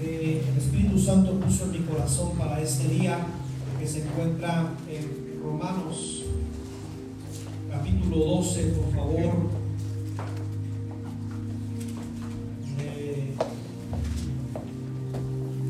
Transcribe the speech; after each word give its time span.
que 0.00 0.40
el 0.48 0.56
Espíritu 0.56 0.98
Santo 0.98 1.38
puso 1.40 1.64
en 1.64 1.72
mi 1.72 1.78
corazón 1.78 2.36
para 2.38 2.60
este 2.60 2.88
día, 2.88 3.18
que 3.78 3.86
se 3.86 4.02
encuentra 4.02 4.72
en 4.88 5.40
Romanos 5.42 6.24
capítulo 7.70 8.16
12, 8.24 8.62
por 8.68 8.94
favor. 8.94 9.58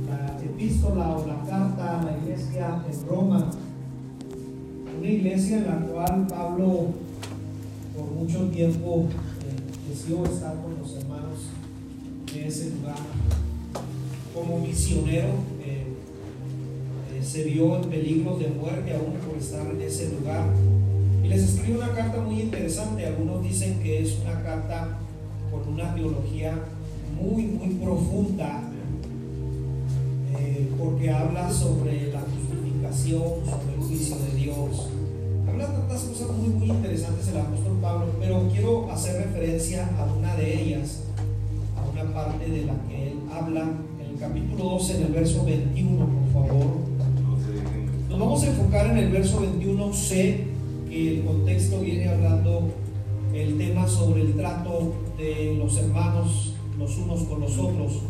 la 0.09 0.43
epístola 0.43 1.17
o 1.17 1.27
la 1.27 1.43
carta 1.45 2.01
a 2.01 2.05
la 2.05 2.19
iglesia 2.19 2.83
en 2.91 3.09
Roma, 3.09 3.51
una 4.99 5.09
iglesia 5.09 5.59
en 5.59 5.67
la 5.67 5.77
cual 5.87 6.27
Pablo 6.27 6.87
por 7.97 8.11
mucho 8.13 8.49
tiempo 8.49 9.07
eh, 9.43 9.89
deseó 9.89 10.25
estar 10.25 10.55
con 10.63 10.79
los 10.79 10.95
hermanos 10.95 11.49
en 12.35 12.45
ese 12.45 12.71
lugar. 12.71 12.97
Como 14.35 14.59
misionero 14.59 15.29
eh, 15.65 15.85
eh, 17.15 17.25
se 17.25 17.45
vio 17.45 17.77
en 17.77 17.91
peligro 17.91 18.37
de 18.37 18.49
muerte 18.49 18.95
aún 18.95 19.15
por 19.27 19.37
estar 19.37 19.67
en 19.67 19.81
ese 19.81 20.11
lugar. 20.11 20.47
Y 21.25 21.29
les 21.29 21.43
escribe 21.43 21.79
una 21.79 21.95
carta 21.95 22.21
muy 22.21 22.41
interesante. 22.41 23.07
Algunos 23.07 23.43
dicen 23.43 23.81
que 23.83 24.03
es 24.03 24.19
una 24.23 24.43
carta 24.43 24.99
con 25.51 25.75
una 25.75 25.95
teología 25.95 26.55
muy, 27.21 27.45
muy 27.45 27.75
profunda, 27.75 28.69
porque 30.79 31.11
habla 31.11 31.51
sobre 31.51 32.13
la 32.13 32.21
justificación, 32.21 33.45
sobre 33.45 33.75
el 33.75 33.81
juicio 33.81 34.17
de 34.17 34.37
Dios. 34.37 34.89
Habla 35.49 35.67
tantas 35.67 36.03
cosas 36.03 36.29
muy, 36.37 36.49
muy 36.49 36.71
interesantes 36.71 37.29
el 37.29 37.39
apóstol 37.39 37.79
Pablo, 37.83 38.07
pero 38.21 38.49
quiero 38.51 38.91
hacer 38.91 39.27
referencia 39.27 39.89
a 39.99 40.05
una 40.13 40.37
de 40.37 40.63
ellas, 40.63 41.01
parte 42.19 42.51
de 42.51 42.67
la 42.67 42.75
que 42.89 43.11
él 43.11 43.19
habla 43.33 43.63
en 44.01 44.11
el 44.13 44.19
capítulo 44.19 44.71
12, 44.71 44.97
en 44.97 45.03
el 45.05 45.13
verso 45.13 45.45
21, 45.45 46.07
por 46.07 46.33
favor. 46.33 46.67
Nos 48.09 48.19
vamos 48.19 48.43
a 48.43 48.47
enfocar 48.49 48.87
en 48.91 48.99
el 48.99 49.13
verso 49.13 49.41
21, 49.41 49.93
sé 49.93 50.45
que 50.89 51.19
el 51.19 51.25
contexto 51.25 51.81
viene 51.81 52.09
hablando 52.09 52.71
el 53.33 53.57
tema 53.57 53.87
sobre 53.87 54.23
el 54.23 54.35
trato 54.35 54.95
de 55.17 55.55
los 55.59 55.79
hermanos 55.79 56.55
los 56.77 56.97
unos 56.99 57.23
con 57.23 57.41
los 57.41 57.57
otros. 57.57 58.01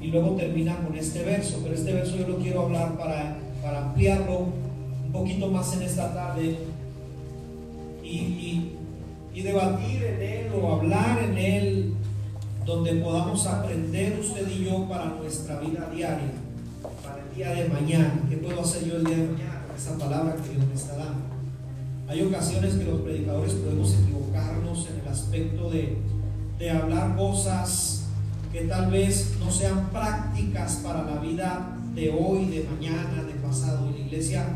Y 0.00 0.06
luego 0.06 0.30
termina 0.30 0.78
con 0.78 0.96
este 0.96 1.22
verso, 1.22 1.60
pero 1.62 1.74
este 1.74 1.92
verso 1.92 2.16
yo 2.16 2.28
lo 2.28 2.38
quiero 2.38 2.62
hablar 2.62 2.96
para, 2.96 3.36
para 3.62 3.88
ampliarlo 3.88 4.46
un 5.04 5.12
poquito 5.12 5.48
más 5.48 5.76
en 5.76 5.82
esta 5.82 6.14
tarde 6.14 6.56
y, 8.02 8.70
y 9.34 9.40
debatir 9.42 10.02
en 10.02 10.22
él 10.22 10.46
o 10.60 10.72
hablar 10.72 11.22
en 11.22 11.36
él 11.36 11.94
donde 12.64 12.92
podamos 12.94 13.46
aprender 13.46 14.18
usted 14.20 14.48
y 14.48 14.64
yo 14.64 14.88
para 14.88 15.06
nuestra 15.06 15.58
vida 15.60 15.88
diaria, 15.92 16.30
para 17.02 17.22
el 17.22 17.34
día 17.34 17.50
de 17.50 17.68
mañana. 17.68 18.20
¿Qué 18.28 18.36
puedo 18.36 18.60
hacer 18.60 18.84
yo 18.84 18.96
el 18.96 19.04
día 19.04 19.16
de 19.16 19.28
mañana 19.28 19.64
con 19.66 19.76
esa 19.76 19.98
palabra 19.98 20.36
que 20.36 20.50
Dios 20.50 20.66
me 20.66 20.74
está 20.74 20.96
dando? 20.96 21.20
Hay 22.08 22.22
ocasiones 22.22 22.74
que 22.74 22.84
los 22.84 23.00
predicadores 23.00 23.54
podemos 23.54 23.94
equivocarnos 23.94 24.88
en 24.88 25.00
el 25.00 25.08
aspecto 25.08 25.70
de, 25.70 25.98
de 26.58 26.70
hablar 26.70 27.16
cosas 27.16 28.04
que 28.52 28.62
tal 28.62 28.90
vez 28.90 29.34
no 29.40 29.50
sean 29.50 29.88
prácticas 29.90 30.76
para 30.84 31.02
la 31.04 31.20
vida 31.20 31.76
de 31.94 32.10
hoy, 32.10 32.46
de 32.46 32.64
mañana, 32.64 33.24
de 33.24 33.32
pasado. 33.46 33.88
Y 33.90 33.92
la 33.94 34.06
iglesia 34.06 34.46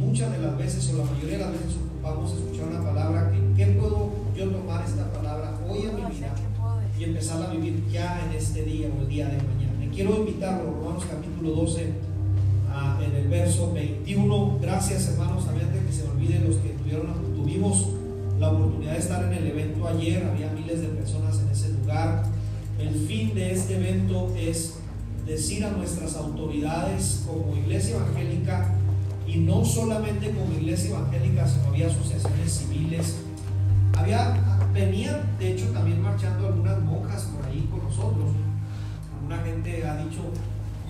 muchas 0.00 0.32
de 0.32 0.38
las 0.38 0.56
veces 0.56 0.90
o 0.92 0.98
la 0.98 1.04
mayoría 1.04 1.38
de 1.38 1.44
las 1.44 1.52
veces 1.52 1.76
ocupamos 1.76 2.32
escuchar 2.32 2.66
una 2.68 2.82
palabra 2.82 3.30
que, 3.30 3.64
¿qué 3.64 3.72
puedo 3.72 4.10
yo 4.34 4.50
tomar 4.50 4.84
esta 4.84 5.12
palabra 5.12 5.54
hoy 5.68 5.82
en 5.82 5.96
mi 5.96 6.16
vida 6.16 6.34
y 6.98 7.04
empezar 7.04 7.42
a 7.42 7.50
vivir 7.50 7.84
ya 7.90 8.20
en 8.24 8.36
este 8.36 8.64
día 8.64 8.88
o 8.96 9.02
el 9.02 9.08
día 9.08 9.26
de 9.26 9.36
mañana? 9.36 9.72
Me 9.78 9.88
quiero 9.88 10.16
invitar 10.16 10.54
a 10.54 10.62
Romanos 10.62 11.04
capítulo 11.08 11.50
12 11.50 12.12
en 13.04 13.16
el 13.16 13.28
verso 13.28 13.72
21. 13.72 14.58
Gracias 14.60 15.08
hermanos, 15.08 15.46
de 15.46 15.86
que 15.86 15.92
se 15.92 16.04
me 16.04 16.10
olviden 16.10 16.48
los 16.48 16.56
que 16.56 16.70
tuvieron, 16.70 17.06
tuvimos 17.34 17.88
la 18.38 18.50
oportunidad 18.50 18.92
de 18.92 18.98
estar 18.98 19.24
en 19.24 19.32
el 19.32 19.46
evento 19.46 19.86
ayer, 19.86 20.24
había 20.24 20.50
miles 20.52 20.80
de 20.80 20.88
personas 20.88 21.38
en 21.40 21.50
ese 21.50 21.70
lugar. 21.70 22.24
El 22.78 22.94
fin 23.06 23.34
de 23.34 23.52
este 23.52 23.76
evento 23.76 24.32
es 24.36 24.74
decir 25.26 25.64
a 25.64 25.70
nuestras 25.70 26.16
autoridades 26.16 27.22
como 27.26 27.56
iglesia 27.56 27.96
evangélica 27.96 28.74
y 29.26 29.36
no 29.36 29.64
solamente 29.64 30.30
como 30.30 30.52
iglesia 30.54 30.90
evangélica, 30.90 31.46
sino 31.46 31.68
había 31.68 31.86
asociaciones 31.86 32.52
civiles. 32.52 33.16
Había, 33.96 34.51
venían 34.72 35.38
de 35.38 35.52
hecho 35.52 35.66
también 35.70 36.02
marchando 36.02 36.46
algunas 36.46 36.80
monjas 36.80 37.22
por 37.24 37.44
ahí 37.46 37.68
con 37.70 37.84
nosotros. 37.84 38.30
Alguna 39.14 39.38
gente 39.38 39.86
ha 39.86 39.96
dicho, 39.96 40.22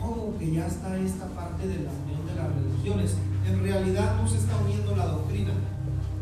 oh, 0.03 0.33
que 0.39 0.53
ya 0.53 0.67
está 0.67 0.97
esta 0.99 1.27
parte 1.29 1.67
de 1.67 1.85
la 1.85 1.91
unión 1.91 2.27
de 2.27 2.35
las 2.35 2.55
religiones. 2.55 3.17
En 3.47 3.63
realidad 3.63 4.17
no 4.21 4.29
se 4.29 4.39
está 4.39 4.57
uniendo 4.59 4.97
la 4.97 5.07
doctrina, 5.07 5.53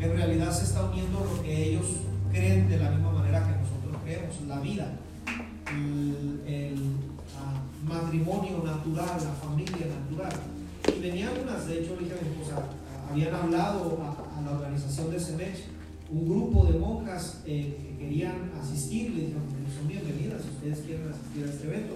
en 0.01 0.17
realidad 0.17 0.51
se 0.51 0.65
está 0.65 0.85
uniendo 0.85 1.21
lo 1.21 1.43
que 1.43 1.71
ellos 1.71 1.87
creen 2.33 2.69
de 2.69 2.79
la 2.79 2.91
misma 2.91 3.13
manera 3.13 3.47
que 3.47 3.61
nosotros 3.61 4.03
creemos, 4.05 4.41
la 4.49 4.61
vida, 4.61 4.93
el, 5.67 6.75
uh, 6.75 7.89
matrimonio 7.89 8.63
natural, 8.65 9.21
la 9.23 9.49
familia 9.49 9.87
natural. 9.87 10.33
Y 10.97 11.01
venían 11.01 11.31
unas, 11.43 11.67
de 11.67 11.81
hecho, 11.81 11.97
dije 11.97 12.15
mi 12.23 12.41
esposa, 12.41 12.63
habían 13.11 13.35
hablado 13.35 13.99
a, 14.03 14.41
la 14.43 14.53
organización 14.53 15.11
de 15.11 15.21
Semech, 15.21 15.70
un 16.13 16.29
grupo 16.29 16.65
de 16.65 16.79
monjas 16.79 17.43
eh, 17.47 17.77
que 17.81 18.05
querían 18.05 18.51
asistir, 18.61 19.11
le 19.11 19.21
dijeron, 19.27 19.43
son 19.77 19.87
bienvenidas 19.87 20.43
si 20.43 20.49
ustedes 20.49 20.81
quieren 20.81 21.09
asistir 21.09 21.45
a 21.45 21.51
este 21.51 21.69
evento. 21.69 21.95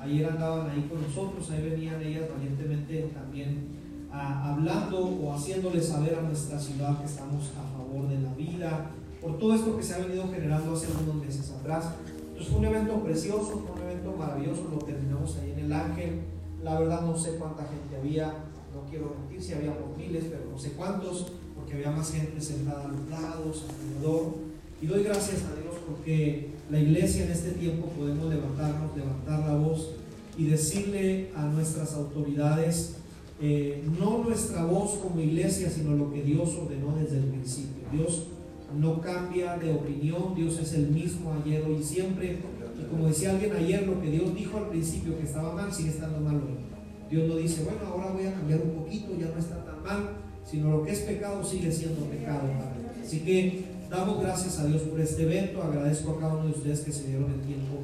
Ayer 0.00 0.26
andaban 0.26 0.68
ahí 0.68 0.82
con 0.82 1.00
nosotros, 1.00 1.50
ahí 1.50 1.70
venían 1.70 2.02
ellas 2.02 2.28
valientemente 2.28 3.10
también 3.14 3.68
a, 4.12 4.52
hablando 4.52 4.98
o 4.98 5.32
haciéndoles 5.32 5.88
saber 5.88 6.14
a 6.14 6.22
nuestra 6.22 6.58
ciudad 6.58 6.98
que 6.98 7.06
estamos 7.06 7.50
a 7.56 7.78
favor 7.78 8.08
de 8.08 8.20
la 8.20 8.34
vida, 8.34 8.90
por 9.22 9.38
todo 9.38 9.54
esto 9.54 9.76
que 9.76 9.82
se 9.82 9.94
ha 9.94 9.98
venido 9.98 10.28
generando 10.28 10.74
hace 10.74 10.88
unos 11.02 11.14
meses 11.24 11.50
atrás. 11.50 11.94
Entonces 12.18 12.48
fue 12.48 12.58
un 12.58 12.66
evento 12.66 13.02
precioso, 13.02 13.64
fue 13.66 13.82
un 13.82 13.90
evento 13.90 14.14
maravilloso, 14.18 14.68
lo 14.70 14.78
terminamos 14.78 15.38
ahí 15.38 15.52
en 15.52 15.60
el 15.60 15.72
Ángel. 15.72 16.20
La 16.62 16.78
verdad 16.78 17.00
no 17.00 17.16
sé 17.16 17.36
cuánta 17.36 17.64
gente 17.64 17.96
había, 17.96 18.26
no 18.74 18.84
quiero 18.90 19.14
mentir 19.18 19.42
si 19.42 19.54
había 19.54 19.78
por 19.78 19.96
miles, 19.96 20.24
pero 20.28 20.50
no 20.50 20.58
sé 20.58 20.72
cuántos, 20.72 21.32
había 21.74 21.90
más 21.90 22.12
gente 22.12 22.40
sentada 22.40 22.84
a 22.84 22.88
los 22.88 23.08
lados, 23.08 23.64
alrededor. 23.68 24.34
Y 24.80 24.86
doy 24.86 25.02
gracias 25.02 25.42
a 25.42 25.60
Dios 25.60 25.74
porque 25.86 26.50
la 26.70 26.80
iglesia 26.80 27.24
en 27.24 27.32
este 27.32 27.52
tiempo 27.52 27.88
podemos 27.88 28.32
levantarnos, 28.32 28.96
levantar 28.96 29.40
la 29.40 29.56
voz 29.56 29.90
y 30.36 30.46
decirle 30.46 31.30
a 31.34 31.44
nuestras 31.46 31.94
autoridades, 31.94 32.96
eh, 33.40 33.82
no 33.98 34.24
nuestra 34.24 34.64
voz 34.64 34.98
como 34.98 35.20
iglesia, 35.20 35.70
sino 35.70 35.96
lo 35.96 36.12
que 36.12 36.22
Dios 36.22 36.54
ordenó 36.54 36.96
desde 36.96 37.18
el 37.18 37.24
principio. 37.24 37.84
Dios 37.92 38.24
no 38.78 39.00
cambia 39.00 39.56
de 39.56 39.72
opinión, 39.72 40.34
Dios 40.34 40.58
es 40.58 40.74
el 40.74 40.88
mismo 40.88 41.32
ayer, 41.32 41.64
hoy 41.64 41.78
y 41.80 41.84
siempre. 41.84 42.38
Y 42.78 42.90
como 42.90 43.08
decía 43.08 43.30
alguien 43.30 43.52
ayer, 43.52 43.86
lo 43.86 44.00
que 44.00 44.10
Dios 44.10 44.34
dijo 44.34 44.58
al 44.58 44.68
principio 44.68 45.16
que 45.16 45.24
estaba 45.24 45.54
mal, 45.54 45.72
sigue 45.72 45.90
estando 45.90 46.20
mal 46.20 46.36
hoy. 46.36 46.58
Dios 47.10 47.28
no 47.28 47.36
dice, 47.36 47.64
bueno, 47.64 47.80
ahora 47.86 48.12
voy 48.12 48.26
a 48.26 48.34
cambiar 48.34 48.60
un 48.62 48.82
poquito, 48.82 49.16
ya 49.18 49.28
no 49.28 49.38
está 49.38 49.64
tan 49.64 49.82
mal, 49.82 50.23
sino 50.50 50.70
lo 50.70 50.82
que 50.84 50.92
es 50.92 51.00
pecado 51.00 51.44
sigue 51.44 51.70
siendo 51.72 52.06
pecado. 52.06 52.48
Así 53.04 53.20
que 53.20 53.64
damos 53.90 54.20
gracias 54.20 54.58
a 54.58 54.66
Dios 54.66 54.82
por 54.82 55.00
este 55.00 55.22
evento, 55.22 55.62
agradezco 55.62 56.12
a 56.12 56.20
cada 56.20 56.34
uno 56.34 56.46
de 56.46 56.52
ustedes 56.52 56.80
que 56.80 56.92
se 56.92 57.08
dieron 57.08 57.32
el 57.32 57.40
tiempo 57.40 57.78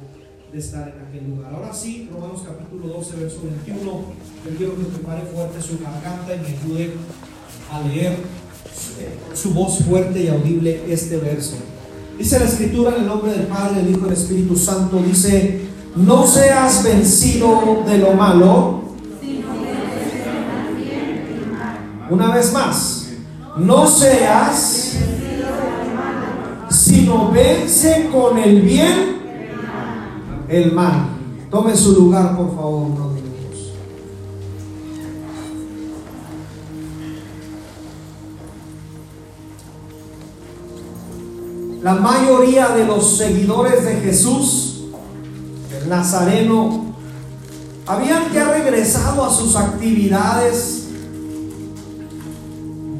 de 0.51 0.59
estar 0.59 0.93
en 0.95 1.07
aquel 1.07 1.29
lugar. 1.29 1.53
Ahora 1.53 1.73
sí, 1.73 2.09
Romanos 2.11 2.43
capítulo 2.45 2.93
12, 2.93 3.15
verso 3.17 3.39
21, 3.65 3.83
yo 3.83 4.57
quiero 4.57 4.77
que 4.77 4.83
prepare 4.83 5.21
fuerte 5.23 5.61
su 5.61 5.79
garganta 5.79 6.35
y 6.35 6.39
me 6.39 6.47
ayude 6.47 6.93
a 7.71 7.81
leer 7.81 8.17
su 9.33 9.53
voz 9.53 9.79
fuerte 9.79 10.23
y 10.23 10.27
audible 10.27 10.81
este 10.91 11.17
verso. 11.17 11.55
Dice 12.17 12.39
la 12.39 12.45
escritura 12.45 12.95
en 12.95 13.01
el 13.01 13.07
nombre 13.07 13.31
del 13.31 13.47
Padre, 13.47 13.81
del 13.81 13.91
Hijo 13.91 14.01
y 14.01 14.03
del 14.03 14.13
Espíritu 14.13 14.55
Santo, 14.55 15.01
dice, 15.01 15.61
no 15.95 16.27
seas 16.27 16.83
vencido 16.83 17.83
de 17.87 17.97
lo 17.97 18.13
malo. 18.13 18.80
Una 22.11 22.27
vez 22.27 22.51
más, 22.51 23.07
no 23.55 23.87
seas, 23.87 24.97
sino 26.69 27.31
vence 27.31 28.09
con 28.11 28.37
el 28.37 28.61
bien 28.63 29.21
el 30.49 30.73
mal. 30.73 31.07
Tome 31.49 31.73
su 31.73 31.93
lugar, 31.93 32.35
por 32.35 32.53
favor, 32.53 32.87
unos 32.87 33.13
minutos. 33.13 33.71
La 41.81 41.93
mayoría 41.93 42.67
de 42.75 42.87
los 42.87 43.15
seguidores 43.15 43.85
de 43.85 43.95
Jesús, 44.01 44.83
el 45.81 45.87
Nazareno, 45.87 46.93
habían 47.87 48.33
ya 48.33 48.51
regresado 48.51 49.23
a 49.23 49.33
sus 49.33 49.55
actividades. 49.55 50.80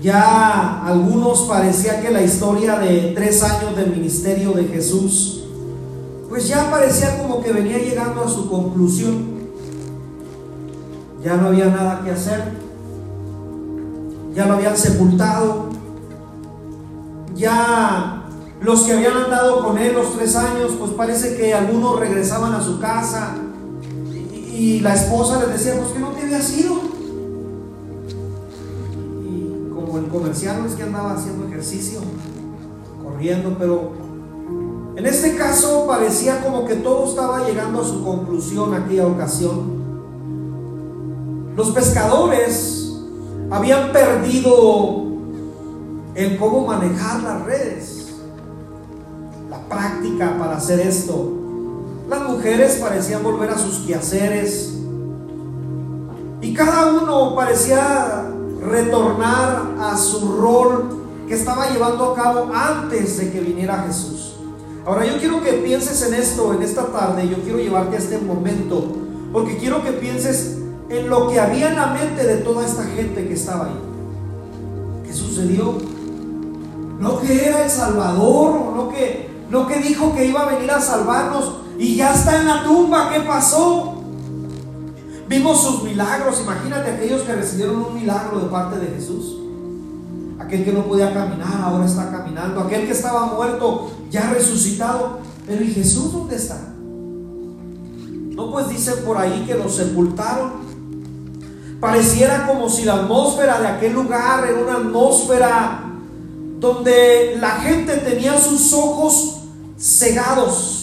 Ya 0.01 0.83
algunos 0.85 1.41
parecía 1.41 2.01
que 2.01 2.09
la 2.09 2.23
historia 2.23 2.79
de 2.79 3.13
tres 3.15 3.43
años 3.43 3.75
del 3.75 3.91
ministerio 3.91 4.51
de 4.53 4.65
Jesús 4.65 5.41
pues 6.31 6.47
ya 6.47 6.71
parecía 6.71 7.17
como 7.17 7.43
que 7.43 7.51
venía 7.51 7.77
llegando 7.77 8.23
a 8.23 8.29
su 8.29 8.49
conclusión. 8.49 9.41
Ya 11.21 11.35
no 11.35 11.49
había 11.49 11.65
nada 11.65 12.01
que 12.05 12.11
hacer. 12.11 12.53
Ya 14.33 14.45
lo 14.45 14.53
habían 14.53 14.77
sepultado. 14.77 15.65
Ya 17.35 18.23
los 18.61 18.83
que 18.83 18.93
habían 18.93 19.17
andado 19.17 19.61
con 19.61 19.77
él 19.77 19.93
los 19.93 20.15
tres 20.15 20.37
años, 20.37 20.71
pues 20.79 20.91
parece 20.91 21.35
que 21.35 21.53
algunos 21.53 21.99
regresaban 21.99 22.53
a 22.53 22.63
su 22.63 22.79
casa. 22.79 23.35
Y, 24.09 24.79
la 24.79 24.95
esposa 24.95 25.37
les 25.41 25.49
decía, 25.59 25.81
pues 25.81 25.91
que 25.91 25.99
no 25.99 26.11
te 26.11 26.21
había 26.21 26.41
sido. 26.41 26.75
El 29.97 30.07
comercial 30.07 30.65
es 30.65 30.73
que 30.75 30.83
andaba 30.83 31.13
haciendo 31.13 31.47
ejercicio, 31.47 31.99
corriendo, 33.03 33.55
pero 33.59 33.91
en 34.95 35.05
este 35.05 35.35
caso 35.35 35.85
parecía 35.87 36.41
como 36.41 36.65
que 36.65 36.75
todo 36.75 37.05
estaba 37.05 37.45
llegando 37.47 37.81
a 37.81 37.85
su 37.85 38.03
conclusión 38.03 38.73
aquella 38.73 39.07
ocasión. 39.07 39.81
Los 41.55 41.71
pescadores 41.71 42.93
habían 43.49 43.91
perdido 43.91 45.03
el 46.15 46.37
cómo 46.37 46.65
manejar 46.65 47.21
las 47.23 47.45
redes, 47.45 48.15
la 49.49 49.59
práctica 49.67 50.37
para 50.39 50.57
hacer 50.57 50.79
esto. 50.79 51.33
Las 52.09 52.29
mujeres 52.29 52.75
parecían 52.75 53.23
volver 53.23 53.49
a 53.49 53.57
sus 53.57 53.79
quehaceres 53.85 54.77
y 56.41 56.53
cada 56.53 56.91
uno 56.91 57.35
parecía 57.35 58.30
retornar 58.61 59.75
a 59.79 59.97
su 59.97 60.37
rol 60.37 61.01
que 61.27 61.33
estaba 61.33 61.69
llevando 61.69 62.11
a 62.11 62.15
cabo 62.15 62.51
antes 62.53 63.17
de 63.17 63.31
que 63.31 63.39
viniera 63.39 63.85
Jesús. 63.87 64.35
Ahora 64.85 65.05
yo 65.05 65.17
quiero 65.19 65.41
que 65.41 65.53
pienses 65.53 66.01
en 66.03 66.13
esto 66.13 66.53
en 66.53 66.61
esta 66.61 66.87
tarde, 66.87 67.27
yo 67.27 67.37
quiero 67.37 67.59
llevarte 67.59 67.95
a 67.95 67.99
este 67.99 68.17
momento, 68.17 68.83
porque 69.31 69.57
quiero 69.57 69.83
que 69.83 69.91
pienses 69.91 70.57
en 70.89 71.09
lo 71.09 71.27
que 71.27 71.39
había 71.39 71.69
en 71.69 71.75
la 71.75 71.87
mente 71.87 72.25
de 72.25 72.37
toda 72.37 72.65
esta 72.65 72.83
gente 72.83 73.27
que 73.27 73.33
estaba 73.33 73.65
ahí. 73.65 73.79
¿Qué 75.05 75.13
sucedió? 75.13 75.75
No 76.99 77.19
que 77.19 77.47
era 77.47 77.63
el 77.63 77.69
Salvador, 77.69 78.73
no 78.75 78.89
que, 78.89 79.29
no 79.49 79.67
que 79.67 79.79
dijo 79.79 80.13
que 80.15 80.25
iba 80.25 80.41
a 80.41 80.53
venir 80.53 80.69
a 80.71 80.81
salvarnos 80.81 81.61
y 81.77 81.95
ya 81.95 82.13
está 82.13 82.39
en 82.39 82.47
la 82.47 82.63
tumba, 82.63 83.09
¿qué 83.11 83.21
pasó? 83.21 83.90
Vimos 85.31 85.61
sus 85.61 85.83
milagros, 85.83 86.41
imagínate 86.43 86.91
aquellos 86.91 87.21
que 87.21 87.33
recibieron 87.33 87.85
un 87.85 87.95
milagro 87.95 88.37
de 88.41 88.47
parte 88.47 88.77
de 88.77 88.87
Jesús. 88.87 89.37
Aquel 90.37 90.65
que 90.65 90.73
no 90.73 90.83
podía 90.83 91.13
caminar 91.13 91.61
ahora 91.63 91.85
está 91.85 92.11
caminando. 92.11 92.59
Aquel 92.59 92.85
que 92.85 92.91
estaba 92.91 93.27
muerto 93.27 93.91
ya 94.09 94.29
resucitado. 94.33 95.19
Pero 95.47 95.63
¿y 95.63 95.71
Jesús 95.71 96.11
dónde 96.11 96.35
está? 96.35 96.73
No, 96.75 98.51
pues 98.51 98.67
dicen 98.67 98.95
por 99.05 99.17
ahí 99.17 99.45
que 99.47 99.53
lo 99.53 99.69
sepultaron. 99.69 100.51
Pareciera 101.79 102.45
como 102.45 102.67
si 102.67 102.83
la 102.83 102.95
atmósfera 102.95 103.61
de 103.61 103.67
aquel 103.67 103.93
lugar 103.93 104.45
era 104.45 104.59
una 104.59 104.73
atmósfera 104.79 105.93
donde 106.59 107.37
la 107.39 107.51
gente 107.51 107.95
tenía 107.99 108.37
sus 108.37 108.73
ojos 108.73 109.43
cegados 109.79 110.80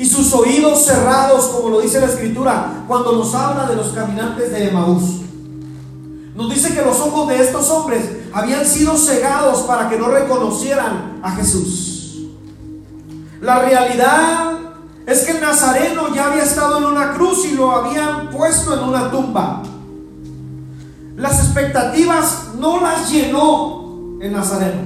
y 0.00 0.06
sus 0.06 0.32
oídos 0.32 0.86
cerrados, 0.86 1.48
como 1.48 1.68
lo 1.68 1.82
dice 1.82 2.00
la 2.00 2.06
escritura, 2.06 2.84
cuando 2.88 3.12
nos 3.12 3.34
habla 3.34 3.66
de 3.66 3.76
los 3.76 3.88
caminantes 3.88 4.50
de 4.50 4.68
Emaús. 4.70 5.20
Nos 6.34 6.48
dice 6.48 6.74
que 6.74 6.80
los 6.80 6.98
ojos 7.00 7.28
de 7.28 7.42
estos 7.42 7.68
hombres 7.68 8.08
habían 8.32 8.64
sido 8.64 8.96
cegados 8.96 9.58
para 9.64 9.90
que 9.90 9.98
no 9.98 10.08
reconocieran 10.08 11.20
a 11.22 11.32
Jesús. 11.32 12.28
La 13.42 13.58
realidad 13.58 14.52
es 15.06 15.20
que 15.26 15.32
el 15.32 15.42
Nazareno 15.42 16.14
ya 16.14 16.32
había 16.32 16.44
estado 16.44 16.78
en 16.78 16.84
una 16.84 17.12
cruz 17.12 17.44
y 17.44 17.54
lo 17.54 17.70
habían 17.70 18.30
puesto 18.30 18.72
en 18.72 18.88
una 18.88 19.10
tumba. 19.10 19.62
Las 21.14 21.40
expectativas 21.40 22.52
no 22.58 22.80
las 22.80 23.12
llenó 23.12 24.16
el 24.22 24.32
Nazareno. 24.32 24.80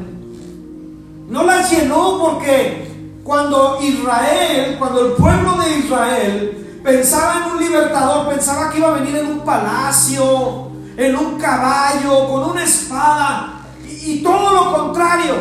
No 1.29 1.45
las 1.45 1.71
llenó 1.71 2.19
porque 2.19 2.94
cuando 3.25 3.79
Israel, 3.81 4.77
cuando 4.79 5.07
el 5.07 5.13
pueblo 5.13 5.57
de 5.57 5.79
Israel 5.79 6.81
pensaba 6.85 7.39
en 7.39 7.53
un 7.53 7.59
libertador, 7.59 8.29
pensaba 8.29 8.71
que 8.71 8.79
iba 8.79 8.89
a 8.89 9.01
venir 9.01 9.17
en 9.17 9.27
un 9.27 9.41
palacio, 9.41 10.69
en 10.95 11.17
un 11.17 11.39
caballo, 11.39 12.29
con 12.29 12.51
una 12.51 12.63
espada, 12.63 13.63
y, 13.83 14.23
todo 14.23 14.53
lo 14.53 14.73
contrario. 14.77 15.35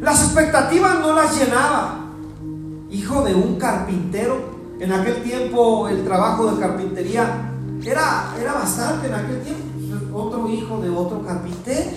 Las 0.00 0.22
expectativas 0.22 1.00
no 1.00 1.12
las 1.12 1.36
llenaba. 1.36 2.00
Hijo 2.90 3.22
de 3.22 3.34
un 3.34 3.58
carpintero, 3.58 4.54
en 4.78 4.92
aquel 4.92 5.22
tiempo 5.24 5.88
el 5.88 6.04
trabajo 6.04 6.52
de 6.52 6.60
carpintería 6.60 7.50
era, 7.84 8.32
era 8.40 8.52
bastante 8.52 9.08
en 9.08 9.14
aquel 9.14 9.42
tiempo. 9.42 10.16
Otro 10.16 10.48
hijo 10.48 10.80
de 10.80 10.90
otro 10.90 11.26
carpintero. 11.26 11.90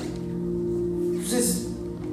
Entonces, 1.13 1.66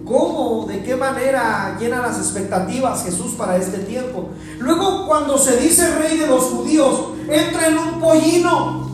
¿Cómo, 0.04 0.66
de 0.68 0.82
qué 0.82 0.96
manera 0.96 1.76
llena 1.80 2.02
las 2.02 2.18
expectativas 2.18 3.04
Jesús 3.04 3.32
para 3.32 3.56
este 3.56 3.78
tiempo? 3.78 4.28
Luego 4.58 5.06
cuando 5.06 5.38
se 5.38 5.56
dice 5.56 5.94
rey 5.96 6.18
de 6.18 6.26
los 6.26 6.44
judíos, 6.44 7.06
entra 7.28 7.68
en 7.68 7.78
un 7.78 8.00
pollino. 8.00 8.84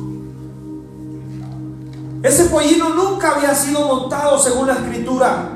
Ese 2.22 2.44
pollino 2.44 2.90
nunca 2.90 3.34
había 3.34 3.54
sido 3.54 3.86
montado 3.86 4.38
según 4.38 4.68
la 4.68 4.74
escritura. 4.74 5.50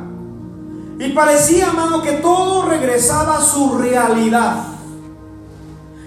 Y 0.98 1.10
parecía, 1.10 1.66
hermano, 1.66 2.02
que 2.02 2.12
todo 2.12 2.68
regresaba 2.68 3.38
a 3.38 3.44
su 3.44 3.76
realidad. 3.78 4.64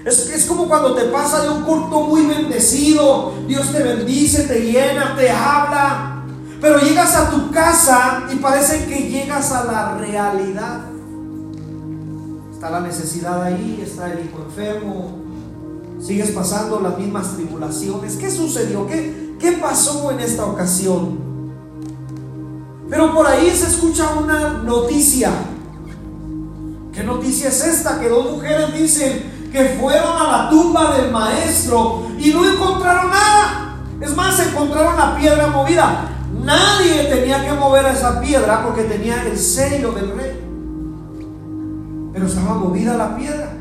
Es, 0.04 0.30
es, 0.30 0.46
como 0.46 0.68
cuando 0.68 0.94
te 0.94 1.04
pasa 1.06 1.44
de 1.44 1.50
un 1.50 1.64
culto 1.64 2.02
muy 2.02 2.26
bendecido, 2.26 3.34
Dios 3.46 3.72
te 3.72 3.84
bendice, 3.84 4.44
te 4.44 4.62
llena, 4.62 5.16
te 5.16 5.30
habla. 5.30 6.07
Pero 6.60 6.80
llegas 6.80 7.16
a 7.16 7.30
tu 7.30 7.52
casa 7.52 8.24
y 8.32 8.38
parece 8.38 8.86
que 8.86 9.10
llegas 9.10 9.52
a 9.52 9.64
la 9.66 9.98
realidad. 9.98 10.82
Está 12.52 12.72
la 12.72 12.80
necesidad 12.80 13.44
ahí, 13.44 13.84
está 13.86 14.12
el 14.12 14.26
hijo 14.26 14.44
enfermo, 14.44 15.20
sigues 16.02 16.32
pasando 16.32 16.80
las 16.80 16.98
mismas 16.98 17.36
tribulaciones. 17.36 18.16
¿Qué 18.16 18.32
sucedió? 18.32 18.88
¿Qué, 18.88 19.36
qué 19.40 19.52
pasó 19.54 20.12
en 20.12 20.20
esta 20.20 20.46
ocasión? 20.46 21.20
Pero 22.90 23.14
por 23.14 23.28
ahí 23.28 23.52
se 23.52 23.68
escucha 23.68 24.10
una 24.20 24.50
noticia. 24.64 25.32
¿Qué 26.92 27.04
noticia 27.04 27.50
es 27.50 27.64
esta? 27.64 28.00
Que 28.00 28.10
dos 28.10 28.32
mujeres 28.32 28.74
dicen 28.74 29.50
que 29.52 29.78
fueron 29.80 30.18
a 30.18 30.32
la 30.32 30.50
tumba 30.50 30.98
del 30.98 31.12
maestro 31.12 32.08
y 32.18 32.32
no 32.32 32.44
encontraron 32.44 33.12
nada. 33.12 33.76
Es 34.02 34.16
más, 34.16 34.40
encontraron 34.40 34.96
la 34.98 35.16
piedra 35.16 35.48
movida. 35.48 36.17
Nadie 36.44 37.04
tenía 37.04 37.46
que 37.46 37.54
mover 37.54 37.86
a 37.86 37.94
esa 37.94 38.22
piedra 38.22 38.64
porque 38.64 38.84
tenía 38.84 39.24
el 39.24 39.38
sello 39.38 39.92
del 39.92 40.16
rey. 40.16 40.32
Pero 42.14 42.26
estaba 42.26 42.56
movida 42.56 42.96
la 42.96 43.16
piedra. 43.16 43.54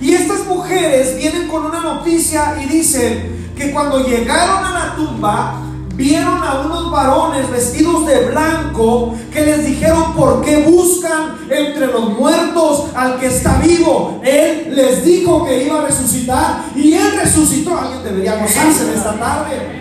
Y 0.00 0.14
estas 0.14 0.46
mujeres 0.46 1.16
vienen 1.18 1.48
con 1.48 1.66
una 1.66 1.80
noticia 1.80 2.56
y 2.62 2.66
dicen 2.66 3.52
que 3.56 3.70
cuando 3.72 4.02
llegaron 4.06 4.64
a 4.64 4.72
la 4.72 4.96
tumba, 4.96 5.60
vieron 5.94 6.42
a 6.42 6.62
unos 6.64 6.90
varones 6.90 7.50
vestidos 7.50 8.06
de 8.06 8.30
blanco 8.30 9.14
que 9.30 9.42
les 9.42 9.66
dijeron 9.66 10.14
por 10.14 10.42
qué 10.42 10.62
buscan 10.62 11.36
entre 11.50 11.88
los 11.88 12.18
muertos 12.18 12.86
al 12.94 13.20
que 13.20 13.26
está 13.26 13.58
vivo. 13.58 14.20
Él 14.24 14.74
les 14.74 15.04
dijo 15.04 15.44
que 15.44 15.64
iba 15.64 15.80
a 15.82 15.86
resucitar 15.86 16.64
y 16.74 16.94
él 16.94 17.12
resucitó. 17.22 17.78
Alguien 17.78 18.02
debería 18.02 18.36
gozarse 18.36 18.84
en 18.84 18.96
esta 18.96 19.18
tarde. 19.18 19.79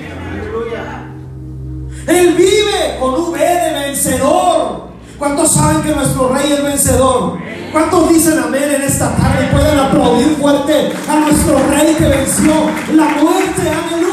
Él 2.10 2.34
vive 2.34 2.98
con 3.00 3.14
V 3.14 3.38
de 3.38 3.86
vencedor. 3.86 4.90
¿Cuántos 5.20 5.52
saben 5.52 5.84
que 5.84 5.92
nuestro 5.92 6.30
rey 6.30 6.54
es 6.54 6.64
vencedor? 6.64 7.38
¿Cuántos 7.72 8.10
dicen 8.10 8.40
amén 8.40 8.64
en 8.64 8.82
esta 8.82 9.16
tarde? 9.16 9.48
Pueden 9.52 9.78
aplaudir 9.78 10.36
fuerte 10.38 10.92
a 11.08 11.20
nuestro 11.20 11.60
rey 11.70 11.94
que 11.94 12.08
venció 12.08 12.54
la 12.96 13.06
muerte. 13.10 13.62
Aleluya. 13.62 14.10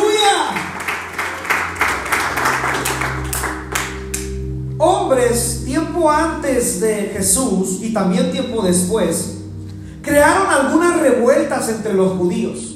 Hombres, 4.76 5.62
tiempo 5.65 6.11
antes 6.11 6.81
de 6.81 7.12
Jesús 7.17 7.79
y 7.81 7.95
también 7.95 8.31
tiempo 8.31 8.61
después, 8.61 9.38
crearon 10.03 10.49
algunas 10.49 11.00
revueltas 11.00 11.71
entre 11.71 11.95
los 11.95 12.19
judíos. 12.19 12.75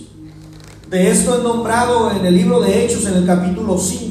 De 0.88 1.10
esto 1.10 1.36
es 1.36 1.42
nombrado 1.42 2.10
en 2.10 2.24
el 2.24 2.34
libro 2.34 2.60
de 2.60 2.84
Hechos 2.86 3.04
en 3.04 3.16
el 3.16 3.26
capítulo 3.26 3.76
5 3.76 4.09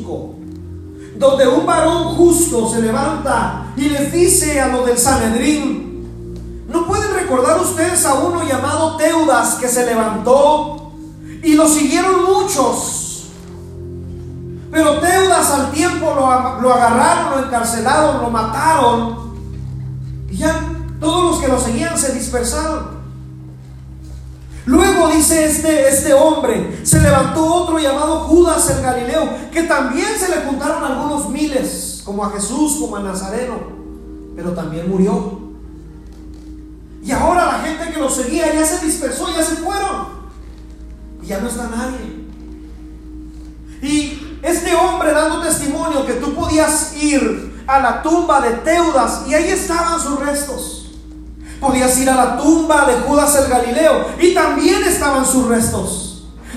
donde 1.20 1.48
un 1.48 1.66
varón 1.66 2.16
justo 2.16 2.70
se 2.70 2.82
levanta 2.82 3.66
y 3.76 3.90
les 3.90 4.12
dice 4.12 4.60
a 4.62 4.70
los 4.70 4.86
del 4.86 4.98
Sanedrín, 4.98 6.66
¿no 6.70 6.88
pueden 6.88 7.14
recordar 7.14 7.60
ustedes 7.60 8.06
a 8.06 8.14
uno 8.16 8.44
llamado 8.44 8.96
Teudas 8.96 9.56
que 9.56 9.68
se 9.68 9.86
levantó 9.86 10.94
y 11.44 11.54
lo 11.56 11.68
siguieron 11.68 12.24
muchos? 12.24 13.26
Pero 14.72 15.00
Teudas 15.00 15.52
al 15.52 15.72
tiempo 15.72 16.14
lo, 16.16 16.62
lo 16.62 16.74
agarraron, 16.74 17.32
lo 17.32 17.46
encarcelaron, 17.48 18.22
lo 18.22 18.30
mataron 18.30 19.30
y 20.32 20.38
ya 20.38 20.62
Todos 21.02 21.32
los 21.32 21.42
que 21.42 21.48
lo 21.48 21.60
seguían 21.60 21.98
se 21.98 22.14
dispersaron. 22.14 22.99
Luego 24.70 25.08
dice 25.08 25.46
este, 25.46 25.90
este 25.90 26.14
hombre, 26.14 26.82
se 26.86 27.00
levantó 27.00 27.44
otro 27.44 27.80
llamado 27.80 28.20
Judas 28.26 28.70
el 28.70 28.84
Galileo, 28.84 29.28
que 29.52 29.64
también 29.64 30.10
se 30.16 30.30
le 30.30 30.46
juntaron 30.46 30.84
algunos 30.84 31.28
miles, 31.30 32.04
como 32.06 32.24
a 32.24 32.30
Jesús, 32.30 32.78
como 32.80 32.98
a 32.98 33.00
Nazareno, 33.00 33.56
pero 34.36 34.52
también 34.52 34.88
murió. 34.88 35.40
Y 37.04 37.10
ahora 37.10 37.48
la 37.48 37.60
gente 37.62 37.92
que 37.92 38.00
lo 38.00 38.12
seguía 38.12 38.54
ya 38.54 38.64
se 38.64 38.86
dispersó, 38.86 39.36
ya 39.36 39.44
se 39.44 39.56
fueron. 39.56 40.20
Y 41.24 41.26
ya 41.26 41.40
no 41.40 41.50
está 41.50 41.68
nadie. 41.68 42.28
Y 43.82 44.38
este 44.44 44.76
hombre 44.76 45.14
dando 45.14 45.42
testimonio 45.42 46.06
que 46.06 46.14
tú 46.14 46.36
podías 46.36 46.96
ir 47.02 47.64
a 47.66 47.80
la 47.80 48.04
tumba 48.04 48.40
de 48.42 48.52
Teudas 48.58 49.24
y 49.28 49.34
ahí 49.34 49.50
estaban 49.50 50.00
sus 50.00 50.20
restos. 50.20 50.89
Podías 51.60 51.98
ir 52.00 52.10
a 52.10 52.16
la 52.16 52.38
tumba 52.38 52.86
de 52.86 52.94
Judas 53.02 53.36
el 53.36 53.50
Galileo 53.50 54.06
y 54.20 54.34
también 54.34 54.84
estaban 54.84 55.26
sus 55.26 55.48
restos. 55.48 56.10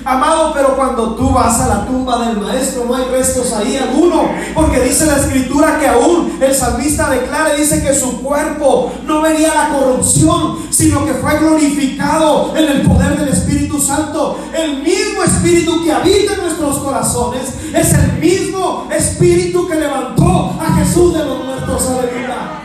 Amado, 0.05 0.51
pero 0.53 0.75
cuando 0.75 1.15
tú 1.15 1.29
vas 1.29 1.61
a 1.61 1.67
la 1.67 1.85
tumba 1.85 2.27
del 2.27 2.41
maestro 2.41 2.83
no 2.85 2.95
hay 2.95 3.05
restos 3.05 3.53
ahí 3.53 3.77
alguno, 3.77 4.29
porque 4.53 4.81
dice 4.81 5.05
la 5.05 5.15
escritura 5.15 5.79
que 5.79 5.87
aún 5.87 6.37
el 6.41 6.53
salmista 6.53 7.09
declara 7.09 7.53
dice 7.53 7.81
que 7.81 7.93
su 7.93 8.21
cuerpo 8.21 8.91
no 9.05 9.21
vería 9.21 9.53
la 9.55 9.69
corrupción, 9.69 10.57
sino 10.71 11.05
que 11.05 11.13
fue 11.13 11.37
glorificado 11.39 12.53
en 12.55 12.65
el 12.65 12.81
poder 12.81 13.17
del 13.17 13.29
Espíritu 13.29 13.79
Santo. 13.79 14.39
El 14.53 14.83
mismo 14.83 15.23
Espíritu 15.23 15.81
que 15.83 15.93
habita 15.93 16.33
en 16.33 16.41
nuestros 16.41 16.79
corazones 16.79 17.53
es 17.73 17.93
el 17.93 18.13
mismo 18.19 18.87
Espíritu 18.91 19.67
que 19.67 19.75
levantó 19.75 20.57
a 20.59 20.73
Jesús 20.79 21.13
de 21.13 21.23
los 21.23 21.45
muertos. 21.45 21.87
Aleluya. 21.87 22.62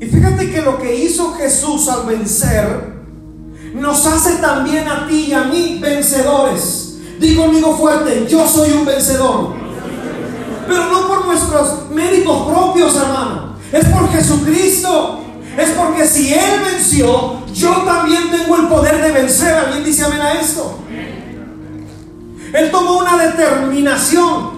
Y 0.00 0.06
fíjate 0.06 0.50
que 0.50 0.62
lo 0.62 0.78
que 0.78 0.94
hizo 0.94 1.34
Jesús 1.34 1.88
al 1.88 2.06
vencer 2.06 2.96
nos 3.74 4.06
hace 4.06 4.36
también 4.36 4.88
a 4.88 5.06
ti 5.06 5.26
y 5.28 5.32
a 5.32 5.44
mí 5.44 5.78
vencedores. 5.80 6.98
Digo 7.18 7.44
conmigo 7.44 7.76
fuerte, 7.76 8.26
yo 8.28 8.46
soy 8.46 8.72
un 8.72 8.84
vencedor. 8.84 9.54
Pero 10.66 10.86
no 10.90 11.08
por 11.08 11.26
nuestros 11.26 11.90
méritos 11.90 12.46
propios, 12.46 12.96
hermano. 12.96 13.56
Es 13.72 13.84
por 13.86 14.10
Jesucristo. 14.10 15.20
Es 15.56 15.70
porque 15.70 16.06
si 16.06 16.34
Él 16.34 16.60
venció, 16.70 17.46
yo 17.54 17.70
también 17.82 18.30
tengo 18.30 18.56
el 18.56 18.68
poder 18.68 19.00
de 19.00 19.12
vencer. 19.12 19.54
¿Alguien 19.54 19.84
dice 19.84 20.04
amén 20.04 20.20
a 20.20 20.34
esto? 20.34 20.78
Él 22.52 22.70
tomó 22.70 22.98
una 22.98 23.16
determinación. 23.16 24.55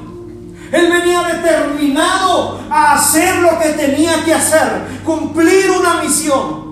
Él 0.70 0.92
venía 0.92 1.22
determinado 1.22 2.60
a 2.70 2.94
hacer 2.94 3.36
lo 3.36 3.58
que 3.58 3.70
tenía 3.70 4.24
que 4.24 4.34
hacer, 4.34 5.00
cumplir 5.04 5.70
una 5.70 6.02
misión. 6.02 6.68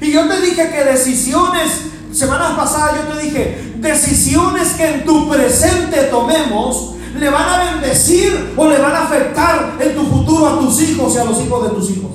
Y 0.00 0.12
yo 0.12 0.28
te 0.28 0.40
dije 0.40 0.70
que 0.70 0.84
decisiones, 0.84 1.82
semanas 2.12 2.52
pasadas 2.56 2.96
yo 2.96 3.14
te 3.14 3.22
dije, 3.22 3.72
decisiones 3.76 4.68
que 4.74 4.86
en 4.86 5.04
tu 5.04 5.28
presente 5.28 6.04
tomemos, 6.04 6.94
le 7.18 7.30
van 7.30 7.48
a 7.48 7.64
bendecir 7.72 8.52
o 8.56 8.68
le 8.68 8.78
van 8.78 8.94
a 8.94 9.04
afectar 9.04 9.76
en 9.80 9.94
tu 9.94 10.04
futuro 10.04 10.46
a 10.46 10.58
tus 10.58 10.82
hijos 10.82 11.14
y 11.14 11.18
a 11.18 11.24
los 11.24 11.40
hijos 11.40 11.62
de 11.64 11.70
tus 11.70 11.90
hijos. 11.90 12.10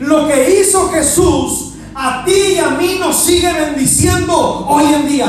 Lo 0.00 0.28
que 0.28 0.60
hizo 0.60 0.88
Jesús 0.90 1.72
a 1.94 2.24
ti 2.24 2.54
y 2.54 2.58
a 2.58 2.70
mí 2.70 2.96
nos 2.98 3.16
sigue 3.24 3.52
bendiciendo 3.52 4.66
hoy 4.68 4.84
en 4.94 5.08
día. 5.08 5.28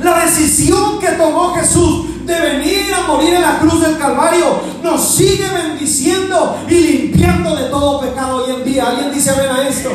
La 0.00 0.24
decisión 0.24 1.00
que 1.00 1.12
tomó 1.12 1.54
Jesús 1.54 2.06
de 2.32 2.40
venir 2.40 2.94
a 2.94 3.06
morir 3.06 3.34
en 3.34 3.42
la 3.42 3.58
cruz 3.58 3.80
del 3.82 3.98
Calvario, 3.98 4.60
nos 4.82 5.14
sigue 5.14 5.48
bendiciendo 5.50 6.56
y 6.68 6.74
limpiando 6.74 7.54
de 7.54 7.64
todo 7.64 8.00
pecado 8.00 8.44
hoy 8.44 8.54
en 8.54 8.64
día. 8.64 8.88
¿Alguien 8.88 9.12
dice 9.12 9.30
amén 9.30 9.50
a 9.50 9.68
esto? 9.68 9.90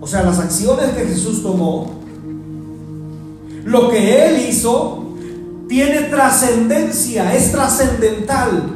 O 0.00 0.06
sea, 0.06 0.22
las 0.22 0.38
acciones 0.38 0.90
que 0.90 1.06
Jesús 1.06 1.42
tomó, 1.42 2.00
lo 3.64 3.90
que 3.90 4.26
Él 4.26 4.48
hizo, 4.48 5.04
tiene 5.68 6.02
trascendencia, 6.02 7.34
es 7.34 7.52
trascendental. 7.52 8.70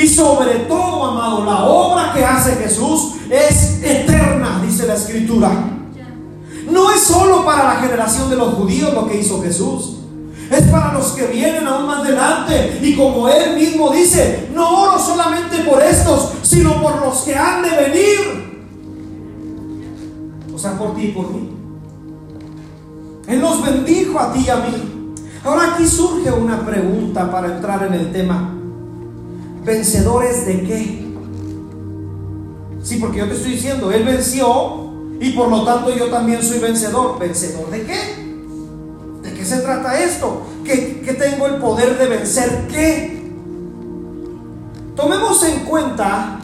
Y 0.00 0.08
sobre 0.08 0.60
todo, 0.60 1.04
amado, 1.04 1.44
la 1.44 1.64
obra 1.64 2.12
que 2.14 2.24
hace 2.24 2.52
Jesús 2.56 3.12
es 3.30 3.82
eterna, 3.82 4.62
dice 4.64 4.86
la 4.86 4.94
escritura. 4.94 5.50
No 6.70 6.90
es 6.90 7.00
solo 7.02 7.44
para 7.44 7.64
la 7.64 7.80
generación 7.80 8.30
de 8.30 8.36
los 8.36 8.54
judíos 8.54 8.94
lo 8.94 9.06
que 9.06 9.20
hizo 9.20 9.42
Jesús. 9.42 9.98
Es 10.54 10.68
para 10.68 10.92
los 10.92 11.12
que 11.12 11.26
vienen 11.26 11.66
aún 11.66 11.86
más 11.86 12.06
delante. 12.06 12.78
Y 12.80 12.94
como 12.94 13.28
Él 13.28 13.56
mismo 13.56 13.90
dice, 13.90 14.50
no 14.54 14.82
oro 14.82 14.98
solamente 14.98 15.58
por 15.68 15.82
estos, 15.82 16.32
sino 16.42 16.80
por 16.80 17.00
los 17.04 17.22
que 17.22 17.34
han 17.34 17.62
de 17.62 17.70
venir. 17.70 18.44
O 20.54 20.58
sea, 20.58 20.78
por 20.78 20.94
ti 20.94 21.06
y 21.06 21.12
por 21.12 21.28
mí. 21.32 21.50
Él 23.26 23.40
nos 23.40 23.64
bendijo 23.64 24.20
a 24.20 24.32
ti 24.32 24.44
y 24.46 24.50
a 24.50 24.56
mí. 24.56 25.14
Ahora 25.44 25.74
aquí 25.74 25.88
surge 25.88 26.30
una 26.30 26.64
pregunta 26.64 27.30
para 27.32 27.56
entrar 27.56 27.82
en 27.88 27.94
el 27.94 28.12
tema. 28.12 28.54
¿Vencedores 29.64 30.46
de 30.46 30.62
qué? 30.62 31.04
Sí, 32.82 32.98
porque 33.00 33.18
yo 33.18 33.26
te 33.26 33.34
estoy 33.34 33.52
diciendo, 33.52 33.90
Él 33.90 34.04
venció 34.04 34.92
y 35.20 35.30
por 35.30 35.48
lo 35.48 35.64
tanto 35.64 35.92
yo 35.94 36.10
también 36.10 36.42
soy 36.42 36.60
vencedor. 36.60 37.18
¿Vencedor 37.18 37.70
de 37.70 37.82
qué? 37.82 38.23
Se 39.44 39.58
trata 39.58 39.98
esto? 40.00 40.42
¿Que, 40.64 41.16
tengo 41.18 41.46
el 41.46 41.56
poder 41.56 41.98
de 41.98 42.06
vencer 42.06 42.66
qué? 42.70 43.22
Tomemos 44.96 45.42
en 45.44 45.60
cuenta 45.60 46.40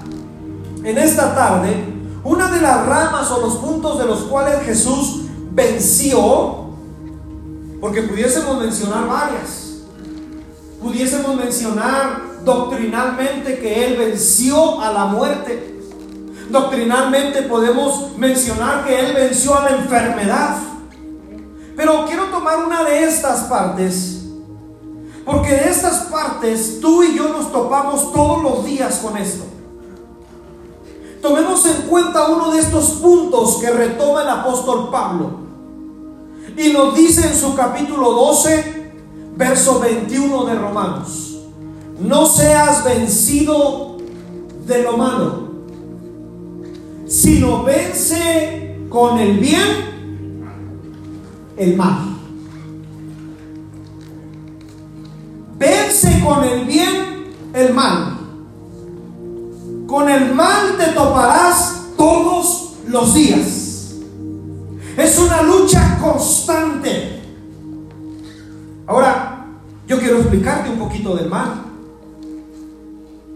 en 0.83 0.99
esta 0.99 1.35
tarde 1.35 1.85
una 2.25 2.51
de 2.51 2.61
las 2.61 2.87
ramas 2.87 3.31
o 3.31 3.41
los 3.41 3.57
puntos 3.57 3.99
de 3.99 4.07
los 4.07 4.21
cuales 4.25 4.63
Jesús 4.65 5.23
venció, 5.53 6.67
porque 7.81 8.03
pudiésemos 8.03 8.61
mencionar 8.61 9.07
varias. 9.09 9.71
Pudiésemos 10.83 11.37
mencionar 11.37 12.23
doctrinalmente 12.45 13.59
que 13.59 13.87
Él 13.87 13.97
venció 13.97 14.81
a 14.81 14.93
la 14.93 15.07
muerte. 15.07 15.79
Doctrinalmente 16.51 17.43
podemos 17.43 18.17
mencionar 18.17 18.85
que 18.85 18.99
Él 18.99 19.15
venció 19.15 19.57
a 19.57 19.71
la 19.71 19.77
enfermedad. 19.77 20.57
Pero 21.77 22.05
quiero 22.07 22.25
tomar 22.27 22.65
una 22.65 22.85
de 22.85 23.05
estas 23.05 23.41
partes, 23.45 24.23
porque 25.25 25.51
de 25.51 25.69
estas 25.69 26.07
partes 26.11 26.81
tú 26.81 27.03
y 27.03 27.17
yo 27.17 27.29
nos 27.29 27.53
topamos 27.53 28.13
todos 28.13 28.43
los 28.43 28.65
días 28.65 28.99
con 28.99 29.17
esto. 29.17 29.45
Tomemos 31.23 31.65
en 31.67 31.83
cuenta 31.83 32.29
uno 32.29 32.51
de 32.53 32.61
estos 32.61 32.93
puntos 32.93 33.59
que 33.61 33.71
retoma 33.71 34.23
el 34.23 34.29
apóstol 34.29 34.89
Pablo. 34.91 35.41
Y 36.57 36.73
nos 36.73 36.95
dice 36.95 37.27
en 37.27 37.35
su 37.35 37.55
capítulo 37.55 38.13
12, 38.13 38.93
verso 39.37 39.81
21 39.81 40.45
de 40.47 40.55
Romanos, 40.55 41.39
no 41.99 42.27
seas 42.27 42.85
vencido 42.85 43.99
de 44.67 44.83
lo 44.83 44.97
malo, 44.97 45.51
sino 47.07 47.63
vence 47.63 48.87
con 48.89 49.19
el 49.19 49.39
bien 49.39 50.00
el 51.61 51.77
mal. 51.77 52.17
Vence 55.59 56.25
con 56.25 56.43
el 56.43 56.65
bien 56.65 57.35
el 57.53 57.75
mal. 57.75 58.17
Con 59.87 60.09
el 60.09 60.35
mal 60.35 60.79
te 60.79 60.87
toparás 60.93 61.83
todos 61.99 62.77
los 62.89 63.15
días. 63.15 63.95
Es 64.97 65.19
una 65.19 65.43
lucha 65.43 65.99
constante. 66.01 67.21
Ahora, 68.87 69.47
yo 69.87 69.99
quiero 69.99 70.19
explicarte 70.19 70.71
un 70.71 70.79
poquito 70.79 71.15
del 71.15 71.29
mal. 71.29 71.67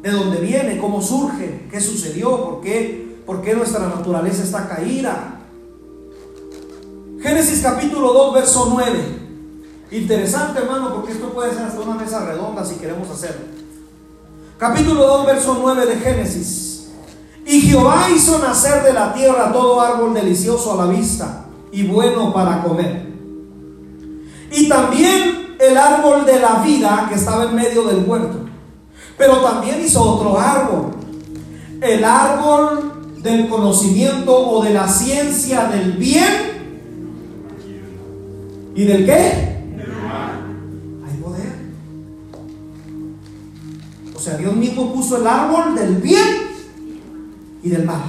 De 0.03 0.11
dónde 0.11 0.41
viene, 0.41 0.79
cómo 0.79 1.03
surge, 1.03 1.67
qué 1.71 1.79
sucedió, 1.79 2.43
por 2.43 2.61
qué, 2.63 3.19
por 3.27 3.43
qué 3.43 3.55
nuestra 3.55 3.87
naturaleza 3.87 4.43
está 4.45 4.67
caída, 4.67 5.34
Génesis 7.25 7.63
capítulo 7.63 8.13
2, 8.13 8.35
verso 8.35 8.69
9. 8.71 9.19
Interesante, 9.93 10.61
hermano, 10.61 10.93
porque 10.93 11.13
esto 11.13 11.31
puede 11.31 11.55
ser 11.55 11.63
hasta 11.63 11.81
una 11.81 11.95
mesa 11.95 12.23
redonda 12.27 12.63
si 12.63 12.75
queremos 12.75 13.09
hacerlo. 13.09 13.47
Capítulo 14.59 15.07
2, 15.07 15.27
verso 15.27 15.57
9 15.59 15.87
de 15.87 15.97
Génesis. 15.97 16.89
Y 17.47 17.63
Jehová 17.63 18.09
hizo 18.15 18.39
nacer 18.41 18.83
de 18.83 18.93
la 18.93 19.15
tierra 19.15 19.51
todo 19.55 19.81
árbol 19.81 20.13
delicioso 20.13 20.75
a 20.75 20.85
la 20.85 20.93
vista 20.93 21.47
y 21.73 21.85
bueno 21.85 22.31
para 22.31 22.63
comer. 22.63 23.07
Y 24.53 24.69
también 24.69 25.57
el 25.59 25.79
árbol 25.79 26.27
de 26.27 26.41
la 26.41 26.57
vida 26.57 27.07
que 27.09 27.15
estaba 27.15 27.45
en 27.45 27.55
medio 27.55 27.85
del 27.85 28.05
huerto. 28.05 28.41
Pero 29.17 29.39
también 29.39 29.83
hizo 29.83 30.03
otro 30.03 30.39
árbol. 30.39 30.91
El 31.81 32.05
árbol 32.05 33.15
del 33.23 33.49
conocimiento 33.49 34.37
o 34.37 34.63
de 34.63 34.75
la 34.75 34.87
ciencia 34.87 35.69
del 35.69 35.93
bien 35.93 36.54
¿Y 38.75 38.85
del 38.85 39.07
qué? 39.07 39.13
Hay 41.07 41.17
poder. 41.23 41.53
sea, 44.19 44.37
Dios 44.37 44.57
mismo 44.57 44.93
puso 44.93 45.19
el 45.19 45.27
árbol 45.27 45.75
del 45.77 45.97
bien 45.97 46.27
y 47.63 47.71
del 47.71 47.85
mal. 47.85 48.03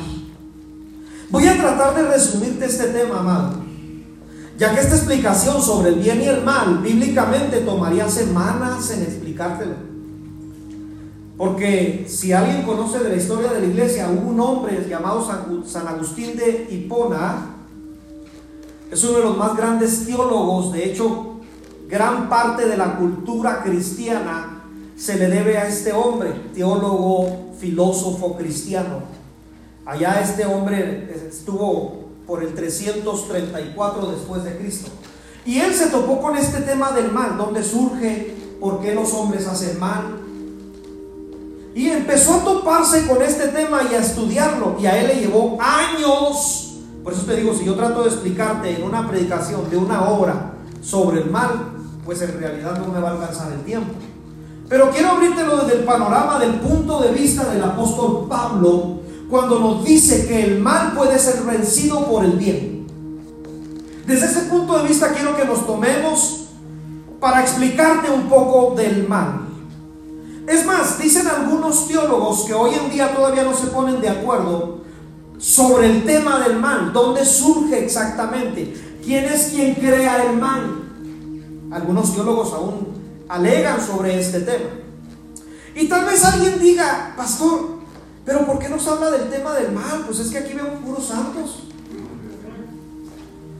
Voy 1.30 1.46
a 1.48 1.58
tratar 1.58 1.96
de 1.96 2.12
resumirte 2.12 2.66
este 2.66 2.86
tema, 2.86 3.20
amado. 3.20 3.64
Ya 4.58 4.74
que 4.74 4.82
esta 4.82 4.96
explicación 4.96 5.62
sobre 5.62 5.90
el 5.90 5.96
bien 5.96 6.22
y 6.22 6.26
el 6.26 6.44
mal 6.44 6.80
bíblicamente 6.80 7.58
tomaría 7.60 8.10
semanas 8.10 8.90
en 8.92 9.04
explicártelo. 9.04 9.76
Porque 11.38 12.06
si 12.08 12.32
alguien 12.32 12.64
conoce 12.64 13.00
de 13.00 13.10
la 13.10 13.16
historia 13.18 13.52
de 13.52 13.60
la 13.60 13.66
iglesia, 13.68 14.10
hubo 14.10 14.30
un 14.30 14.40
hombre 14.40 14.86
llamado 14.90 15.28
San 15.66 15.88
Agustín 15.88 16.38
de 16.38 16.68
Hipona, 16.72 17.55
es 18.92 19.04
uno 19.04 19.18
de 19.18 19.24
los 19.24 19.38
más 19.38 19.56
grandes 19.56 20.06
teólogos, 20.06 20.72
de 20.72 20.86
hecho, 20.86 21.40
gran 21.88 22.30
parte 22.30 22.68
de 22.68 22.78
la 22.78 22.98
cultura 22.98 23.62
cristiana 23.64 24.64
se 24.96 25.18
le 25.18 25.28
debe 25.28 25.58
a 25.58 25.68
este 25.68 25.92
hombre, 25.92 26.32
teólogo, 26.54 27.54
filósofo 27.60 28.36
cristiano. 28.38 29.04
Allá 29.86 30.22
este 30.22 30.46
hombre 30.46 31.14
estuvo 31.30 32.06
por 32.26 32.44
el 32.44 32.54
334 32.54 34.12
después 34.12 34.44
de 34.44 34.58
Cristo. 34.58 34.90
Y 35.46 35.60
él 35.60 35.74
se 35.74 35.88
topó 35.88 36.22
con 36.22 36.36
este 36.38 36.62
tema 36.62 36.92
del 36.92 37.12
mal, 37.12 37.38
dónde 37.38 37.64
surge, 37.64 38.36
por 38.60 38.82
qué 38.82 38.96
los 38.96 39.14
hombres 39.14 39.46
hacen 39.48 39.80
mal. 39.80 40.22
Y 41.76 41.90
empezó 41.90 42.36
a 42.36 42.44
toparse 42.44 43.06
con 43.06 43.22
este 43.22 43.50
tema 43.50 43.82
y 43.92 43.96
a 43.96 44.00
estudiarlo. 44.00 44.78
Y 44.80 44.88
a 44.88 45.00
él 45.00 45.08
le 45.08 45.20
llevó 45.20 45.58
años. 45.62 46.65
Por 47.06 47.14
eso 47.14 47.22
te 47.28 47.36
digo, 47.36 47.54
si 47.54 47.64
yo 47.64 47.76
trato 47.76 48.02
de 48.02 48.10
explicarte 48.10 48.76
en 48.76 48.84
una 48.84 49.08
predicación 49.08 49.70
de 49.70 49.78
una 49.78 50.10
obra 50.10 50.54
sobre 50.82 51.22
el 51.22 51.30
mal, 51.30 51.70
pues 52.04 52.20
en 52.24 52.40
realidad 52.40 52.80
no 52.80 52.92
me 52.92 53.00
va 53.00 53.10
a 53.10 53.12
alcanzar 53.12 53.52
el 53.52 53.62
tiempo. 53.62 53.94
Pero 54.68 54.90
quiero 54.90 55.12
abrírtelo 55.12 55.58
desde 55.58 55.82
el 55.82 55.86
panorama 55.86 56.40
del 56.40 56.56
punto 56.56 57.00
de 57.02 57.12
vista 57.12 57.48
del 57.54 57.64
apóstol 57.64 58.26
Pablo, 58.28 59.02
cuando 59.30 59.60
nos 59.60 59.86
dice 59.86 60.26
que 60.26 60.46
el 60.46 60.60
mal 60.60 60.94
puede 60.94 61.20
ser 61.20 61.44
vencido 61.44 62.08
por 62.08 62.26
el 62.26 62.32
bien. 62.32 62.88
Desde 64.08 64.26
ese 64.26 64.42
punto 64.50 64.80
de 64.80 64.88
vista 64.88 65.14
quiero 65.14 65.38
que 65.38 65.46
nos 65.46 65.64
tomemos 65.68 66.48
para 67.20 67.42
explicarte 67.42 68.10
un 68.10 68.24
poco 68.24 68.74
del 68.76 69.08
mal. 69.08 69.42
Es 70.48 70.66
más, 70.66 70.98
dicen 70.98 71.28
algunos 71.28 71.88
teólogos 71.88 72.46
que 72.46 72.54
hoy 72.56 72.72
en 72.74 72.90
día 72.90 73.16
todavía 73.16 73.44
no 73.44 73.54
se 73.56 73.68
ponen 73.68 74.02
de 74.02 74.10
acuerdo 74.10 74.85
sobre 75.38 75.88
el 75.92 76.06
tema 76.06 76.40
del 76.40 76.60
mal, 76.60 76.92
dónde 76.94 77.26
surge 77.26 77.84
exactamente, 77.84 78.74
quién 79.04 79.26
es 79.26 79.48
quien 79.48 79.76
crea 79.76 80.24
el 80.24 80.38
mal. 80.38 80.84
Algunos 81.72 82.14
teólogos 82.14 82.54
aún 82.54 82.88
alegan 83.28 83.82
sobre 83.82 84.20
este 84.20 84.42
tema. 84.42 84.70
Y 85.76 85.88
tal 85.88 86.06
vez 86.06 86.24
alguien 86.24 86.60
diga, 86.60 87.14
pastor, 87.18 87.80
pero 88.26 88.46
¿por 88.46 88.60
qué 88.60 88.70
nos 88.70 88.88
habla 88.88 89.12
del 89.12 89.30
tema 89.30 89.54
del 89.54 89.72
mal? 89.72 90.04
Pues 90.06 90.20
es 90.20 90.30
que 90.30 90.40
aquí 90.40 90.54
vemos 90.54 90.82
puros 90.84 91.06
santos. 91.06 91.64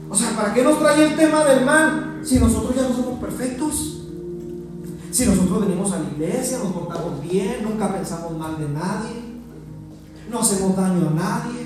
O 0.08 0.14
sea, 0.14 0.30
¿para 0.36 0.54
qué 0.54 0.62
nos 0.62 0.78
trae 0.78 1.04
el 1.04 1.16
tema 1.16 1.44
del 1.44 1.64
mal 1.64 2.20
si 2.24 2.38
nosotros 2.38 2.74
ya 2.74 2.82
no 2.82 2.94
somos 2.94 3.20
perfectos? 3.20 4.02
Si 5.10 5.26
nosotros 5.26 5.66
venimos 5.66 5.92
a 5.92 5.98
la 5.98 6.10
iglesia, 6.10 6.58
nos 6.58 6.72
portamos 6.72 7.22
bien, 7.22 7.62
nunca 7.62 7.92
pensamos 7.92 8.36
mal 8.36 8.58
de 8.58 8.68
nadie, 8.68 9.22
no 10.30 10.40
hacemos 10.40 10.76
daño 10.76 11.08
a 11.08 11.10
nadie. 11.12 11.65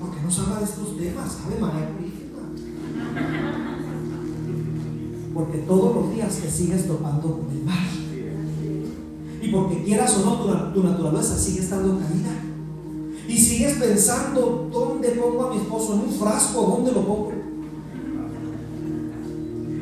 ¿Por 0.00 0.10
qué 0.14 0.22
nos 0.22 0.38
habla 0.38 0.58
de 0.58 0.64
estos 0.64 0.96
temas? 0.96 1.32
¿Sabe 1.32 1.60
María 1.60 1.90
Purísima? 1.90 2.20
Porque 5.34 5.58
todos 5.58 5.94
los 5.94 6.14
días 6.14 6.34
te 6.36 6.50
sigues 6.50 6.86
topando 6.86 7.40
con 7.40 7.50
el 7.50 7.64
mal. 7.64 7.88
Y 9.42 9.48
porque 9.48 9.84
quieras 9.84 10.16
o 10.16 10.24
no, 10.24 10.72
tu, 10.72 10.82
naturaleza 10.82 11.36
sigue 11.36 11.60
estando 11.60 11.98
caída. 11.98 12.30
Y 13.28 13.36
sigues 13.36 13.74
pensando, 13.74 14.68
¿dónde 14.72 15.10
pongo 15.10 15.46
a 15.46 15.50
mi 15.50 15.56
esposo? 15.58 15.94
¿En 15.94 16.00
un 16.00 16.12
frasco? 16.18 16.62
¿Dónde 16.62 16.92
lo 16.92 17.06
pongo? 17.06 17.32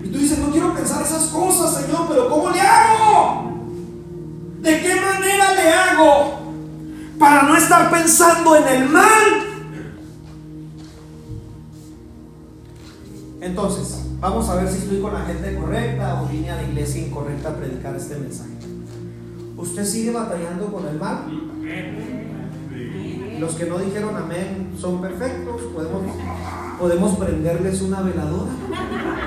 Y 0.05 0.09
tú 0.09 0.19
dices, 0.19 0.39
no 0.39 0.51
quiero 0.51 0.75
pensar 0.75 1.03
esas 1.03 1.29
cosas, 1.29 1.83
Señor, 1.83 2.07
pero 2.09 2.29
¿cómo 2.29 2.51
le 2.51 2.61
hago? 2.61 3.53
¿De 4.61 4.81
qué 4.81 4.95
manera 4.97 5.55
le 5.55 5.73
hago 5.73 6.39
para 7.19 7.45
no 7.45 7.57
estar 7.57 7.91
pensando 7.91 8.57
en 8.57 8.69
el 8.69 8.89
mal? 8.89 9.48
Entonces, 13.41 14.05
vamos 14.21 14.49
a 14.49 14.57
ver 14.57 14.69
si 14.69 14.79
estoy 14.79 15.01
con 15.01 15.15
la 15.15 15.21
gente 15.21 15.57
correcta 15.57 16.23
o 16.23 16.27
vine 16.27 16.51
a 16.51 16.57
la 16.57 16.65
iglesia 16.65 17.07
incorrecta 17.07 17.51
a 17.51 17.57
predicar 17.57 17.95
este 17.95 18.17
mensaje. 18.17 18.51
¿Usted 19.57 19.85
sigue 19.85 20.13
batallando 20.13 20.73
con 20.73 20.87
el 20.87 20.99
mal? 20.99 21.25
Los 23.39 23.55
que 23.55 23.67
no 23.67 23.79
dijeron 23.79 24.17
amén 24.17 24.73
son 24.77 25.01
perfectos. 25.01 25.63
Podemos, 25.75 26.03
podemos 26.79 27.17
prenderles 27.17 27.81
una 27.83 28.03
veladora 28.03 28.51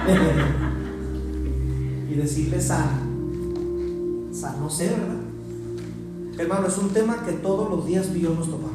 y 2.09 2.13
decirles 2.13 2.67
sano. 2.67 3.11
Sano 4.33 4.69
sé, 4.69 4.89
¿verdad? 4.89 5.15
Hermano, 6.37 6.67
es 6.67 6.77
un 6.77 6.89
tema 6.89 7.23
que 7.25 7.33
todos 7.33 7.69
los 7.69 7.85
días 7.85 8.13
Dios 8.13 8.37
nos 8.37 8.49
tomamos. 8.49 8.70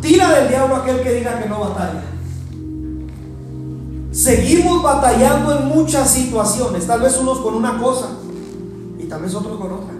Tira 0.00 0.32
del 0.32 0.48
diablo 0.48 0.76
aquel 0.76 1.02
que 1.02 1.12
diga 1.12 1.40
que 1.40 1.48
no 1.48 1.60
batalla. 1.60 2.02
Seguimos 4.12 4.82
batallando 4.82 5.58
en 5.58 5.68
muchas 5.68 6.10
situaciones, 6.10 6.86
tal 6.86 7.00
vez 7.00 7.16
unos 7.18 7.38
con 7.38 7.54
una 7.54 7.78
cosa 7.78 8.08
y 8.98 9.04
tal 9.04 9.22
vez 9.22 9.34
otros 9.34 9.58
con 9.58 9.72
otra. 9.72 9.94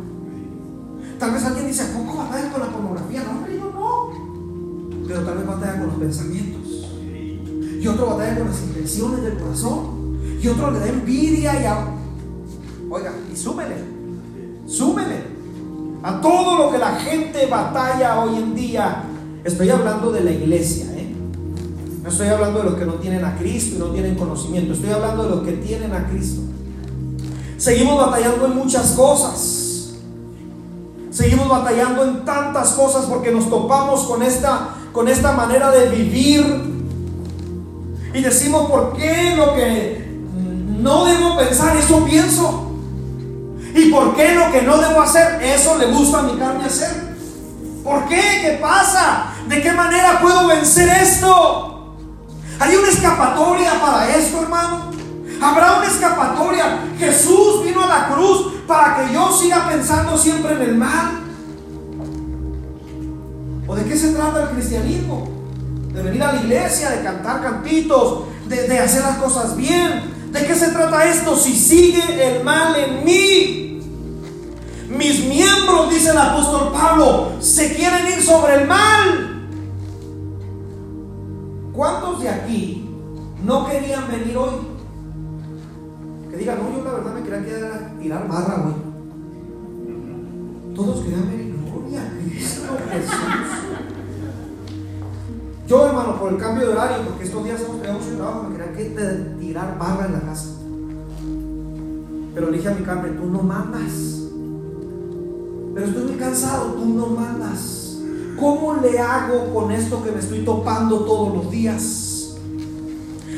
Tal 1.18 1.30
vez 1.30 1.44
alguien 1.44 1.66
dice, 1.66 1.82
¿a 1.82 1.96
poco 1.96 2.18
batalla 2.18 2.50
con 2.50 2.60
la 2.60 2.66
pornografía? 2.66 3.22
No, 3.22 3.30
hombre, 3.30 3.54
yo 3.56 3.72
no. 3.72 5.06
Pero 5.06 5.20
tal 5.20 5.38
vez 5.38 5.46
batalla 5.46 5.78
con 5.78 5.86
los 5.86 5.96
pensamientos. 5.96 6.62
Y 7.80 7.86
otro 7.86 8.06
batalla 8.06 8.38
con 8.38 8.48
las 8.48 8.60
intenciones 8.60 9.22
del 9.22 9.38
corazón. 9.38 10.18
Y 10.42 10.48
otro 10.48 10.72
le 10.72 10.80
da 10.80 10.88
envidia 10.88 11.62
y 11.62 11.64
a... 11.64 11.86
Oiga, 12.90 13.12
y 13.32 13.36
súmele. 13.36 13.76
Súmele. 14.66 15.22
A 16.02 16.20
todo 16.20 16.58
lo 16.58 16.72
que 16.72 16.78
la 16.78 16.96
gente 16.96 17.46
batalla 17.46 18.20
hoy 18.20 18.36
en 18.36 18.54
día. 18.54 19.04
Estoy 19.44 19.70
hablando 19.70 20.12
de 20.12 20.22
la 20.22 20.30
iglesia. 20.30 20.86
No 22.02 22.08
estoy 22.08 22.28
hablando 22.28 22.58
de 22.60 22.64
los 22.64 22.74
que 22.74 22.84
no 22.84 22.94
tienen 22.94 23.24
a 23.24 23.36
Cristo 23.36 23.76
y 23.76 23.78
no 23.78 23.86
tienen 23.86 24.16
conocimiento. 24.16 24.72
Estoy 24.72 24.90
hablando 24.90 25.22
de 25.24 25.30
los 25.30 25.42
que 25.42 25.52
tienen 25.52 25.92
a 25.92 26.08
Cristo. 26.08 26.42
Seguimos 27.58 27.96
batallando 27.96 28.46
en 28.46 28.56
muchas 28.56 28.90
cosas. 28.92 29.92
Seguimos 31.12 31.48
batallando 31.48 32.04
en 32.04 32.24
tantas 32.24 32.70
cosas 32.72 33.04
porque 33.04 33.30
nos 33.30 33.48
topamos 33.48 34.02
con 34.04 34.22
esta, 34.22 34.70
con 34.92 35.08
esta 35.08 35.32
manera 35.32 35.70
de 35.70 35.90
vivir. 35.90 36.44
Y 38.14 38.20
decimos, 38.20 38.68
¿por 38.68 38.96
qué 38.96 39.34
lo 39.36 39.54
que 39.54 40.04
no 40.80 41.04
debo 41.04 41.36
pensar, 41.36 41.76
eso 41.76 42.04
pienso? 42.04 42.72
¿Y 43.74 43.90
por 43.90 44.14
qué 44.16 44.34
lo 44.34 44.50
que 44.50 44.62
no 44.62 44.78
debo 44.78 45.00
hacer, 45.00 45.40
eso 45.42 45.78
le 45.78 45.86
gusta 45.86 46.18
a 46.18 46.22
mi 46.22 46.36
carne 46.36 46.64
hacer? 46.64 47.14
¿Por 47.84 48.06
qué? 48.06 48.20
¿Qué 48.42 48.58
pasa? 48.60 49.31
¿De 49.48 49.62
qué 49.62 49.72
manera 49.72 50.20
puedo 50.20 50.48
vencer 50.48 50.88
esto? 50.88 51.96
¿Hay 52.58 52.76
una 52.76 52.88
escapatoria 52.88 53.80
para 53.80 54.16
esto, 54.16 54.42
hermano? 54.42 54.92
¿Habrá 55.40 55.78
una 55.78 55.86
escapatoria? 55.86 56.84
Jesús 56.98 57.64
vino 57.64 57.82
a 57.82 57.86
la 57.86 58.08
cruz 58.08 58.52
para 58.66 58.96
que 58.96 59.12
yo 59.12 59.32
siga 59.32 59.68
pensando 59.68 60.16
siempre 60.16 60.54
en 60.54 60.62
el 60.62 60.76
mal. 60.76 61.20
¿O 63.66 63.74
de 63.74 63.84
qué 63.84 63.96
se 63.96 64.12
trata 64.12 64.42
el 64.42 64.48
cristianismo? 64.50 65.28
De 65.92 66.02
venir 66.02 66.22
a 66.22 66.32
la 66.32 66.40
iglesia, 66.40 66.90
de 66.90 67.02
cantar 67.02 67.42
cantitos, 67.42 68.24
de, 68.46 68.68
de 68.68 68.78
hacer 68.78 69.02
las 69.02 69.16
cosas 69.16 69.56
bien. 69.56 70.30
¿De 70.30 70.46
qué 70.46 70.54
se 70.54 70.68
trata 70.68 71.04
esto? 71.04 71.36
Si 71.36 71.54
sigue 71.54 72.36
el 72.36 72.44
mal 72.44 72.76
en 72.76 73.04
mí. 73.04 73.62
Mis 74.88 75.24
miembros, 75.24 75.90
dice 75.90 76.10
el 76.10 76.18
apóstol 76.18 76.70
Pablo, 76.72 77.32
se 77.40 77.74
quieren 77.74 78.06
ir 78.06 78.22
sobre 78.22 78.54
el 78.62 78.68
mal. 78.68 79.31
¿Cuántos 81.72 82.20
de 82.20 82.28
aquí 82.28 82.88
no 83.44 83.66
querían 83.66 84.10
venir 84.10 84.36
hoy? 84.36 84.52
Que 86.30 86.36
digan, 86.36 86.58
no, 86.58 86.76
yo 86.76 86.84
la 86.84 86.92
verdad 86.92 87.14
me 87.14 87.22
quería 87.22 87.44
quedar 87.44 87.92
tirar 87.98 88.28
barra 88.28 88.66
hoy. 88.66 88.74
Todos 90.74 91.00
querían 91.00 91.30
venir, 91.30 91.56
gloria 91.64 92.02
a 92.02 92.10
Cristo 92.10 92.76
Jesús. 92.90 93.14
Yo, 95.66 95.86
hermano, 95.86 96.18
por 96.18 96.32
el 96.32 96.38
cambio 96.38 96.66
de 96.66 96.72
horario, 96.72 97.06
porque 97.08 97.24
estos 97.24 97.44
días 97.44 97.60
hemos 97.62 97.80
tenido 97.80 97.98
mucho 97.98 98.16
trabajo, 98.16 98.42
me 98.42 98.56
quería 98.56 98.72
que 98.72 98.84
tirar 99.40 99.78
barra 99.78 100.06
en 100.06 100.12
la 100.12 100.20
casa. 100.20 100.48
Pero 102.34 102.50
le 102.50 102.56
dije 102.58 102.68
a 102.68 102.74
mi 102.74 102.84
carne, 102.84 103.10
tú 103.10 103.26
no 103.30 103.42
mandas. 103.42 104.18
Pero 105.74 105.86
estoy 105.86 106.04
muy 106.04 106.16
cansado, 106.16 106.72
tú 106.72 106.84
no 106.84 107.06
mandas. 107.06 107.81
¿Cómo 108.38 108.74
le 108.74 108.98
hago 108.98 109.52
con 109.54 109.70
esto 109.72 110.02
que 110.02 110.10
me 110.10 110.20
estoy 110.20 110.44
topando 110.44 111.00
todos 111.00 111.34
los 111.34 111.50
días? 111.50 112.34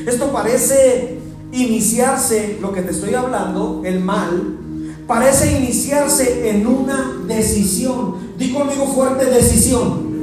Esto 0.07 0.33
parece 0.33 1.19
iniciarse, 1.53 2.59
lo 2.61 2.73
que 2.73 2.83
te 2.83 2.91
estoy 2.91 3.15
hablando, 3.15 3.83
el 3.85 4.01
mal, 4.01 4.59
parece 5.07 5.59
iniciarse 5.59 6.51
en 6.51 6.67
una 6.67 7.23
decisión. 7.27 8.35
Di 8.39 8.53
conmigo 8.53 8.87
fuerte 8.87 9.27
decisión. 9.27 10.15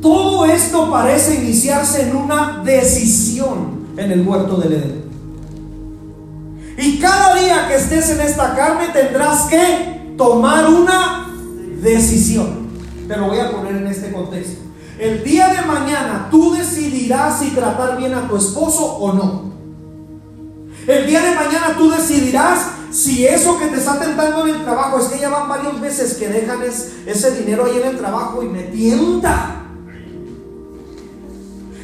Todo 0.00 0.46
esto 0.46 0.90
parece 0.90 1.36
iniciarse 1.36 2.02
en 2.02 2.16
una 2.16 2.62
decisión 2.64 3.82
en 3.96 4.10
el 4.10 4.26
huerto 4.26 4.56
del 4.56 4.72
Edén. 4.72 5.02
Y 6.78 6.98
cada 6.98 7.34
día 7.40 7.68
que 7.68 7.76
estés 7.76 8.10
en 8.10 8.20
esta 8.20 8.56
carne 8.56 8.88
tendrás 8.92 9.42
que 9.42 10.14
tomar 10.16 10.68
una 10.68 11.28
decisión. 11.80 12.61
Te 13.08 13.16
lo 13.16 13.26
voy 13.26 13.38
a 13.38 13.50
poner 13.50 13.76
en 13.76 13.86
este 13.86 14.12
contexto. 14.12 14.62
El 14.98 15.24
día 15.24 15.48
de 15.48 15.62
mañana 15.62 16.28
tú 16.30 16.54
decidirás 16.54 17.40
si 17.40 17.50
tratar 17.50 17.96
bien 17.96 18.14
a 18.14 18.28
tu 18.28 18.36
esposo 18.36 18.84
o 18.84 19.12
no. 19.12 19.52
El 20.86 21.06
día 21.06 21.22
de 21.22 21.34
mañana 21.34 21.74
tú 21.76 21.90
decidirás 21.90 22.66
si 22.92 23.26
eso 23.26 23.58
que 23.58 23.66
te 23.66 23.78
está 23.78 23.98
tentando 23.98 24.46
en 24.46 24.56
el 24.56 24.62
trabajo, 24.62 24.98
es 24.98 25.06
que 25.06 25.18
ya 25.18 25.30
van 25.30 25.48
varias 25.48 25.80
veces 25.80 26.14
que 26.14 26.28
dejan 26.28 26.60
ese 26.62 27.30
dinero 27.38 27.64
ahí 27.64 27.78
en 27.78 27.88
el 27.88 27.96
trabajo 27.96 28.42
y 28.42 28.48
me 28.48 28.64
tienta. 28.64 29.62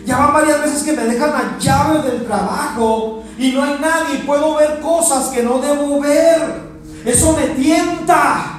Ya 0.05 0.19
van 0.19 0.35
varias 0.35 0.63
veces 0.63 0.83
que 0.83 0.93
me 0.93 1.05
dejan 1.05 1.31
la 1.31 1.59
llave 1.59 2.11
del 2.11 2.27
trabajo 2.27 3.23
y 3.39 3.53
no 3.53 3.63
hay 3.63 3.79
nadie 3.81 4.19
puedo 4.27 4.57
ver 4.57 4.81
cosas 4.81 5.29
que 5.29 5.43
no 5.43 5.59
debo 5.59 6.01
ver. 6.01 6.69
Eso 7.05 7.35
me 7.37 7.49
tienta. 7.49 8.58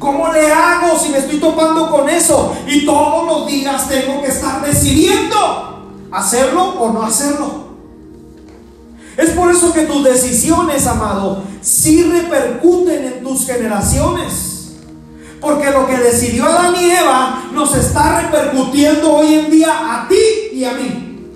¿Cómo 0.00 0.32
le 0.32 0.50
hago 0.50 0.98
si 0.98 1.10
me 1.10 1.18
estoy 1.18 1.38
topando 1.38 1.90
con 1.90 2.08
eso? 2.08 2.56
Y 2.66 2.86
todos 2.86 3.26
los 3.26 3.46
días 3.46 3.86
tengo 3.86 4.22
que 4.22 4.28
estar 4.28 4.64
decidiendo 4.64 6.08
hacerlo 6.10 6.70
o 6.80 6.90
no 6.90 7.02
hacerlo. 7.02 7.68
Es 9.18 9.28
por 9.32 9.50
eso 9.50 9.74
que 9.74 9.82
tus 9.82 10.02
decisiones, 10.02 10.86
amado, 10.86 11.42
sí 11.60 12.02
repercuten 12.02 13.04
en 13.04 13.22
tus 13.22 13.44
generaciones. 13.46 14.78
Porque 15.38 15.70
lo 15.70 15.86
que 15.86 15.98
decidió 15.98 16.46
Adán 16.46 16.74
y 16.80 16.90
Eva 16.90 17.44
nos 17.52 17.76
está 17.76 18.22
repercutiendo 18.22 19.16
hoy 19.16 19.34
en 19.34 19.50
día 19.50 19.70
a 19.70 20.08
ti 20.08 20.16
y 20.54 20.64
a 20.64 20.72
mí. 20.72 21.30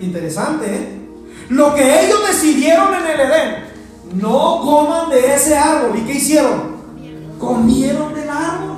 Interesante, 0.00 0.74
¿eh? 0.74 1.00
Lo 1.50 1.72
que 1.72 2.04
ellos 2.04 2.18
decidieron 2.26 2.94
en 2.94 3.06
el 3.06 3.20
Edén, 3.20 3.64
no 4.14 4.60
coman 4.60 5.08
de 5.10 5.36
ese 5.36 5.56
árbol. 5.56 5.96
¿Y 5.96 6.00
qué 6.00 6.14
hicieron? 6.14 6.69
Comieron 7.40 8.14
del 8.14 8.28
árbol. 8.28 8.76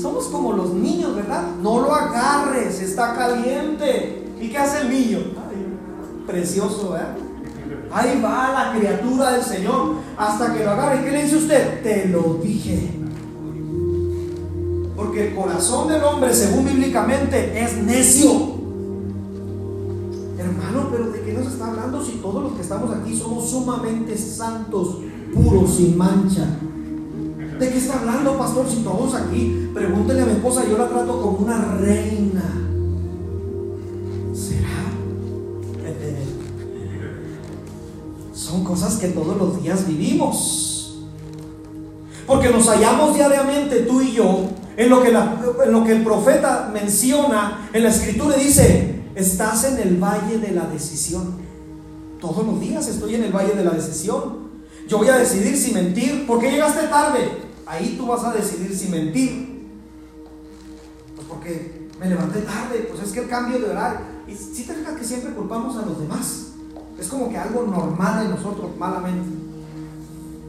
Somos 0.00 0.26
como 0.26 0.52
los 0.52 0.72
niños, 0.74 1.16
¿verdad? 1.16 1.56
No 1.60 1.80
lo 1.80 1.92
agarres, 1.92 2.80
está 2.80 3.14
caliente. 3.14 4.28
¿Y 4.40 4.48
qué 4.48 4.58
hace 4.58 4.82
el 4.82 4.90
niño? 4.90 5.18
precioso, 6.26 6.96
¿eh? 6.96 7.00
Ahí 7.92 8.20
va 8.22 8.52
la 8.52 8.78
criatura 8.78 9.32
del 9.32 9.42
Señor 9.42 9.96
hasta 10.16 10.54
que 10.54 10.64
lo 10.64 10.70
agarre. 10.70 11.04
¿Qué 11.04 11.10
le 11.10 11.24
dice 11.24 11.36
usted? 11.36 11.82
Te 11.82 12.08
lo 12.08 12.38
dije. 12.42 12.90
Porque 14.96 15.28
el 15.28 15.34
corazón 15.34 15.88
del 15.88 16.04
hombre, 16.04 16.32
según 16.32 16.66
bíblicamente, 16.66 17.60
es 17.60 17.76
necio. 17.78 18.60
Hermano, 20.38 20.88
pero 20.92 21.10
¿de 21.10 21.20
qué 21.22 21.32
nos 21.32 21.52
está 21.52 21.66
hablando 21.68 22.04
si 22.04 22.12
todos 22.12 22.44
los 22.44 22.52
que 22.52 22.62
estamos 22.62 22.94
aquí 22.94 23.16
somos 23.16 23.50
sumamente 23.50 24.16
santos, 24.16 24.98
puros, 25.34 25.76
sin 25.76 25.96
mancha? 25.96 26.44
¿De 27.58 27.70
qué 27.70 27.78
está 27.78 28.00
hablando, 28.00 28.36
pastor? 28.38 28.66
Si 28.68 28.78
todos 28.78 29.14
aquí, 29.14 29.68
pregúntele 29.74 30.22
a 30.22 30.26
mi 30.26 30.32
esposa, 30.32 30.64
yo 30.68 30.76
la 30.78 30.88
trato 30.88 31.20
como 31.20 31.38
una 31.38 31.76
reina. 31.76 32.42
son 38.32 38.64
cosas 38.64 38.96
que 38.96 39.08
todos 39.08 39.36
los 39.36 39.62
días 39.62 39.86
vivimos. 39.86 41.02
Porque 42.26 42.48
nos 42.48 42.66
hallamos 42.68 43.14
diariamente 43.14 43.80
tú 43.80 44.00
y 44.00 44.12
yo 44.12 44.48
en 44.76 44.88
lo 44.88 45.02
que, 45.02 45.08
en 45.08 45.72
lo 45.72 45.84
que 45.84 45.92
el 45.92 46.02
profeta 46.02 46.70
menciona 46.72 47.68
en 47.72 47.82
la 47.82 47.90
escritura 47.90 48.36
dice, 48.36 49.02
estás 49.14 49.64
en 49.64 49.78
el 49.78 50.02
valle 50.02 50.38
de 50.38 50.52
la 50.52 50.64
decisión. 50.64 51.34
Todos 52.18 52.46
los 52.46 52.60
días 52.60 52.86
estoy 52.88 53.16
en 53.16 53.24
el 53.24 53.32
valle 53.32 53.54
de 53.54 53.64
la 53.64 53.72
decisión. 53.72 54.39
Yo 54.90 54.98
voy 54.98 55.08
a 55.08 55.18
decidir 55.18 55.56
si 55.56 55.72
mentir. 55.72 56.26
¿Por 56.26 56.40
qué 56.40 56.50
llegaste 56.50 56.88
tarde? 56.88 57.42
Ahí 57.64 57.94
tú 57.96 58.08
vas 58.08 58.24
a 58.24 58.32
decidir 58.32 58.76
si 58.76 58.88
mentir. 58.88 59.68
Pues 61.14 61.28
porque 61.28 61.88
me 62.00 62.06
levanté 62.06 62.40
tarde. 62.40 62.88
Pues 62.90 63.06
es 63.06 63.12
que 63.12 63.20
el 63.20 63.28
cambio 63.28 63.60
de 63.60 63.70
horario. 63.70 64.00
Y 64.26 64.34
si 64.34 64.64
te 64.64 64.74
fijas 64.74 64.94
que 64.94 65.04
siempre 65.04 65.32
culpamos 65.32 65.76
a 65.76 65.86
los 65.86 66.00
demás. 66.00 66.46
Es 66.98 67.06
como 67.06 67.30
que 67.30 67.38
algo 67.38 67.62
normal 67.62 68.24
en 68.24 68.30
nosotros, 68.32 68.76
malamente. 68.76 69.30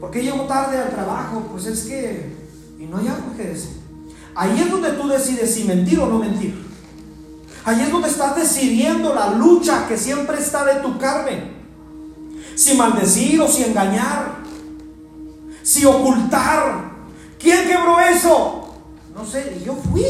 ¿Por 0.00 0.10
qué 0.10 0.24
llego 0.24 0.42
tarde 0.46 0.76
al 0.76 0.90
trabajo? 0.90 1.46
Pues 1.52 1.66
es 1.66 1.84
que... 1.84 2.32
Y 2.80 2.86
no 2.86 2.98
hay 2.98 3.06
algo 3.06 3.36
que 3.36 3.44
decir. 3.44 3.76
Ahí 4.34 4.60
es 4.60 4.68
donde 4.68 4.90
tú 4.90 5.06
decides 5.06 5.54
si 5.54 5.62
mentir 5.64 6.00
o 6.00 6.08
no 6.08 6.18
mentir. 6.18 6.66
Ahí 7.64 7.80
es 7.80 7.92
donde 7.92 8.08
estás 8.08 8.34
decidiendo 8.34 9.14
la 9.14 9.34
lucha 9.34 9.86
que 9.86 9.96
siempre 9.96 10.40
está 10.40 10.64
de 10.64 10.80
tu 10.80 10.98
carne. 10.98 11.52
Si 12.56 12.76
maldecir 12.76 13.40
o 13.40 13.46
si 13.46 13.62
engañar. 13.62 14.31
Si 15.62 15.84
ocultar. 15.84 16.92
¿Quién 17.38 17.66
quebró 17.66 18.00
eso? 18.00 18.74
No 19.14 19.24
sé, 19.24 19.58
y 19.60 19.64
yo 19.64 19.74
fui. 19.74 20.04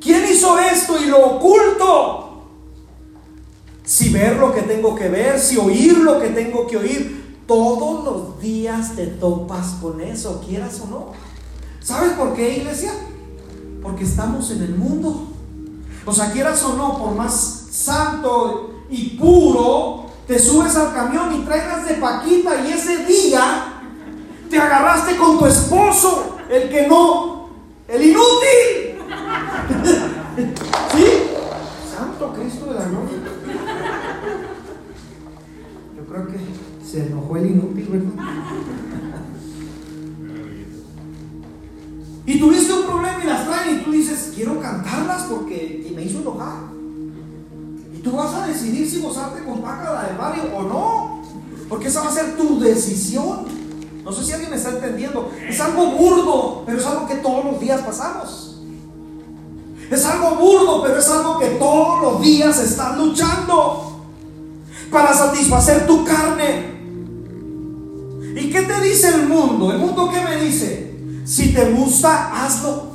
¿Quién 0.00 0.24
hizo 0.30 0.58
esto 0.58 1.02
y 1.02 1.06
lo 1.06 1.36
oculto? 1.36 2.24
si 3.84 4.08
ver 4.08 4.38
lo 4.38 4.52
que 4.52 4.62
tengo 4.62 4.94
que 4.94 5.08
ver, 5.08 5.38
si 5.38 5.58
oír 5.58 5.98
lo 5.98 6.18
que 6.20 6.28
tengo 6.30 6.66
que 6.66 6.78
oír. 6.78 7.22
Todos 7.46 8.04
los 8.04 8.40
días 8.40 8.96
te 8.96 9.06
topas 9.06 9.76
con 9.82 10.00
eso, 10.00 10.42
quieras 10.46 10.80
o 10.80 10.86
no. 10.86 11.06
¿Sabes 11.82 12.12
por 12.12 12.32
qué, 12.32 12.56
iglesia? 12.56 12.92
Porque 13.82 14.04
estamos 14.04 14.50
en 14.50 14.62
el 14.62 14.74
mundo. 14.74 15.28
O 16.06 16.12
sea, 16.12 16.32
quieras 16.32 16.62
o 16.62 16.74
no, 16.74 16.98
por 16.98 17.14
más 17.14 17.66
santo 17.70 18.70
y 18.88 19.10
puro, 19.18 20.06
te 20.26 20.38
subes 20.38 20.74
al 20.76 20.94
camión 20.94 21.34
y 21.34 21.44
traigas 21.44 21.86
de 21.86 21.94
Paquita 21.94 22.66
y 22.66 22.72
ese 22.72 23.04
día 23.04 23.73
te 24.50 24.58
agarraste 24.58 25.16
con 25.16 25.38
tu 25.38 25.46
esposo, 25.46 26.38
el 26.48 26.68
que 26.68 26.86
no, 26.86 27.48
el 27.88 28.02
inútil. 28.02 28.98
¿Sí? 30.94 31.06
Santo 31.94 32.32
Cristo 32.34 32.66
de 32.66 32.74
la 32.74 32.84
gloria 32.86 33.18
creo 36.14 36.28
que 36.28 36.86
se 36.86 37.06
enojó 37.06 37.36
el 37.36 37.46
inútil, 37.46 37.88
¿verdad? 37.90 38.24
y 42.26 42.38
tuviste 42.38 42.72
un 42.72 42.84
problema 42.84 43.22
y 43.22 43.26
las 43.26 43.46
traen 43.46 43.80
y 43.80 43.82
tú 43.82 43.90
dices, 43.90 44.32
quiero 44.34 44.60
cantarlas 44.60 45.24
porque 45.24 45.92
me 45.94 46.04
hizo 46.04 46.20
enojar. 46.20 46.58
Y 47.94 47.98
tú 47.98 48.12
vas 48.12 48.34
a 48.34 48.46
decidir 48.46 48.88
si 48.88 49.00
gozarte 49.00 49.44
con 49.44 49.60
Paca 49.60 49.92
la 49.92 50.06
del 50.06 50.16
barrio 50.16 50.44
o 50.54 50.62
no. 50.62 51.22
Porque 51.68 51.88
esa 51.88 52.02
va 52.02 52.08
a 52.08 52.12
ser 52.12 52.36
tu 52.36 52.60
decisión. 52.60 53.63
No 54.04 54.12
sé 54.12 54.22
si 54.22 54.32
alguien 54.32 54.50
me 54.50 54.56
está 54.56 54.70
entendiendo. 54.70 55.32
Es 55.48 55.58
algo 55.60 55.86
burdo, 55.92 56.62
pero 56.66 56.78
es 56.78 56.86
algo 56.86 57.06
que 57.06 57.16
todos 57.16 57.44
los 57.44 57.60
días 57.60 57.80
pasamos. 57.80 58.60
Es 59.90 60.04
algo 60.04 60.36
burdo, 60.36 60.82
pero 60.82 60.98
es 60.98 61.08
algo 61.08 61.38
que 61.38 61.46
todos 61.50 62.02
los 62.02 62.20
días 62.20 62.58
estás 62.60 62.98
luchando 62.98 64.02
para 64.90 65.12
satisfacer 65.14 65.86
tu 65.86 66.04
carne. 66.04 66.74
¿Y 68.36 68.50
qué 68.50 68.62
te 68.62 68.80
dice 68.82 69.08
el 69.08 69.28
mundo? 69.28 69.72
¿El 69.72 69.78
mundo 69.78 70.10
qué 70.12 70.20
me 70.20 70.36
dice? 70.44 70.94
Si 71.24 71.54
te 71.54 71.70
gusta, 71.70 72.44
hazlo. 72.44 72.94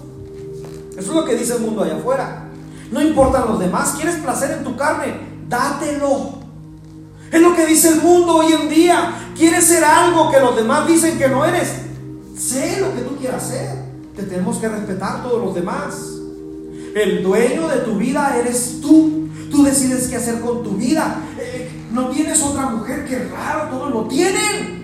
Eso 0.92 1.10
es 1.12 1.16
lo 1.16 1.26
que 1.26 1.36
dice 1.36 1.56
el 1.56 1.62
mundo 1.62 1.84
allá 1.84 1.96
afuera. 1.96 2.50
No 2.92 3.02
importan 3.02 3.48
los 3.48 3.60
demás. 3.60 3.94
¿Quieres 3.96 4.16
placer 4.16 4.52
en 4.52 4.64
tu 4.64 4.76
carne? 4.76 5.16
Dátelo. 5.48 6.40
Es 7.32 7.42
lo 7.42 7.56
que 7.56 7.66
dice 7.66 7.90
el 7.90 8.02
mundo 8.02 8.38
hoy 8.38 8.54
en 8.54 8.70
día. 8.70 9.29
¿Quieres 9.40 9.64
ser 9.68 9.86
algo 9.86 10.30
que 10.30 10.40
los 10.42 10.54
demás 10.54 10.86
dicen 10.86 11.18
que 11.18 11.30
no 11.30 11.46
eres? 11.46 11.70
Sé 12.38 12.82
lo 12.82 12.94
que 12.94 13.00
tú 13.04 13.16
quieras 13.16 13.48
ser. 13.48 13.70
Te 14.14 14.24
tenemos 14.24 14.58
que 14.58 14.68
respetar 14.68 15.24
todos 15.24 15.42
los 15.42 15.56
demás. 15.56 15.96
El 16.94 17.24
dueño 17.24 17.70
de 17.70 17.78
tu 17.78 17.96
vida 17.96 18.36
eres 18.38 18.82
tú. 18.82 19.30
Tú 19.50 19.64
decides 19.64 20.10
qué 20.10 20.18
hacer 20.18 20.42
con 20.42 20.62
tu 20.62 20.72
vida. 20.72 21.22
Eh, 21.40 21.72
no 21.90 22.10
tienes 22.10 22.44
otra 22.44 22.64
mujer, 22.64 23.06
que 23.06 23.18
raro, 23.30 23.70
todos 23.70 23.92
lo 23.92 24.04
tienen. 24.10 24.78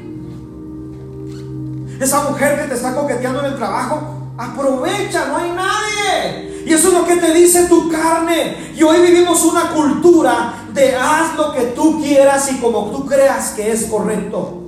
Esa 2.00 2.30
mujer 2.30 2.62
que 2.62 2.70
te 2.70 2.76
está 2.76 2.96
coqueteando 2.96 3.42
en 3.42 3.48
el 3.48 3.58
trabajo, 3.58 4.32
aprovecha, 4.38 5.28
no 5.28 5.36
hay 5.36 5.52
nadie. 5.52 6.64
Y 6.66 6.72
eso 6.72 6.88
es 6.88 6.94
lo 6.94 7.06
que 7.06 7.18
te 7.18 7.34
dice 7.34 7.66
tu 7.66 7.90
carne. 7.90 8.72
Y 8.74 8.84
hoy 8.84 9.02
vivimos 9.02 9.44
una 9.44 9.72
cultura 9.72 10.65
de 10.76 10.96
haz 10.96 11.36
lo 11.36 11.54
que 11.54 11.62
tú 11.68 12.02
quieras 12.02 12.52
y 12.52 12.58
como 12.58 12.92
tú 12.92 13.06
creas 13.06 13.52
que 13.52 13.72
es 13.72 13.86
correcto. 13.86 14.62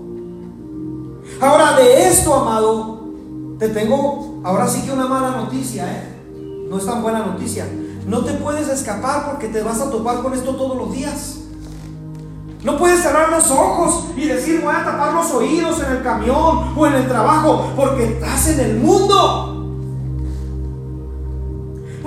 Ahora 1.40 1.76
de 1.76 2.08
esto, 2.08 2.34
amado, 2.34 3.02
te 3.60 3.70
tengo 3.70 4.42
ahora 4.44 4.68
sí 4.68 4.82
que 4.82 4.92
una 4.92 5.06
mala 5.06 5.32
noticia, 5.32 5.86
¿eh? 5.86 6.66
No 6.70 6.78
es 6.78 6.86
tan 6.86 7.04
buena 7.04 7.20
noticia. 7.20 7.68
No 8.06 8.24
te 8.24 8.34
puedes 8.34 8.70
escapar 8.70 9.30
porque 9.30 9.50
te 9.50 9.62
vas 9.62 9.82
a 9.82 9.90
topar 9.90 10.22
con 10.22 10.34
esto 10.34 10.56
todos 10.56 10.78
los 10.78 10.92
días. 10.94 11.40
No 12.64 12.78
puedes 12.78 13.02
cerrar 13.02 13.30
los 13.30 13.52
ojos 13.52 14.06
y 14.16 14.28
decir 14.28 14.62
voy 14.64 14.74
a 14.74 14.84
tapar 14.84 15.14
los 15.14 15.30
oídos 15.32 15.82
en 15.84 15.98
el 15.98 16.04
camión 16.04 16.74
o 16.76 16.88
en 16.88 16.94
el 16.94 17.08
trabajo 17.08 17.68
porque 17.76 18.14
estás 18.14 18.48
en 18.50 18.60
el 18.62 18.76
mundo. 18.78 19.57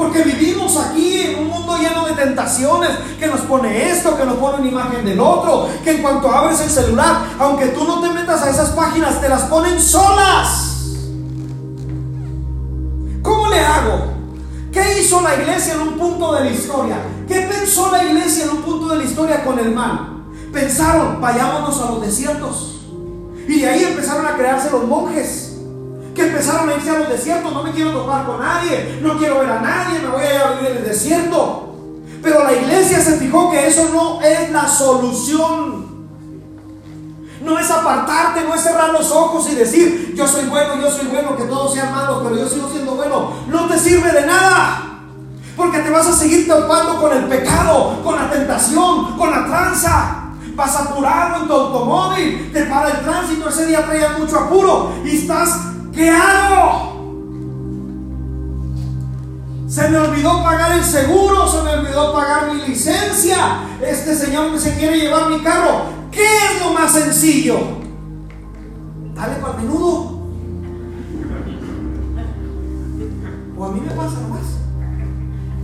Porque 0.01 0.23
vivimos 0.23 0.79
aquí 0.79 1.21
en 1.21 1.41
un 1.41 1.49
mundo 1.49 1.77
lleno 1.77 2.07
de 2.07 2.15
tentaciones, 2.15 2.89
que 3.19 3.27
nos 3.27 3.41
pone 3.41 3.91
esto, 3.91 4.17
que 4.17 4.25
nos 4.25 4.37
pone 4.37 4.61
una 4.61 4.69
imagen 4.69 5.05
del 5.05 5.21
otro, 5.21 5.69
que 5.85 5.91
en 5.91 6.01
cuanto 6.01 6.31
abres 6.31 6.59
el 6.63 6.71
celular, 6.71 7.27
aunque 7.39 7.67
tú 7.67 7.85
no 7.85 8.01
te 8.01 8.09
metas 8.09 8.41
a 8.41 8.49
esas 8.49 8.71
páginas, 8.71 9.21
te 9.21 9.29
las 9.29 9.43
ponen 9.43 9.79
solas. 9.79 10.87
¿Cómo 13.21 13.49
le 13.49 13.61
hago? 13.61 14.15
¿Qué 14.73 15.03
hizo 15.03 15.21
la 15.21 15.35
iglesia 15.35 15.75
en 15.75 15.81
un 15.83 15.99
punto 15.99 16.33
de 16.33 16.45
la 16.45 16.51
historia? 16.51 16.97
¿Qué 17.29 17.41
pensó 17.43 17.93
la 17.93 18.03
iglesia 18.03 18.45
en 18.45 18.51
un 18.53 18.63
punto 18.63 18.89
de 18.89 18.97
la 18.97 19.05
historia 19.05 19.45
con 19.45 19.59
el 19.59 19.71
mal? 19.71 20.23
Pensaron, 20.51 21.21
vayámonos 21.21 21.79
a 21.79 21.91
los 21.91 22.01
desiertos. 22.01 22.87
Y 23.47 23.61
de 23.61 23.69
ahí 23.69 23.85
empezaron 23.85 24.25
a 24.25 24.35
crearse 24.35 24.71
los 24.71 24.85
monjes 24.85 25.50
que 26.15 26.27
empezaron 26.27 26.69
a 26.69 26.75
irse 26.75 26.91
a 26.91 26.99
los 26.99 27.09
desiertos, 27.09 27.53
no 27.53 27.63
me 27.63 27.71
quiero 27.73 27.93
topar 27.93 28.27
con 28.27 28.41
nadie, 28.41 28.99
no 29.03 29.17
quiero 29.17 29.41
ver 29.41 29.51
a 29.51 29.61
nadie, 29.61 30.01
me 30.01 30.09
voy 30.09 30.23
a 30.23 30.35
ir 30.35 30.41
a 30.41 30.51
vivir 30.53 30.71
en 30.71 30.77
el 30.79 30.85
desierto. 30.85 31.67
Pero 32.23 32.45
la 32.45 32.53
iglesia 32.53 33.01
se 33.01 33.17
fijó 33.17 33.51
que 33.51 33.67
eso 33.67 33.89
no 33.93 34.21
es 34.21 34.51
la 34.51 34.69
solución. 34.69 35.89
No 37.43 37.59
es 37.59 37.71
apartarte, 37.71 38.45
no 38.45 38.55
es 38.55 38.61
cerrar 38.61 38.91
los 38.91 39.11
ojos 39.11 39.49
y 39.51 39.55
decir, 39.55 40.13
yo 40.15 40.29
soy 40.29 40.45
bueno, 40.45 40.77
yo 40.77 40.91
soy 40.91 41.07
bueno, 41.07 41.37
que 41.37 41.45
todos 41.45 41.73
sean 41.73 41.95
malos, 41.95 42.21
pero 42.23 42.37
yo 42.37 42.47
sigo 42.47 42.69
siendo 42.69 42.93
bueno. 42.93 43.33
No 43.49 43.67
te 43.67 43.79
sirve 43.79 44.13
de 44.13 44.27
nada. 44.27 44.99
Porque 45.57 45.79
te 45.79 45.91
vas 45.91 46.07
a 46.07 46.13
seguir 46.13 46.47
topando 46.47 47.01
con 47.01 47.17
el 47.17 47.25
pecado, 47.25 48.03
con 48.05 48.17
la 48.17 48.31
tentación, 48.31 49.17
con 49.17 49.31
la 49.31 49.47
tranza. 49.47 50.17
Vas 50.55 50.77
apurado 50.77 51.43
en 51.43 51.49
tu 51.49 51.55
automóvil, 51.55 52.51
te 52.53 52.65
para 52.65 52.91
el 52.91 53.01
tránsito, 53.01 53.49
ese 53.49 53.67
día 53.67 53.87
traía 53.87 54.17
mucho 54.19 54.39
apuro 54.39 54.93
y 55.05 55.17
estás 55.17 55.70
¿Qué 55.93 56.11
hago? 56.11 56.91
Se 59.69 59.89
me 59.89 59.99
olvidó 59.99 60.43
pagar 60.43 60.73
el 60.79 60.85
seguro, 60.85 61.47
se 61.47 61.63
me 61.63 61.71
olvidó 61.71 62.13
pagar 62.13 62.53
mi 62.53 62.67
licencia. 62.67 63.61
Este 63.81 64.17
señor 64.17 64.59
se 64.59 64.77
quiere 64.77 64.99
llevar 64.99 65.31
mi 65.31 65.41
carro. 65.43 65.85
¿Qué 66.11 66.25
es 66.25 66.61
lo 66.61 66.73
más 66.73 66.93
sencillo? 66.93 67.59
Dale 69.15 69.37
para 69.37 69.59
menudo. 69.59 70.19
O 73.57 73.65
a 73.65 73.73
mí 73.73 73.81
me 73.81 73.91
pasa 73.93 74.21
nomás. 74.21 74.59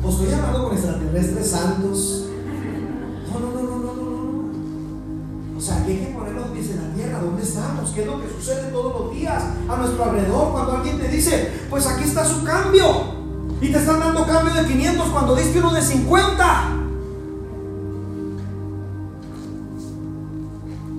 O 0.05 0.09
estoy 0.09 0.33
hablando 0.35 0.69
con 0.69 0.77
extraterrestres 0.77 1.51
santos. 1.51 2.27
No, 3.33 3.41
no, 3.41 3.63
no, 3.63 3.77
no, 3.79 3.93
no. 3.95 4.06
O 5.57 5.61
sea, 5.61 5.83
hay 5.87 5.97
que 5.97 6.07
poner 6.07 6.35
los 6.35 6.49
pies 6.49 6.71
en 6.71 6.77
la 6.77 6.95
tierra. 6.95 7.21
¿Dónde 7.21 7.43
estamos? 7.43 7.91
¿Qué 7.91 8.03
es 8.03 8.07
lo 8.07 8.21
que 8.21 8.29
sucede 8.29 8.71
todos 8.71 9.01
los 9.01 9.15
días 9.15 9.43
a 9.69 9.77
nuestro 9.77 10.05
alrededor? 10.05 10.53
Cuando 10.53 10.73
alguien 10.77 10.99
te 10.99 11.09
dice, 11.09 11.51
pues 11.71 11.87
aquí 11.87 12.05
está 12.05 12.25
su 12.25 12.45
cambio. 12.45 13.17
Y 13.61 13.73
te 13.73 13.79
están 13.79 14.01
dando 14.01 14.27
cambio 14.27 14.53
de 14.55 14.67
500 14.67 15.09
cuando 15.09 15.35
diste 15.35 15.59
uno 15.59 15.73
de 15.73 15.81
50. 15.81 16.73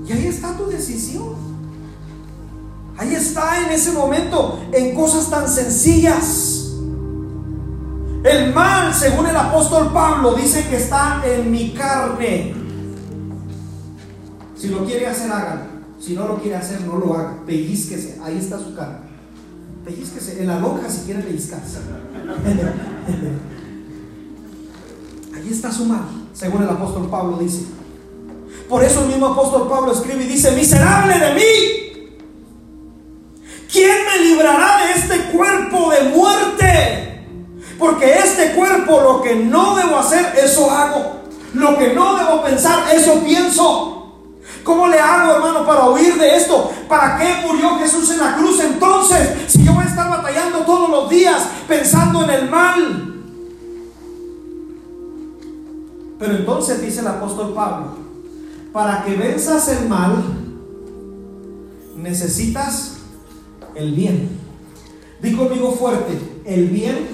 Y 0.08 0.12
ahí 0.12 0.28
está 0.28 0.58
tu 0.58 0.68
decisión. 0.68 1.36
Ahí 2.98 3.14
está 3.14 3.64
en 3.64 3.72
ese 3.72 3.92
momento, 3.92 4.60
en 4.72 4.96
cosas 4.96 5.30
tan 5.30 5.48
sencillas. 5.48 6.72
El 8.24 8.54
mal, 8.56 8.92
según 8.92 9.28
el 9.28 9.36
apóstol 9.36 9.94
Pablo, 9.94 10.34
dice 10.34 10.68
que 10.68 10.78
está 10.78 11.22
en 11.24 11.52
mi 11.52 11.74
carne. 11.76 12.57
Si 14.58 14.70
lo 14.70 14.86
quiere 14.86 15.08
hacer, 15.08 15.32
hágalo. 15.32 15.62
Si 16.00 16.14
no 16.14 16.28
lo 16.28 16.42
quiere 16.42 16.58
hacer, 16.58 16.82
no 16.82 16.98
lo 16.98 17.14
haga. 17.14 17.38
Pellizquese. 17.46 18.20
Ahí 18.24 18.38
está 18.38 18.60
su 18.60 18.76
carne. 18.76 18.98
Pellizquese. 19.86 20.42
En 20.42 20.48
la 20.48 20.60
lonja 20.60 20.90
si 20.90 21.06
quiere 21.06 21.22
pellizcarse. 21.22 21.78
Ahí 25.36 25.50
está 25.52 25.72
su 25.72 25.86
mal, 25.86 26.02
según 26.34 26.64
el 26.64 26.70
apóstol 26.70 27.08
Pablo 27.10 27.38
dice. 27.38 27.66
Por 28.68 28.84
eso 28.84 29.02
el 29.04 29.08
mismo 29.08 29.28
apóstol 29.28 29.70
Pablo 29.70 29.94
escribe 29.94 30.26
y 30.26 30.28
dice, 30.28 30.52
miserable 30.52 31.18
de 31.18 31.34
mí. 31.36 31.42
¿Quién 33.72 33.98
me 34.06 34.26
librará 34.26 34.86
de 34.86 34.94
este 35.00 35.32
cuerpo 35.32 35.92
de 35.92 36.10
muerte? 36.10 37.26
Porque 37.78 38.14
este 38.14 38.54
cuerpo 38.54 39.00
lo 39.02 39.22
que 39.22 39.36
no 39.36 39.76
debo 39.76 40.00
hacer, 40.00 40.34
eso 40.44 40.70
hago. 40.70 41.22
Lo 41.54 41.78
que 41.78 41.94
no 41.94 42.18
debo 42.18 42.44
pensar, 42.44 42.94
eso 42.94 43.24
pienso. 43.24 43.97
¿Cómo 44.68 44.90
le 44.90 45.00
hago, 45.00 45.32
hermano, 45.32 45.66
para 45.66 45.90
huir 45.90 46.16
de 46.16 46.36
esto? 46.36 46.70
¿Para 46.90 47.18
qué 47.18 47.48
murió 47.48 47.80
Jesús 47.80 48.12
en 48.12 48.20
la 48.20 48.36
cruz 48.36 48.60
entonces? 48.60 49.46
Si 49.48 49.64
yo 49.64 49.74
voy 49.74 49.86
a 49.86 49.88
estar 49.88 50.10
batallando 50.10 50.60
todos 50.66 50.90
los 50.90 51.10
días 51.10 51.42
pensando 51.70 52.26
en 52.26 52.30
el 52.32 52.50
mal. 52.50 53.24
Pero 56.20 56.36
entonces 56.36 56.82
dice 56.82 57.00
el 57.00 57.08
apóstol 57.08 57.54
Pablo, 57.54 57.96
para 58.74 59.06
que 59.06 59.16
venzas 59.16 59.70
el 59.70 59.88
mal, 59.88 60.22
necesitas 61.96 62.98
el 63.74 63.94
bien. 63.94 64.38
Di 65.22 65.34
conmigo 65.34 65.72
fuerte, 65.72 66.20
el 66.44 66.68
bien, 66.68 67.08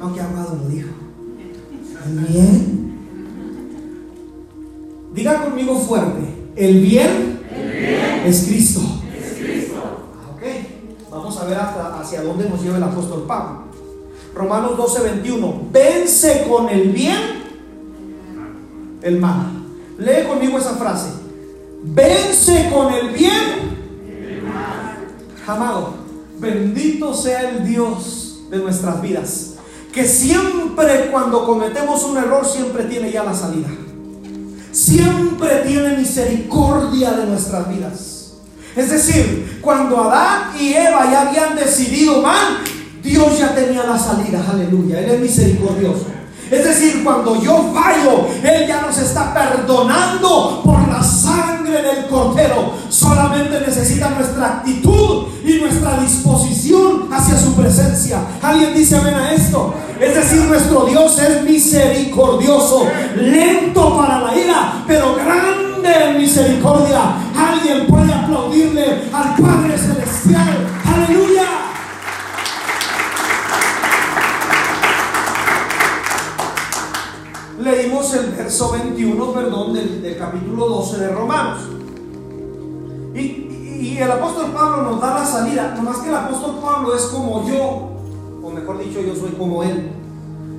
aunque 0.00 0.20
Amado 0.20 0.56
lo 0.62 0.68
dijo. 0.68 0.90
El 2.04 2.18
bien 2.20 2.85
Diga 5.16 5.42
conmigo 5.42 5.78
fuerte, 5.78 6.20
el 6.56 6.82
bien, 6.82 7.40
Es, 8.26 8.44
Cristo. 8.44 8.82
Ah, 9.74 10.36
vamos 11.10 11.38
a 11.38 11.44
ver 11.46 11.56
hacia 11.56 12.22
dónde 12.22 12.46
nos 12.50 12.62
lleva 12.62 12.76
el 12.76 12.82
apóstol 12.82 13.24
Pablo. 13.26 13.62
Romanos 14.34 14.76
12, 14.76 15.02
21. 15.02 15.62
Vence 15.72 16.44
con 16.46 16.68
el 16.68 16.90
bien 16.90 17.16
el 19.00 19.18
mal. 19.18 19.52
Lee 19.96 20.26
conmigo 20.28 20.58
esa 20.58 20.74
frase. 20.74 21.08
Vence 21.82 22.70
con 22.70 22.92
el 22.92 23.08
bien 23.08 23.32
el 24.06 24.42
mal. 24.42 24.98
Amado, 25.46 25.94
bendito 26.38 27.14
sea 27.14 27.48
el 27.48 27.66
Dios 27.66 28.42
de 28.50 28.58
nuestras 28.58 29.00
vidas. 29.00 29.54
Que 29.94 30.04
siempre 30.04 31.08
cuando 31.10 31.46
cometemos 31.46 32.04
un 32.04 32.18
error, 32.18 32.44
siempre 32.44 32.84
tiene 32.84 33.10
ya 33.10 33.24
la 33.24 33.32
salida 33.32 33.68
siempre 34.76 35.62
tiene 35.66 35.96
misericordia 35.96 37.12
de 37.12 37.26
nuestras 37.26 37.66
vidas. 37.68 38.32
Es 38.76 38.90
decir, 38.90 39.58
cuando 39.62 40.04
Adán 40.04 40.50
y 40.60 40.74
Eva 40.74 41.10
ya 41.10 41.28
habían 41.28 41.56
decidido 41.56 42.20
mal, 42.20 42.58
Dios 43.02 43.38
ya 43.38 43.54
tenía 43.54 43.84
la 43.84 43.98
salida, 43.98 44.44
aleluya, 44.46 45.00
Él 45.00 45.12
es 45.12 45.20
misericordioso. 45.20 46.06
Es 46.50 46.62
decir, 46.62 47.02
cuando 47.02 47.42
yo 47.42 47.72
fallo, 47.72 48.28
Él 48.42 48.68
ya 48.68 48.82
nos 48.82 48.98
está 48.98 49.32
perdonando 49.32 50.60
por 50.62 50.86
la 50.86 51.02
sangre 51.66 51.82
del 51.82 52.06
cordero. 52.06 52.72
Solamente 52.88 53.60
necesita 53.60 54.10
nuestra 54.10 54.46
actitud 54.46 55.26
y 55.44 55.58
nuestra 55.58 56.00
disposición 56.00 57.08
hacia 57.12 57.36
su 57.36 57.54
presencia. 57.54 58.20
¿Alguien 58.42 58.74
dice 58.74 58.96
amén 58.96 59.14
a 59.14 59.32
esto? 59.32 59.74
Es 60.00 60.14
decir, 60.14 60.42
nuestro 60.42 60.86
Dios 60.86 61.18
es 61.18 61.42
misericordioso, 61.42 62.86
lento 63.16 63.96
para 63.96 64.20
la 64.20 64.36
ira, 64.36 64.84
pero 64.86 65.14
grande 65.14 66.10
en 66.10 66.18
misericordia. 66.18 67.14
Alguien 67.36 67.86
puede 67.86 68.12
aplaudirle 68.12 69.02
al 69.12 69.36
Padre 69.36 69.78
Celestial. 69.78 70.75
Leímos 77.66 78.14
el 78.14 78.30
verso 78.30 78.72
21, 78.72 79.32
perdón, 79.32 79.74
del, 79.74 80.16
capítulo 80.18 80.68
12 80.68 80.98
de 80.98 81.08
Romanos. 81.08 81.60
Y, 83.14 83.42
el 83.98 84.10
apóstol 84.10 84.52
Pablo 84.52 84.82
nos 84.82 85.00
da 85.00 85.14
la 85.14 85.24
salida, 85.24 85.74
nomás 85.74 85.98
que 85.98 86.10
el 86.10 86.14
apóstol 86.14 86.56
Pablo 86.62 86.94
es 86.94 87.02
como 87.04 87.48
yo, 87.48 87.92
o 88.42 88.50
mejor 88.50 88.78
dicho, 88.78 89.00
yo 89.00 89.14
soy 89.16 89.30
como 89.30 89.62
él. 89.62 89.90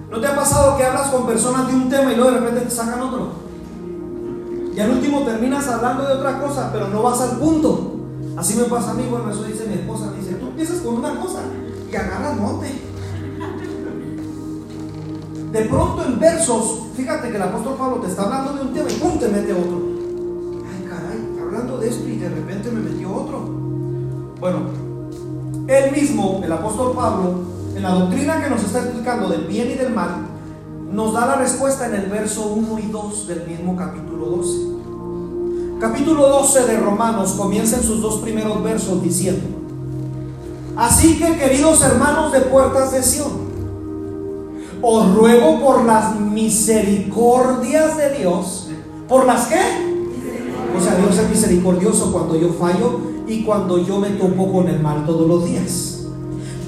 ¿No 0.10 0.20
te 0.20 0.26
ha 0.26 0.36
pasado 0.36 0.76
que 0.76 0.84
hablas 0.84 1.10
con 1.12 1.28
personas 1.28 1.68
de 1.68 1.76
un 1.76 1.88
tema 1.88 2.14
y 2.14 2.16
luego 2.16 2.32
de 2.32 2.40
repente 2.40 2.62
te 2.62 2.72
sacan 2.72 3.00
otro? 3.00 3.28
Y 4.76 4.80
al 4.80 4.90
último 4.90 5.22
terminas 5.22 5.68
hablando 5.68 6.08
de 6.08 6.14
otra 6.14 6.42
cosa, 6.42 6.72
pero 6.72 6.88
no 6.88 7.04
vas 7.04 7.22
al 7.22 7.38
punto. 7.38 7.96
Así 8.36 8.56
me 8.56 8.64
pasa 8.64 8.92
a 8.92 8.94
mí, 8.96 9.06
bueno, 9.10 9.30
eso 9.30 9.44
dice 9.44 9.68
mi 9.68 9.76
esposa, 9.76 10.14
dice, 10.18 10.36
tú 10.36 10.48
empiezas 10.48 10.80
con 10.80 10.96
una 10.96 11.20
cosa 11.20 11.42
y 11.92 11.96
agarras 11.96 12.38
monte. 12.38 12.87
De 15.58 15.66
pronto 15.66 16.06
en 16.06 16.20
versos, 16.20 16.82
fíjate 16.96 17.32
que 17.32 17.36
el 17.36 17.42
apóstol 17.42 17.78
Pablo 17.80 17.96
te 17.98 18.10
está 18.10 18.26
hablando 18.26 18.54
de 18.54 18.62
un 18.62 18.74
tema 18.76 18.92
y 18.92 18.94
¡pum! 18.94 19.18
te 19.18 19.28
mete 19.28 19.54
otro. 19.54 19.82
Ay, 20.70 20.88
caray, 20.88 21.42
hablando 21.42 21.80
de 21.80 21.90
esto 21.90 22.08
y 22.08 22.18
de 22.18 22.30
repente 22.30 22.70
me 22.70 22.80
metió 22.80 23.12
otro. 23.12 23.40
Bueno, 24.40 24.60
él 25.68 25.92
mismo, 25.92 26.42
el 26.44 26.52
apóstol 26.52 26.94
Pablo, 26.96 27.40
en 27.76 27.82
la 27.82 27.90
doctrina 27.90 28.40
que 28.40 28.52
nos 28.52 28.64
está 28.64 28.82
explicando 28.82 29.30
del 29.30 29.48
bien 29.48 29.72
y 29.72 29.74
del 29.74 29.96
mal, 29.96 30.28
nos 30.92 31.14
da 31.14 31.26
la 31.26 31.36
respuesta 31.38 31.88
en 31.88 31.96
el 31.96 32.06
verso 32.06 32.46
1 32.50 32.78
y 32.78 32.92
2 32.92 33.28
del 33.28 33.48
mismo 33.48 33.76
capítulo 33.76 34.28
12. 34.28 34.60
Capítulo 35.80 36.30
12 36.30 36.68
de 36.68 36.80
Romanos 36.80 37.32
comienza 37.32 37.78
en 37.78 37.84
sus 37.84 38.00
dos 38.00 38.20
primeros 38.20 38.62
versos 38.62 39.02
diciendo, 39.02 39.48
así 40.76 41.18
que 41.18 41.36
queridos 41.36 41.82
hermanos 41.82 42.32
de 42.32 42.42
puertas 42.42 42.92
de 42.92 43.02
Sion, 43.02 43.47
os 44.82 45.16
ruego 45.16 45.60
por 45.60 45.86
las 45.86 46.20
misericordias 46.20 47.98
de 47.98 48.18
Dios, 48.18 48.70
¿por 49.08 49.26
las 49.26 49.48
qué? 49.48 49.60
O 50.78 50.82
sea, 50.82 50.96
Dios 50.96 51.18
es 51.18 51.30
misericordioso 51.30 52.12
cuando 52.12 52.40
yo 52.40 52.54
fallo 52.54 53.00
y 53.28 53.44
cuando 53.44 53.86
yo 53.86 54.00
me 54.00 54.10
topo 54.12 54.52
con 54.52 54.68
el 54.68 54.80
mal 54.80 55.06
todos 55.06 55.28
los 55.28 55.46
días. 55.46 55.94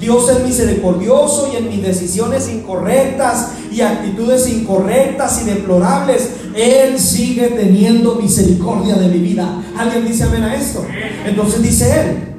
Dios 0.00 0.30
es 0.30 0.42
misericordioso 0.42 1.50
y 1.52 1.56
en 1.56 1.68
mis 1.68 1.82
decisiones 1.82 2.48
incorrectas 2.48 3.50
y 3.70 3.82
actitudes 3.82 4.48
incorrectas 4.48 5.42
y 5.42 5.44
deplorables, 5.44 6.30
Él 6.56 6.98
sigue 6.98 7.48
teniendo 7.48 8.14
misericordia 8.14 8.94
de 8.94 9.08
mi 9.08 9.18
vida. 9.18 9.62
¿Alguien 9.76 10.06
dice 10.06 10.24
amén 10.24 10.42
a 10.42 10.54
esto? 10.56 10.84
Entonces 11.26 11.62
dice 11.62 12.00
Él, 12.00 12.30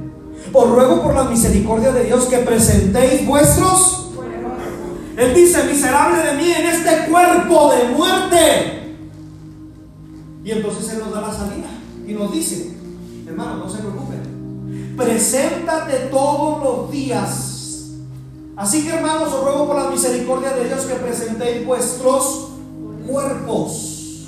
os 0.52 0.70
ruego 0.70 1.04
por 1.04 1.14
la 1.14 1.26
misericordia 1.26 1.92
de 1.92 2.06
Dios 2.06 2.26
que 2.26 2.38
presentéis 2.40 3.26
vuestros. 3.28 4.11
Él 5.17 5.34
dice, 5.34 5.63
miserable 5.63 6.24
de 6.24 6.34
mí 6.38 6.52
en 6.52 6.65
este 6.67 7.10
cuerpo 7.10 7.74
de 7.74 7.95
muerte. 7.95 8.95
Y 10.43 10.52
entonces 10.52 10.93
Él 10.93 11.00
nos 11.00 11.13
da 11.13 11.21
la 11.21 11.34
salida 11.34 11.69
y 12.08 12.13
nos 12.13 12.32
dice, 12.32 12.76
hermano, 13.28 13.58
no 13.58 13.69
se 13.69 13.78
preocupen, 13.78 14.95
preséntate 14.97 16.10
todos 16.10 16.63
los 16.63 16.91
días 16.91 17.52
Así 18.62 18.84
que 18.84 18.89
hermanos, 18.89 19.34
os 19.34 19.43
ruego 19.43 19.65
por 19.65 19.76
la 19.76 19.89
misericordia 19.89 20.52
de 20.52 20.65
Dios 20.65 20.82
que 20.82 20.93
presentéis 20.93 21.65
vuestros 21.65 22.50
cuerpos. 23.08 24.28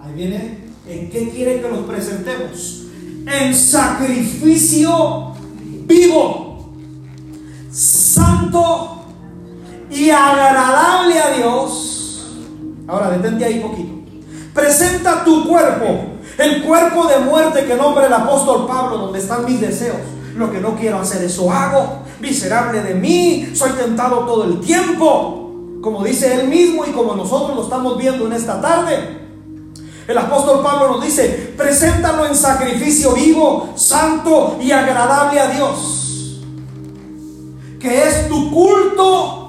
Ahí 0.00 0.12
viene, 0.14 0.58
¿en 0.88 1.08
qué 1.08 1.30
quiere 1.30 1.60
que 1.60 1.68
los 1.68 1.84
presentemos? 1.84 2.86
En 3.24 3.54
sacrificio 3.54 5.32
vivo, 5.86 6.74
santo 7.70 9.01
y 9.92 10.10
agradable 10.10 11.20
a 11.20 11.30
Dios. 11.36 12.26
Ahora, 12.88 13.10
detente 13.10 13.44
ahí 13.44 13.60
poquito. 13.60 13.92
Presenta 14.54 15.24
tu 15.24 15.46
cuerpo, 15.48 15.86
el 16.38 16.62
cuerpo 16.62 17.06
de 17.06 17.18
muerte 17.18 17.64
que 17.64 17.74
nombra 17.74 18.06
el 18.06 18.12
apóstol 18.12 18.66
Pablo, 18.66 18.98
donde 18.98 19.18
están 19.18 19.44
mis 19.44 19.60
deseos. 19.60 19.96
Lo 20.36 20.50
que 20.50 20.60
no 20.60 20.76
quiero 20.76 20.98
hacer, 20.98 21.22
eso 21.22 21.50
hago 21.50 22.00
miserable 22.20 22.82
de 22.82 22.94
mí, 22.94 23.52
soy 23.54 23.72
tentado 23.72 24.20
todo 24.20 24.44
el 24.44 24.60
tiempo, 24.60 25.50
como 25.82 26.02
dice 26.02 26.40
él 26.40 26.48
mismo 26.48 26.86
y 26.86 26.92
como 26.92 27.14
nosotros 27.14 27.56
lo 27.56 27.62
estamos 27.64 27.98
viendo 27.98 28.26
en 28.26 28.32
esta 28.32 28.60
tarde. 28.60 29.20
El 30.06 30.18
apóstol 30.18 30.62
Pablo 30.62 30.92
nos 30.92 31.04
dice, 31.04 31.54
preséntalo 31.56 32.26
en 32.26 32.34
sacrificio 32.34 33.12
vivo, 33.12 33.72
santo 33.76 34.58
y 34.60 34.70
agradable 34.72 35.38
a 35.38 35.48
Dios, 35.48 36.40
que 37.78 38.08
es 38.08 38.28
tu 38.28 38.50
culto 38.50 39.41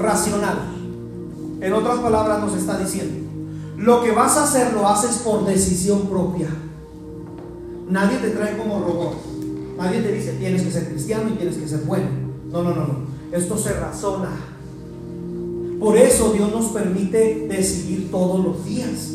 racional. 0.00 0.58
En 1.60 1.72
otras 1.72 1.98
palabras 1.98 2.40
nos 2.40 2.54
está 2.54 2.78
diciendo, 2.78 3.26
lo 3.76 4.02
que 4.02 4.12
vas 4.12 4.36
a 4.36 4.44
hacer 4.44 4.72
lo 4.72 4.88
haces 4.88 5.18
por 5.18 5.44
decisión 5.44 6.08
propia. 6.08 6.48
Nadie 7.88 8.18
te 8.18 8.30
trae 8.30 8.56
como 8.56 8.80
robot. 8.80 9.14
Nadie 9.78 10.00
te 10.00 10.12
dice 10.12 10.32
tienes 10.32 10.62
que 10.62 10.70
ser 10.70 10.88
cristiano 10.88 11.28
y 11.30 11.36
tienes 11.36 11.56
que 11.56 11.68
ser 11.68 11.80
bueno. 11.80 12.06
No, 12.50 12.62
no, 12.62 12.70
no, 12.70 12.86
no. 12.86 12.94
Esto 13.32 13.58
se 13.58 13.72
razona. 13.74 14.30
Por 15.78 15.96
eso 15.96 16.32
Dios 16.32 16.50
nos 16.50 16.66
permite 16.66 17.46
decidir 17.48 18.10
todos 18.10 18.42
los 18.44 18.64
días. 18.64 19.12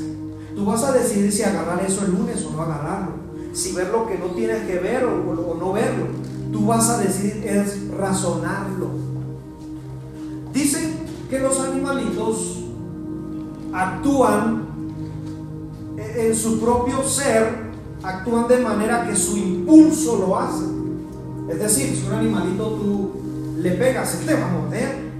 Tú 0.56 0.66
vas 0.66 0.84
a 0.84 0.92
decidir 0.92 1.32
si 1.32 1.44
agarrar 1.44 1.84
eso 1.84 2.06
el 2.06 2.12
lunes 2.12 2.46
o 2.46 2.52
no 2.52 2.62
agarrarlo. 2.62 3.14
Si 3.54 3.74
ver 3.74 3.90
lo 3.90 4.08
que 4.08 4.18
no 4.18 4.28
tienes 4.28 4.64
que 4.68 4.80
ver 4.80 5.06
o, 5.06 5.56
no 5.60 5.74
verlo. 5.74 6.06
Tú 6.52 6.68
vas 6.68 6.90
a 6.90 7.00
decidir 7.00 7.44
es 7.46 7.90
razonarlo. 7.90 8.90
Dicen 10.54 11.00
que 11.30 11.40
los 11.40 11.60
animalitos 11.60 12.66
actúan 13.74 14.66
en 15.98 16.36
su 16.36 16.60
propio 16.60 17.04
ser 17.04 17.72
actúan 18.04 18.48
de 18.48 18.58
manera 18.58 19.08
que 19.08 19.16
su 19.16 19.38
impulso 19.38 20.18
lo 20.18 20.40
hace. 20.40 20.66
Es 21.50 21.60
decir, 21.60 21.96
si 21.96 22.08
un 22.08 22.14
animalito 22.14 22.70
tú 22.72 23.12
le 23.58 23.72
pegas, 23.72 24.20
él 24.20 24.26
te 24.26 24.34
va 24.34 24.48
a 24.48 24.52
morder. 24.52 25.12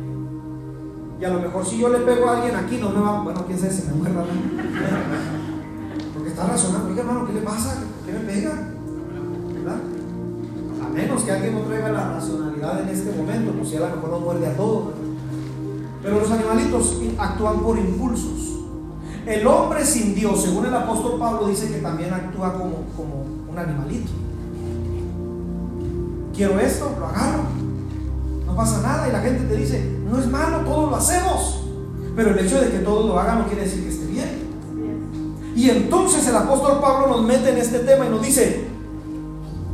Y 1.20 1.26
a 1.26 1.30
lo 1.30 1.40
mejor 1.40 1.66
si 1.66 1.78
yo 1.78 1.90
le 1.90 2.00
pego 2.00 2.30
a 2.30 2.38
alguien 2.38 2.56
aquí, 2.56 2.78
no 2.78 2.90
me 2.90 3.00
va, 3.00 3.22
bueno, 3.22 3.46
quién 3.46 3.60
sabe 3.60 3.72
si 3.72 3.88
me 3.88 3.94
muerda. 3.94 4.26
Porque 6.14 6.30
está 6.30 6.48
razonando, 6.48 6.90
oiga 6.90 7.02
hermano, 7.02 7.28
¿qué 7.28 7.34
le 7.34 7.42
pasa? 7.42 7.84
¿Qué 8.06 8.14
me 8.14 8.20
pega? 8.20 8.70
¿Verdad? 9.54 9.78
A 10.84 10.90
menos 10.90 11.22
que 11.22 11.32
alguien 11.32 11.54
no 11.54 11.62
traiga 11.62 11.90
la 11.90 12.14
racionalidad 12.14 12.82
en 12.82 12.90
este 12.90 13.16
momento, 13.16 13.52
pues 13.52 13.70
si 13.70 13.76
a 13.78 13.82
lo 13.82 13.96
mejor 13.96 14.10
no 14.10 14.20
muerde 14.20 14.48
a 14.48 14.58
todos. 14.58 14.94
Pero 16.02 16.20
los 16.20 16.32
animalitos 16.32 16.98
actúan 17.18 17.60
por 17.60 17.78
impulsos. 17.78 18.60
El 19.26 19.46
hombre 19.46 19.86
sin 19.86 20.16
Dios, 20.16 20.42
según 20.44 20.66
el 20.66 20.74
apóstol 20.74 21.20
Pablo, 21.20 21.48
dice 21.48 21.72
que 21.72 21.78
también 21.78 22.12
actúa 22.12 22.54
como, 22.54 22.86
como 22.98 23.26
un 23.50 23.58
animalito. 23.58 24.12
Quiero 26.36 26.60
esto, 26.60 26.96
lo 27.00 27.06
agarro. 27.06 27.44
No 28.48 28.56
pasa 28.56 28.82
nada 28.82 29.08
y 29.08 29.12
la 29.12 29.20
gente 29.20 29.44
te 29.44 29.56
dice, 29.56 30.00
no 30.10 30.18
es 30.18 30.28
malo, 30.28 30.60
todos 30.62 30.90
lo 30.90 30.96
hacemos. 30.96 31.64
Pero 32.16 32.32
el 32.32 32.40
hecho 32.40 32.60
de 32.60 32.72
que 32.72 32.80
todos 32.80 33.06
lo 33.06 33.20
hagan 33.20 33.40
no 33.40 33.46
quiere 33.46 33.64
decir 33.64 33.84
que 33.84 33.90
esté 33.90 34.06
bien. 34.08 34.52
Y 35.56 35.70
entonces 35.70 36.28
el 36.28 36.36
apóstol 36.36 36.80
Pablo 36.82 37.08
nos 37.08 37.24
mete 37.24 37.52
en 37.52 37.58
este 37.58 37.80
tema 37.80 38.08
y 38.08 38.10
nos 38.10 38.24
dice, 38.24 38.66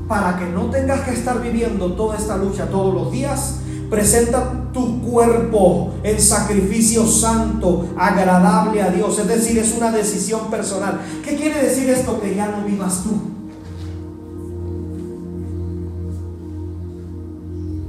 para 0.10 0.38
que 0.38 0.46
no 0.46 0.66
tengas 0.66 1.02
que 1.02 1.12
estar 1.12 1.42
viviendo 1.42 1.94
toda 1.94 2.18
esta 2.18 2.36
lucha 2.36 2.66
todos 2.70 2.94
los 2.94 3.12
días, 3.12 3.62
Presenta 3.90 4.66
tu 4.78 5.02
cuerpo 5.02 5.94
en 6.04 6.20
sacrificio 6.22 7.06
santo, 7.08 7.88
agradable 7.98 8.82
a 8.84 8.90
Dios. 8.90 9.18
Es 9.18 9.28
decir, 9.28 9.58
es 9.58 9.76
una 9.76 9.92
decisión 9.92 10.52
personal. 10.52 11.02
¿Qué 11.24 11.36
quiere 11.36 11.63
decir 11.63 11.90
esto? 11.90 12.22
Que 12.22 12.36
ya 12.36 12.48
no 12.48 12.66
vivas 12.66 13.04
tú. 13.04 13.10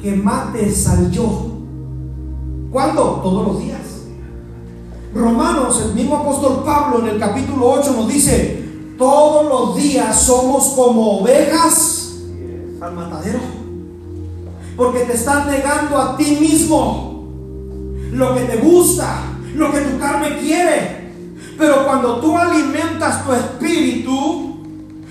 Que 0.01 0.15
mates 0.17 0.89
al 0.89 1.11
yo. 1.11 1.59
¿Cuándo? 2.73 3.21
Todos 3.23 3.47
los 3.49 3.63
días. 3.63 3.79
Romanos, 5.15 5.83
el 5.87 5.95
mismo 5.95 6.17
apóstol 6.17 6.63
Pablo 6.65 7.01
en 7.01 7.15
el 7.15 7.19
capítulo 7.19 7.71
8 7.73 7.93
nos 7.93 8.09
dice, 8.09 8.65
todos 8.97 9.49
los 9.49 9.77
días 9.77 10.19
somos 10.21 10.69
como 10.69 11.21
ovejas 11.21 12.13
al 12.81 12.95
matadero 12.95 13.68
porque 14.79 15.01
te 15.01 15.15
estás 15.15 15.47
negando 15.47 15.99
a 15.99 16.17
ti 16.17 16.39
mismo 16.41 17.25
lo 18.13 18.35
que 18.37 18.43
te 18.43 18.57
gusta, 18.59 19.23
lo 19.57 19.73
que 19.73 19.81
tu 19.81 19.99
carne 19.99 20.39
quiere. 20.39 21.11
Pero 21.59 21.85
cuando 21.85 22.21
tú 22.21 22.39
alimentas 22.39 23.27
tu 23.27 23.33
espíritu, 23.33 24.65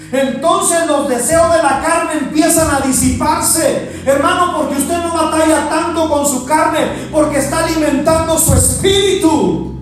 entonces 0.10 0.88
los 0.88 1.10
deseos 1.10 1.52
de 1.52 1.62
la 1.62 1.82
carne 1.82 2.14
empiezan 2.14 2.74
a 2.74 2.80
disiparse. 2.80 4.04
Hermano, 4.06 4.58
porque 4.58 4.82
usted 4.82 5.04
no 5.04 5.14
batalla 5.14 5.68
tanto 5.70 6.10
con 6.10 6.26
su 6.26 6.46
carne, 6.46 7.10
porque 7.12 7.40
está 7.40 7.66
alimentando 7.66 8.40
su 8.40 8.54
espíritu. 8.54 9.76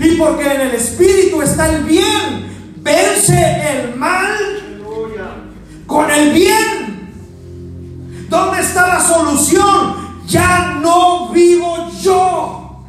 Y 0.00 0.14
porque 0.14 0.54
en 0.54 0.60
el 0.60 0.74
espíritu 0.76 1.42
está 1.42 1.68
el 1.74 1.82
bien. 1.82 2.76
Vence 2.76 3.34
el 3.34 3.96
mal 3.96 4.36
con 5.84 6.08
el 6.08 6.30
bien. 6.32 6.77
¿Dónde 8.28 8.60
está 8.60 8.86
la 8.86 9.00
solución? 9.00 10.18
Ya 10.26 10.78
no 10.82 11.30
vivo 11.30 11.90
yo. 12.00 12.84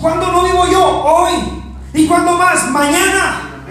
¿Cuándo 0.00 0.32
no 0.32 0.42
vivo 0.44 0.66
yo? 0.70 1.02
Hoy. 1.02 1.32
¿Y 1.94 2.06
cuándo 2.06 2.32
más? 2.32 2.70
Mañana. 2.70 3.64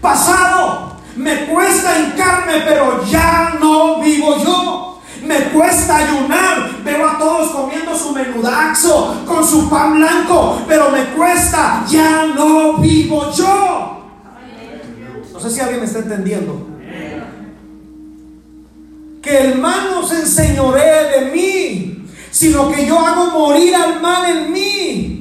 Pasado. 0.00 0.94
Me 1.16 1.46
cuesta 1.46 2.00
hincarme, 2.00 2.62
pero 2.64 3.04
ya 3.04 3.56
no 3.60 4.00
vivo 4.00 4.36
yo. 4.42 5.00
Me 5.22 5.50
cuesta 5.50 5.98
ayunar. 5.98 6.82
Veo 6.82 7.06
a 7.06 7.18
todos 7.18 7.50
comiendo 7.50 7.96
su 7.96 8.12
menudaxo 8.12 9.24
con 9.26 9.46
su 9.46 9.68
pan 9.68 9.96
blanco, 9.96 10.62
pero 10.66 10.90
me 10.90 11.04
cuesta. 11.10 11.84
Ya 11.88 12.26
no 12.34 12.78
vivo 12.78 13.30
yo. 13.32 14.04
No 15.32 15.40
sé 15.40 15.50
si 15.50 15.60
alguien 15.60 15.80
me 15.80 15.86
está 15.86 15.98
entendiendo 15.98 16.73
que 19.24 19.38
el 19.38 19.58
mal 19.58 19.90
no 19.90 20.06
se 20.06 20.20
enseñoree 20.20 21.18
de 21.18 21.30
mí, 21.32 22.06
sino 22.30 22.70
que 22.70 22.86
yo 22.86 22.98
hago 22.98 23.30
morir 23.30 23.74
al 23.74 24.00
mal 24.02 24.30
en 24.30 24.52
mí. 24.52 25.14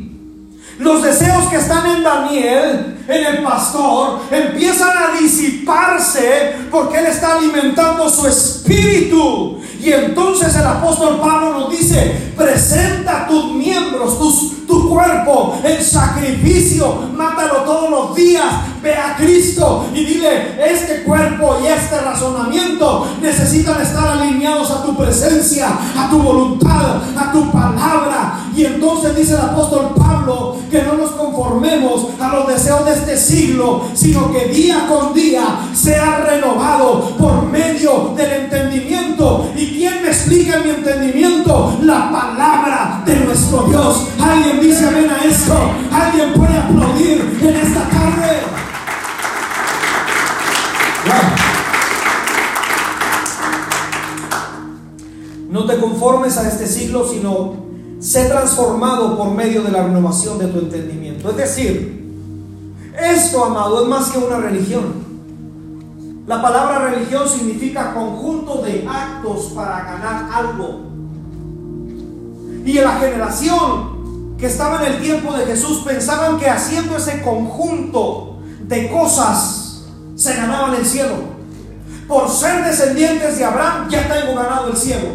Los 0.77 1.01
deseos 1.01 1.45
que 1.45 1.55
están 1.55 1.85
en 1.95 2.03
Daniel 2.03 2.97
en 3.07 3.25
el 3.25 3.43
pastor 3.43 4.19
empiezan 4.29 4.89
a 4.89 5.19
disiparse 5.19 6.55
porque 6.69 6.97
él 6.97 7.05
está 7.05 7.37
alimentando 7.37 8.09
su 8.09 8.27
espíritu. 8.27 9.61
Y 9.79 9.91
entonces 9.91 10.55
el 10.55 10.65
apóstol 10.65 11.19
Pablo 11.21 11.59
nos 11.59 11.71
dice, 11.71 12.31
presenta 12.35 13.27
tus 13.27 13.53
miembros, 13.53 14.17
tus, 14.19 14.62
tu 14.73 14.89
cuerpo 14.89 15.55
en 15.63 15.83
sacrificio, 15.83 17.03
mátalo 17.15 17.57
todos 17.61 17.91
los 17.91 18.15
días, 18.15 18.45
ve 18.81 18.95
a 18.95 19.15
Cristo 19.15 19.85
y 19.93 20.03
dile, 20.03 20.57
este 20.67 21.03
cuerpo 21.03 21.59
y 21.63 21.67
este 21.67 22.01
razonamiento 22.01 23.07
necesitan 23.21 23.79
estar 23.79 24.07
alineados 24.07 24.71
a 24.71 24.81
tu 24.83 24.97
presencia, 24.97 25.67
a 25.95 26.09
tu 26.09 26.17
voluntad, 26.17 27.01
a 27.15 27.31
tu 27.31 27.51
palabra. 27.51 28.39
Y 28.55 28.65
entonces 28.65 29.15
dice 29.15 29.33
el 29.33 29.41
apóstol 29.41 29.93
Pablo 29.95 30.57
que 30.69 30.81
no 30.81 30.93
nos 30.93 31.11
conformemos 31.11 32.07
a 32.19 32.29
los 32.29 32.47
deseos 32.47 32.85
de 32.85 32.93
este 32.93 33.17
siglo, 33.17 33.83
sino 33.93 34.31
que 34.31 34.45
día 34.47 34.87
con 34.87 35.13
día 35.13 35.43
sea 35.73 36.25
renovado 36.27 37.15
por 37.17 37.43
medio 37.43 38.13
del 38.15 38.31
entendimiento. 38.43 39.51
¿Y 39.55 39.77
quién 39.77 40.01
me 40.01 40.09
explica 40.09 40.59
mi 40.59 40.71
entendimiento? 40.71 41.77
La 41.83 42.11
palabra 42.11 43.03
de 43.05 43.17
nuestro 43.17 43.63
Dios. 43.63 44.07
Alguien 44.19 44.59
dice 44.63 44.87
amén 44.87 45.09
a 45.09 45.25
esto. 45.25 45.53
Alguien 45.91 46.33
puede 46.33 46.57
aplaudir 46.57 47.39
en 47.41 47.55
esta 47.55 47.89
tarde. 47.89 48.41
No 55.49 55.65
te 55.65 55.77
conformes 55.77 56.37
a 56.37 56.47
este 56.47 56.65
siglo, 56.65 57.07
sino 57.07 57.53
sé 57.99 58.25
transformado 58.25 59.17
por 59.17 59.31
medio 59.31 59.61
de 59.61 59.71
la 59.71 59.83
renovación 59.83 60.39
de 60.39 60.47
tu 60.47 60.59
entendimiento. 60.59 61.29
Es 61.29 61.37
decir, 61.37 62.03
esto, 62.99 63.45
amado, 63.45 63.83
es 63.83 63.87
más 63.87 64.09
que 64.09 64.17
una 64.17 64.37
religión. 64.37 65.03
La 66.25 66.41
palabra 66.41 66.89
religión 66.89 67.27
significa 67.27 67.93
conjunto 67.93 68.61
de 68.61 68.87
actos 68.89 69.51
para 69.53 69.83
ganar 69.83 70.29
algo. 70.33 70.79
Y 72.65 72.77
en 72.77 72.83
la 72.83 72.93
generación 72.93 73.92
que 74.43 74.47
estaba 74.47 74.85
en 74.85 74.95
el 74.95 75.01
tiempo 75.01 75.31
de 75.31 75.45
Jesús 75.45 75.83
pensaban 75.85 76.37
que 76.37 76.49
haciendo 76.49 76.97
ese 76.97 77.21
conjunto 77.21 78.39
de 78.67 78.91
cosas 78.91 79.85
se 80.17 80.35
ganaban 80.35 80.75
el 80.75 80.85
cielo. 80.85 81.13
Por 82.09 82.29
ser 82.29 82.61
descendientes 82.65 83.37
de 83.37 83.45
Abraham 83.45 83.87
ya 83.89 84.05
tengo 84.05 84.35
ganado 84.35 84.67
el 84.67 84.75
cielo. 84.75 85.07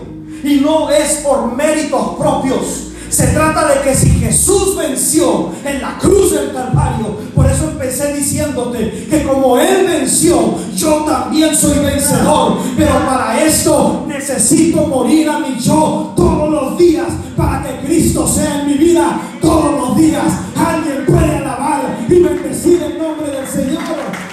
Y 0.43 0.61
no 0.61 0.89
es 0.89 1.17
por 1.17 1.55
méritos 1.55 2.17
propios. 2.19 2.88
Se 3.11 3.29
trata 3.29 3.67
de 3.69 3.81
que 3.81 3.95
si 3.95 4.11
Jesús 4.11 4.77
venció 4.77 5.51
en 5.65 5.81
la 5.81 5.99
cruz 5.99 6.33
del 6.33 6.53
Calvario, 6.53 7.17
por 7.35 7.47
eso 7.47 7.71
empecé 7.71 8.15
diciéndote 8.15 9.07
que 9.09 9.23
como 9.25 9.59
Él 9.59 9.87
venció, 9.87 10.55
yo 10.75 11.05
también 11.05 11.55
soy 11.57 11.79
vencedor. 11.79 12.59
Pero 12.77 12.93
para 13.07 13.43
esto 13.43 14.05
necesito 14.07 14.87
morir 14.87 15.29
a 15.29 15.39
mi 15.39 15.59
yo 15.59 16.13
todos 16.17 16.51
los 16.51 16.79
días 16.79 17.09
para 17.37 17.63
que 17.63 17.87
Cristo 17.87 18.27
sea 18.27 18.61
en 18.61 18.67
mi 18.67 18.75
vida 18.75 19.21
todos 19.41 19.73
los 19.81 19.97
días. 19.97 20.25
Alguien 20.55 21.07
puede 21.07 21.37
alabar 21.37 21.99
y 22.09 22.15
bendecir 22.15 22.83
el 22.83 22.99
nombre 22.99 23.31
del 23.31 23.47
Señor. 23.47 24.28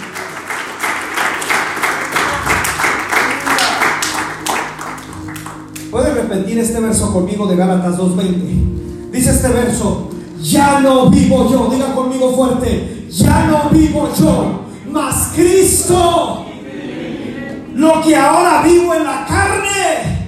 Puede 5.96 6.14
repetir 6.14 6.60
este 6.60 6.78
verso 6.82 7.14
conmigo 7.14 7.48
de 7.48 7.56
Gálatas 7.56 7.98
2.20. 7.98 9.12
Dice 9.14 9.32
este 9.32 9.48
verso, 9.48 10.10
ya 10.42 10.82
no 10.82 11.10
vivo 11.10 11.50
yo, 11.50 11.70
diga 11.72 11.96
conmigo 11.96 12.36
fuerte, 12.36 13.08
ya 13.10 13.46
no 13.46 13.70
vivo 13.70 14.10
yo, 14.20 14.66
mas 14.92 15.32
Cristo, 15.34 16.48
lo 17.76 18.02
que 18.02 18.14
ahora 18.14 18.62
vivo 18.64 18.94
en 18.94 19.06
la 19.06 19.26
carne, 19.26 20.28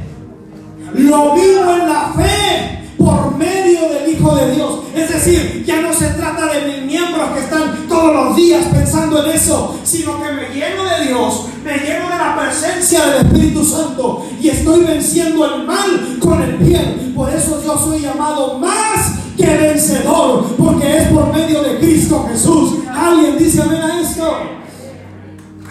lo 0.94 1.34
vivo 1.36 1.74
en 1.74 1.90
la 1.90 2.14
fe 2.16 2.88
por 2.98 3.36
medio 3.36 3.90
del 3.90 3.97
Hijo 4.18 4.36
de 4.36 4.52
Dios. 4.56 4.80
Es 4.96 5.10
decir, 5.10 5.64
ya 5.66 5.82
no 5.82 5.94
se 5.94 6.08
trata 6.10 6.48
de 6.48 6.72
mis 6.72 6.86
miembros 6.86 7.32
que 7.32 7.40
están 7.42 7.88
todos 7.88 8.14
los 8.14 8.36
días 8.36 8.66
pensando 8.66 9.24
en 9.24 9.32
eso, 9.32 9.80
sino 9.84 10.22
que 10.22 10.32
me 10.32 10.50
lleno 10.54 10.84
de 10.86 11.08
Dios, 11.08 11.46
me 11.64 11.78
lleno 11.78 12.10
de 12.10 12.18
la 12.18 12.38
presencia 12.40 13.06
del 13.06 13.26
Espíritu 13.28 13.64
Santo 13.64 14.26
y 14.42 14.50
estoy 14.50 14.84
venciendo 14.84 15.46
el 15.46 15.64
mal 15.66 16.18
con 16.20 16.42
el 16.42 16.58
bien. 16.58 17.14
Por 17.16 17.30
eso 17.30 17.62
yo 17.64 17.78
soy 17.78 18.02
llamado 18.02 18.58
más 18.58 19.14
que 19.38 19.46
vencedor, 19.46 20.46
porque 20.58 20.98
es 20.98 21.08
por 21.10 21.32
medio 21.32 21.62
de 21.62 21.78
Cristo 21.78 22.28
Jesús. 22.32 22.80
¿Alguien 22.90 23.38
dice 23.38 23.62
amén 23.62 23.82
a 23.82 24.02
esto? 24.02 24.38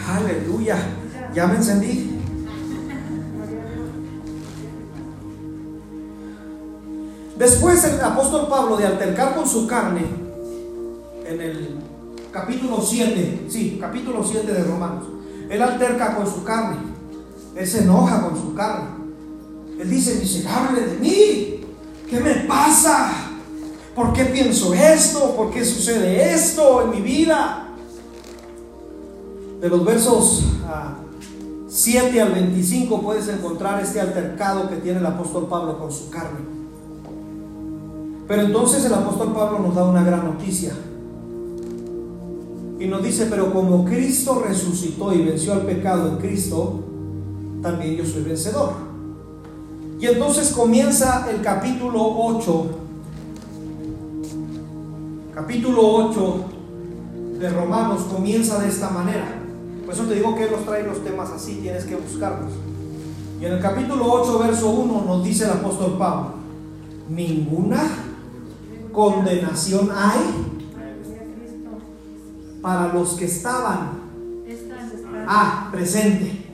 Aleluya. 0.08 0.76
Ya 1.34 1.46
me 1.46 1.56
encendí. 1.56 2.15
Después 7.38 7.84
el 7.84 8.00
apóstol 8.00 8.48
Pablo 8.48 8.78
de 8.78 8.86
altercar 8.86 9.34
con 9.34 9.46
su 9.46 9.66
carne, 9.66 10.06
en 11.26 11.40
el 11.40 11.76
capítulo 12.32 12.80
7, 12.80 13.46
sí, 13.48 13.78
capítulo 13.78 14.24
7 14.24 14.50
de 14.50 14.64
Romanos, 14.64 15.04
él 15.50 15.60
alterca 15.60 16.16
con 16.16 16.26
su 16.26 16.42
carne, 16.44 16.78
él 17.54 17.66
se 17.66 17.82
enoja 17.82 18.22
con 18.22 18.40
su 18.40 18.54
carne, 18.54 18.88
él 19.78 19.90
dice, 19.90 20.14
miserable 20.14 20.80
de 20.80 20.96
mí, 20.98 21.60
¿qué 22.08 22.20
me 22.20 22.34
pasa? 22.46 23.12
¿Por 23.94 24.14
qué 24.14 24.24
pienso 24.26 24.72
esto? 24.72 25.36
¿Por 25.36 25.50
qué 25.50 25.62
sucede 25.64 26.32
esto 26.32 26.82
en 26.82 26.90
mi 26.90 27.00
vida? 27.02 27.68
De 29.60 29.68
los 29.68 29.84
versos 29.84 30.42
7 31.68 32.20
al 32.20 32.32
25 32.32 33.02
puedes 33.02 33.28
encontrar 33.28 33.82
este 33.82 34.00
altercado 34.00 34.70
que 34.70 34.76
tiene 34.76 35.00
el 35.00 35.06
apóstol 35.06 35.46
Pablo 35.48 35.78
con 35.78 35.92
su 35.92 36.08
carne. 36.08 36.55
Pero 38.28 38.42
entonces 38.42 38.84
el 38.84 38.94
apóstol 38.94 39.32
Pablo 39.32 39.60
nos 39.60 39.74
da 39.74 39.84
una 39.84 40.02
gran 40.02 40.24
noticia. 40.24 40.72
Y 42.78 42.86
nos 42.86 43.02
dice, 43.02 43.26
pero 43.30 43.52
como 43.52 43.84
Cristo 43.84 44.42
resucitó 44.46 45.12
y 45.14 45.22
venció 45.22 45.52
al 45.52 45.62
pecado 45.62 46.08
en 46.08 46.16
Cristo, 46.16 46.80
también 47.62 47.96
yo 47.96 48.04
soy 48.04 48.22
vencedor. 48.22 48.72
Y 49.98 50.06
entonces 50.06 50.50
comienza 50.50 51.26
el 51.30 51.40
capítulo 51.40 52.02
8, 52.02 52.66
capítulo 55.34 55.80
8 56.10 56.44
de 57.38 57.50
Romanos 57.50 58.02
comienza 58.12 58.58
de 58.58 58.68
esta 58.68 58.90
manera. 58.90 59.26
Por 59.84 59.94
eso 59.94 60.04
te 60.04 60.14
digo 60.14 60.34
que 60.34 60.50
nos 60.50 60.64
trae 60.64 60.82
los 60.82 61.02
temas 61.02 61.30
así, 61.30 61.60
tienes 61.62 61.84
que 61.84 61.96
buscarlos. 61.96 62.52
Y 63.40 63.44
en 63.44 63.52
el 63.52 63.60
capítulo 63.60 64.04
8, 64.10 64.38
verso 64.38 64.70
1 64.70 65.04
nos 65.06 65.24
dice 65.24 65.44
el 65.44 65.50
apóstol 65.50 65.96
Pablo, 65.98 66.32
ninguna 67.08 68.05
condenación 68.96 69.90
hay 69.94 70.56
para 72.62 72.94
los 72.94 73.10
que 73.10 73.26
estaban 73.26 73.90
ah, 75.28 75.68
presente. 75.70 76.50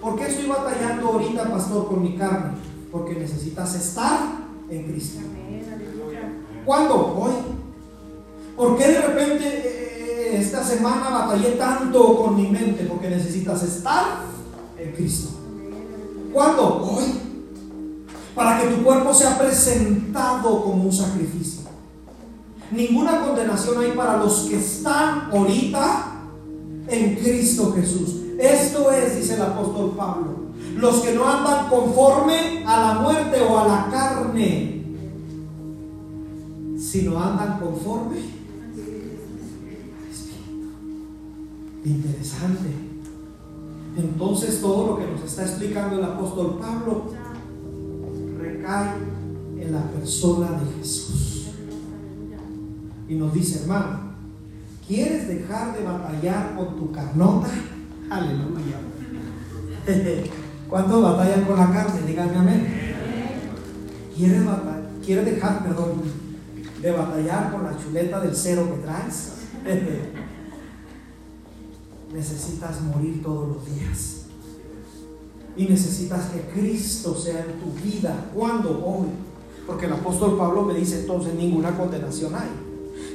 ¿Por 0.00 0.16
qué 0.16 0.28
estoy 0.28 0.46
batallando 0.46 1.08
ahorita, 1.08 1.50
pastor, 1.50 1.88
con 1.88 2.02
mi 2.02 2.16
carne? 2.16 2.56
Porque 2.90 3.16
necesitas 3.16 3.74
estar 3.74 4.18
en 4.70 4.84
Cristo. 4.84 5.20
¿Cuándo? 6.64 6.94
Hoy. 6.94 7.32
¿Por 8.56 8.78
qué 8.78 8.88
de 8.88 9.00
repente 9.02 9.44
eh, 9.46 10.38
esta 10.40 10.64
semana 10.64 11.10
batallé 11.10 11.50
tanto 11.50 12.16
con 12.16 12.34
mi 12.34 12.48
mente? 12.48 12.84
Porque 12.84 13.10
necesitas 13.10 13.62
estar 13.62 14.22
en 14.78 14.92
Cristo. 14.92 15.38
¿Cuándo? 16.32 16.82
Hoy. 16.82 17.25
Para 18.36 18.60
que 18.60 18.68
tu 18.68 18.84
cuerpo 18.84 19.12
sea 19.12 19.36
presentado 19.38 20.62
como 20.62 20.84
un 20.84 20.92
sacrificio. 20.92 21.62
Ninguna 22.70 23.22
condenación 23.22 23.78
hay 23.80 23.92
para 23.92 24.18
los 24.18 24.40
que 24.40 24.58
están 24.58 25.30
ahorita 25.32 26.12
en 26.88 27.16
Cristo 27.16 27.72
Jesús. 27.74 28.16
Esto 28.38 28.92
es, 28.92 29.16
dice 29.16 29.34
el 29.34 29.42
apóstol 29.42 29.94
Pablo, 29.96 30.34
los 30.76 30.96
que 30.96 31.14
no 31.14 31.26
andan 31.26 31.68
conforme 31.70 32.64
a 32.66 32.80
la 32.80 33.00
muerte 33.00 33.40
o 33.40 33.58
a 33.58 33.66
la 33.66 33.88
carne, 33.90 34.84
sino 36.78 37.18
andan 37.18 37.58
conforme 37.58 38.16
al 38.16 40.10
Espíritu. 40.12 40.74
Interesante. 41.84 42.68
Entonces 43.96 44.60
todo 44.60 44.88
lo 44.88 44.98
que 44.98 45.06
nos 45.06 45.22
está 45.22 45.42
explicando 45.42 45.96
el 45.96 46.04
apóstol 46.04 46.58
Pablo 46.60 47.04
en 49.58 49.72
la 49.72 49.82
persona 49.90 50.48
de 50.52 50.78
Jesús. 50.78 51.48
Y 53.08 53.14
nos 53.14 53.32
dice, 53.32 53.62
hermano, 53.62 54.00
¿quieres 54.86 55.28
dejar 55.28 55.76
de 55.76 55.84
batallar 55.84 56.56
con 56.56 56.76
tu 56.76 56.90
carnota? 56.90 57.48
Aleluya. 58.10 58.78
¿Cuántos 60.68 61.02
batallan 61.02 61.44
con 61.44 61.58
la 61.58 61.70
carne? 61.72 62.00
Díganme 62.06 62.36
amén. 62.36 62.66
¿Quieres, 64.16 64.42
¿Quieres 65.04 65.24
dejar, 65.26 65.62
perdón, 65.62 66.02
de 66.82 66.90
batallar 66.90 67.52
con 67.52 67.64
la 67.64 67.76
chuleta 67.78 68.20
del 68.20 68.34
cero 68.34 68.68
que 68.74 68.82
traes? 68.82 69.32
necesitas 72.12 72.80
morir 72.82 73.22
todos 73.22 73.56
los 73.56 73.66
días. 73.66 74.15
Y 75.56 75.64
necesitas 75.64 76.26
que 76.30 76.40
Cristo 76.52 77.14
sea 77.14 77.44
en 77.44 77.60
tu 77.60 77.72
vida. 77.82 78.30
¿Cuándo? 78.34 78.70
Hoy. 78.84 79.08
Porque 79.66 79.86
el 79.86 79.92
apóstol 79.94 80.36
Pablo 80.36 80.62
me 80.62 80.74
dice 80.74 81.00
entonces 81.00 81.34
ninguna 81.34 81.76
condenación 81.76 82.34
hay. 82.34 82.50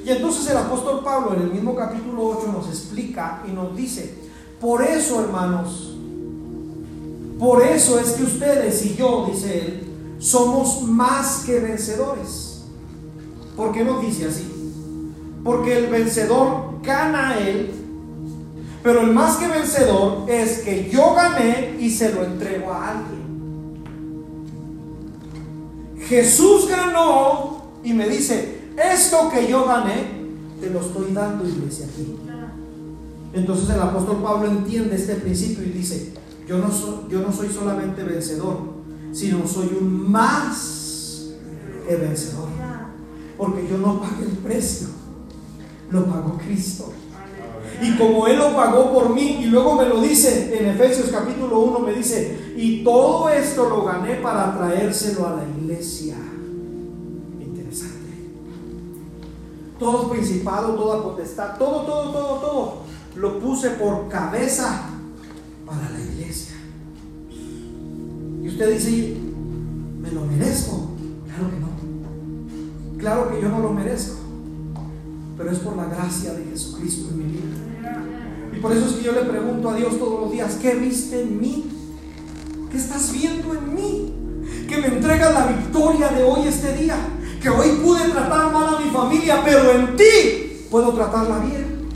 Y 0.06 0.10
entonces 0.10 0.50
el 0.50 0.58
apóstol 0.58 1.02
Pablo 1.04 1.36
en 1.36 1.44
el 1.44 1.52
mismo 1.52 1.76
capítulo 1.76 2.28
8 2.40 2.52
nos 2.52 2.68
explica 2.68 3.44
y 3.48 3.52
nos 3.52 3.76
dice, 3.76 4.16
por 4.60 4.82
eso 4.84 5.22
hermanos, 5.22 5.96
por 7.40 7.64
eso 7.64 8.00
es 8.00 8.12
que 8.12 8.24
ustedes 8.24 8.86
y 8.86 8.96
yo, 8.96 9.28
dice 9.32 9.60
él, 9.60 9.92
somos 10.20 10.84
más 10.84 11.44
que 11.46 11.60
vencedores. 11.60 12.64
¿Por 13.56 13.72
qué 13.72 13.84
nos 13.84 14.02
dice 14.02 14.28
así? 14.28 14.48
Porque 15.44 15.78
el 15.78 15.88
vencedor 15.88 16.82
gana 16.84 17.30
a 17.30 17.40
él 17.40 17.72
pero 18.84 19.02
el 19.02 19.12
más 19.12 19.38
que 19.38 19.48
vencedor 19.48 20.30
es 20.30 20.60
que 20.60 20.90
yo 20.90 21.14
gané 21.14 21.76
y 21.80 21.90
se 21.90 22.14
lo 22.14 22.24
entrego 22.24 22.72
a 22.72 22.90
alguien. 22.92 23.22
Jesús 26.08 26.68
ganó 26.68 27.64
y 27.84 27.94
me 27.94 28.10
dice, 28.10 28.62
esto 28.78 29.30
que 29.30 29.48
yo 29.48 29.66
gané, 29.66 30.22
te 30.60 30.70
lo 30.70 30.82
estoy 30.82 31.14
dando, 31.14 31.48
iglesia, 31.48 31.86
aquí. 31.86 32.18
Entonces 33.34 33.70
el 33.70 33.82
apóstol 33.82 34.22
Pablo 34.22 34.50
entiende 34.50 34.96
este 34.96 35.16
principio 35.16 35.64
y 35.64 35.70
dice, 35.70 36.14
yo 36.48 36.58
no, 36.58 36.72
soy, 36.72 37.06
yo 37.10 37.22
no 37.22 37.32
soy 37.32 37.50
solamente 37.50 38.04
vencedor, 38.04 38.58
sino 39.14 39.48
soy 39.48 39.70
un 39.80 40.12
más 40.12 41.30
que 41.88 41.96
vencedor. 41.96 42.50
Porque 43.38 43.68
yo 43.70 43.78
no 43.78 44.02
pagué 44.02 44.26
el 44.26 44.38
precio, 44.38 44.88
lo 45.90 46.06
pagó 46.06 46.38
Cristo. 46.38 46.92
Y 47.82 47.98
como 47.98 48.28
Él 48.28 48.38
lo 48.38 48.56
pagó 48.56 48.92
por 48.92 49.14
mí, 49.14 49.40
y 49.42 49.46
luego 49.46 49.76
me 49.76 49.86
lo 49.86 50.02
dice 50.02 50.58
en 50.58 50.70
Efesios 50.70 51.10
capítulo 51.10 51.60
1, 51.60 51.80
me 51.80 51.94
dice, 51.94 52.54
y 52.56 52.84
todo 52.84 53.30
esto 53.30 53.70
lo 53.70 53.84
gané 53.84 54.16
para 54.16 54.56
traérselo 54.56 55.28
a 55.28 55.38
la 55.38 55.44
iglesia. 55.44 56.16
Interesante. 57.40 58.30
Todo 59.80 60.10
principado, 60.10 60.76
toda 60.76 61.02
potestad, 61.02 61.58
todo, 61.58 61.82
todo, 61.84 62.12
todo, 62.12 62.40
todo, 62.40 62.74
lo 63.16 63.40
puse 63.40 63.72
por 63.72 64.08
cabeza 64.10 64.90
para 65.66 65.90
la 65.90 66.00
iglesia. 66.00 66.56
Y 67.32 68.48
usted 68.48 68.74
dice, 68.74 69.18
¿me 70.02 70.12
lo 70.12 70.22
merezco? 70.22 70.90
Claro 71.26 71.50
que 71.50 71.60
no. 71.60 73.00
Claro 73.00 73.32
que 73.32 73.42
yo 73.42 73.50
no 73.50 73.60
lo 73.60 73.72
merezco. 73.72 74.21
Pero 75.42 75.54
es 75.54 75.60
por 75.60 75.76
la 75.76 75.86
gracia 75.86 76.34
de 76.34 76.46
Jesucristo 76.46 77.10
en 77.10 77.18
mi 77.18 77.34
vida. 77.34 77.56
Y 78.56 78.60
por 78.60 78.72
eso 78.74 78.86
es 78.86 78.92
que 78.94 79.04
yo 79.04 79.12
le 79.12 79.22
pregunto 79.22 79.72
a 79.72 79.76
Dios 79.76 79.98
todos 79.98 80.22
los 80.22 80.32
días, 80.32 80.60
¿qué 80.62 80.76
viste 80.76 81.20
en 81.20 81.42
mí? 81.42 81.66
¿Qué 82.70 82.78
estás 82.78 83.12
viendo 83.12 83.52
en 83.56 83.74
mí? 83.74 84.14
Que 84.70 84.78
me 84.78 84.88
entregas 84.88 85.34
la 85.34 85.48
victoria 85.48 86.10
de 86.10 86.22
hoy, 86.22 86.48
este 86.48 86.78
día. 86.78 86.96
Que 87.42 87.50
hoy 87.50 87.70
pude 87.84 88.12
tratar 88.12 88.52
mal 88.52 88.76
a 88.76 88.80
mi 88.82 88.92
familia, 88.92 89.42
pero 89.44 89.72
en 89.72 89.96
ti 89.96 90.68
puedo 90.70 90.94
tratarla 90.94 91.40
bien. 91.40 91.90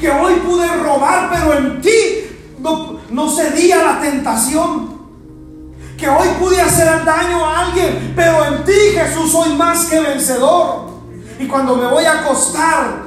Que 0.00 0.08
hoy 0.10 0.36
pude 0.36 0.66
robar, 0.82 1.28
pero 1.30 1.58
en 1.58 1.82
ti 1.82 1.90
no, 2.58 3.00
no 3.10 3.28
cedí 3.28 3.70
a 3.70 3.84
la 3.84 4.00
tentación. 4.00 4.92
Que 5.98 6.08
hoy 6.08 6.28
pude 6.40 6.58
hacer 6.58 7.04
daño 7.04 7.44
a 7.44 7.66
alguien, 7.66 8.14
pero 8.16 8.46
en 8.46 8.64
ti, 8.64 8.72
Jesús, 8.94 9.30
soy 9.30 9.54
más 9.56 9.84
que 9.84 10.00
vencedor. 10.00 10.91
Y 11.42 11.46
cuando 11.48 11.76
me 11.76 11.86
voy 11.86 12.04
a 12.04 12.20
acostar, 12.20 13.02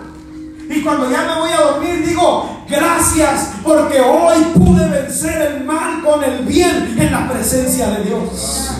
y 0.69 0.81
cuando 0.81 1.09
ya 1.09 1.23
me 1.23 1.39
voy 1.39 1.51
a 1.51 1.71
dormir, 1.71 2.05
digo, 2.05 2.49
gracias 2.69 3.51
porque 3.63 4.01
hoy 4.01 4.43
pude 4.55 4.89
vencer 4.89 5.53
el 5.53 5.63
mal 5.63 6.03
con 6.03 6.21
el 6.21 6.43
bien 6.43 6.97
en 6.99 7.11
la 7.11 7.31
presencia 7.31 7.89
de 7.91 8.03
Dios. 8.03 8.71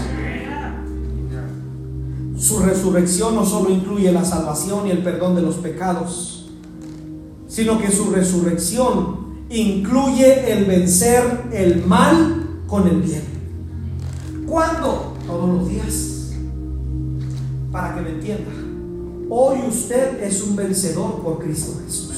Su 2.38 2.60
resurrección 2.60 3.36
no 3.36 3.46
solo 3.46 3.70
incluye 3.70 4.12
la 4.12 4.26
salvación 4.26 4.88
y 4.88 4.92
el 4.92 5.04
perdón 5.04 5.36
de 5.36 5.42
los 5.42 5.56
pecados, 5.56 6.50
sino 7.48 7.80
que 7.80 7.90
su 7.92 8.12
resurrección 8.12 9.46
incluye 9.50 10.52
el 10.52 10.66
vencer 10.66 11.46
el 11.54 11.86
mal 11.86 12.62
con 12.68 12.88
el 12.88 13.02
bien. 13.02 13.24
¿Cuándo? 14.46 15.14
Todos 15.26 15.50
los 15.50 15.70
días. 15.70 16.34
Para 17.72 17.96
que 17.96 18.02
me 18.02 18.10
entienda. 18.10 18.65
Hoy 19.30 19.58
usted 19.68 20.24
es 20.24 20.42
un 20.44 20.56
vencedor 20.56 21.22
por 21.22 21.40
Cristo 21.40 21.80
Jesús. 21.84 22.12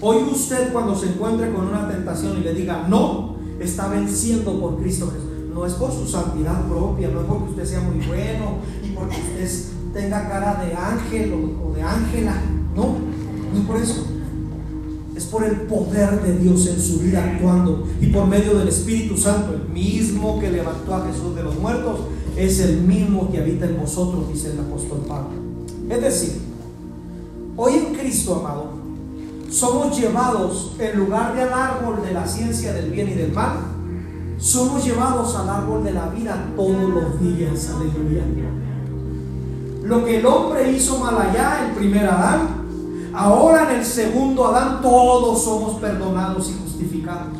Hoy 0.00 0.16
usted 0.32 0.72
cuando 0.72 0.96
se 0.96 1.10
encuentre 1.10 1.52
con 1.52 1.68
una 1.68 1.88
tentación 1.88 2.38
y 2.38 2.40
le 2.40 2.54
diga 2.54 2.86
no, 2.88 3.36
está 3.60 3.88
venciendo 3.88 4.58
por 4.58 4.78
Cristo 4.78 5.10
Jesús. 5.12 5.28
No 5.54 5.66
es 5.66 5.74
por 5.74 5.92
su 5.92 6.08
santidad 6.08 6.66
propia, 6.66 7.08
no 7.08 7.20
es 7.20 7.26
porque 7.26 7.50
usted 7.50 7.64
sea 7.66 7.80
muy 7.80 8.04
bueno 8.06 8.56
y 8.82 8.88
porque 8.92 9.16
usted 9.16 9.72
tenga 9.92 10.26
cara 10.28 10.64
de 10.64 10.74
ángel 10.74 11.34
o, 11.62 11.72
de 11.74 11.82
ángela. 11.82 12.34
No, 12.74 12.96
no 13.52 13.60
es 13.60 13.66
por 13.66 13.76
eso. 13.76 14.06
Es 15.14 15.24
por 15.24 15.44
el 15.44 15.62
poder 15.62 16.22
de 16.22 16.38
Dios 16.38 16.66
en 16.66 16.80
su 16.80 17.00
vida 17.00 17.22
actuando 17.22 17.86
y 18.00 18.06
por 18.06 18.26
medio 18.26 18.58
del 18.58 18.68
Espíritu 18.68 19.18
Santo, 19.18 19.52
el 19.52 19.68
mismo 19.68 20.40
que 20.40 20.50
levantó 20.50 20.94
a 20.94 21.06
Jesús 21.06 21.36
de 21.36 21.42
los 21.42 21.58
muertos, 21.58 22.00
es 22.36 22.60
el 22.60 22.82
mismo 22.82 23.30
que 23.30 23.38
habita 23.38 23.66
en 23.66 23.80
vosotros, 23.80 24.28
dice 24.32 24.52
el 24.52 24.60
apóstol 24.60 25.04
Pablo. 25.06 25.30
Es 25.88 26.00
decir, 26.00 26.40
hoy 27.56 27.74
en 27.74 27.94
Cristo, 27.94 28.36
amado, 28.36 28.66
somos 29.50 29.98
llevados 29.98 30.72
en 30.78 30.98
lugar 30.98 31.34
del 31.34 31.52
árbol 31.52 32.02
de 32.02 32.12
la 32.12 32.26
ciencia 32.26 32.72
del 32.72 32.90
bien 32.90 33.08
y 33.10 33.14
del 33.14 33.32
mal, 33.32 33.58
somos 34.38 34.84
llevados 34.84 35.36
al 35.36 35.48
árbol 35.48 35.84
de 35.84 35.92
la 35.92 36.06
vida 36.06 36.52
todos 36.56 36.88
los 36.88 37.20
días. 37.20 37.70
Aleluya. 37.70 38.22
Lo 39.84 40.04
que 40.04 40.18
el 40.18 40.26
hombre 40.26 40.72
hizo 40.72 40.98
mal 40.98 41.16
allá, 41.20 41.66
el 41.68 41.76
primer 41.76 42.06
Adán, 42.06 42.48
ahora 43.12 43.70
en 43.70 43.80
el 43.80 43.84
segundo 43.84 44.46
Adán 44.46 44.80
todos 44.80 45.44
somos 45.44 45.80
perdonados 45.80 46.50
y 46.50 46.54
justificados. 46.62 47.36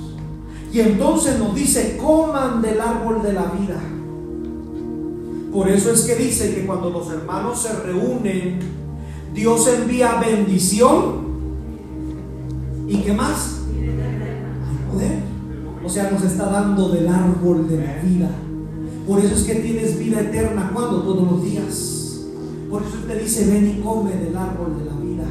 Y 0.72 0.80
entonces 0.80 1.38
nos 1.38 1.54
dice, 1.54 1.96
coman 1.96 2.60
del 2.60 2.80
árbol 2.80 3.22
de 3.22 3.32
la 3.32 3.44
vida. 3.44 3.80
Por 5.52 5.68
eso 5.68 5.90
es 5.90 6.02
que 6.02 6.14
dice 6.16 6.54
que 6.54 6.66
cuando 6.66 6.90
los 6.90 7.10
hermanos 7.10 7.62
se 7.62 7.72
reúnen, 7.74 8.58
Dios 9.34 9.68
envía 9.68 10.18
bendición 10.20 11.22
¿Y 12.92 12.98
qué 12.98 13.12
más? 13.14 13.60
poder. 14.92 15.20
O 15.82 15.88
sea, 15.88 16.10
nos 16.10 16.22
está 16.22 16.50
dando 16.50 16.90
del 16.90 17.08
árbol 17.08 17.66
de 17.66 17.78
la 17.78 18.02
vida. 18.02 18.30
Por 19.06 19.18
eso 19.18 19.34
es 19.34 19.44
que 19.44 19.54
tienes 19.56 19.98
vida 19.98 20.20
eterna. 20.20 20.70
cuando 20.74 21.02
Todos 21.02 21.30
los 21.30 21.42
días. 21.42 22.26
Por 22.70 22.82
eso 22.82 22.98
te 23.06 23.18
dice, 23.18 23.46
ven 23.50 23.78
y 23.78 23.82
come 23.82 24.12
del 24.12 24.36
árbol 24.36 24.78
de 24.78 24.84
la 24.84 24.96
vida. 24.96 25.24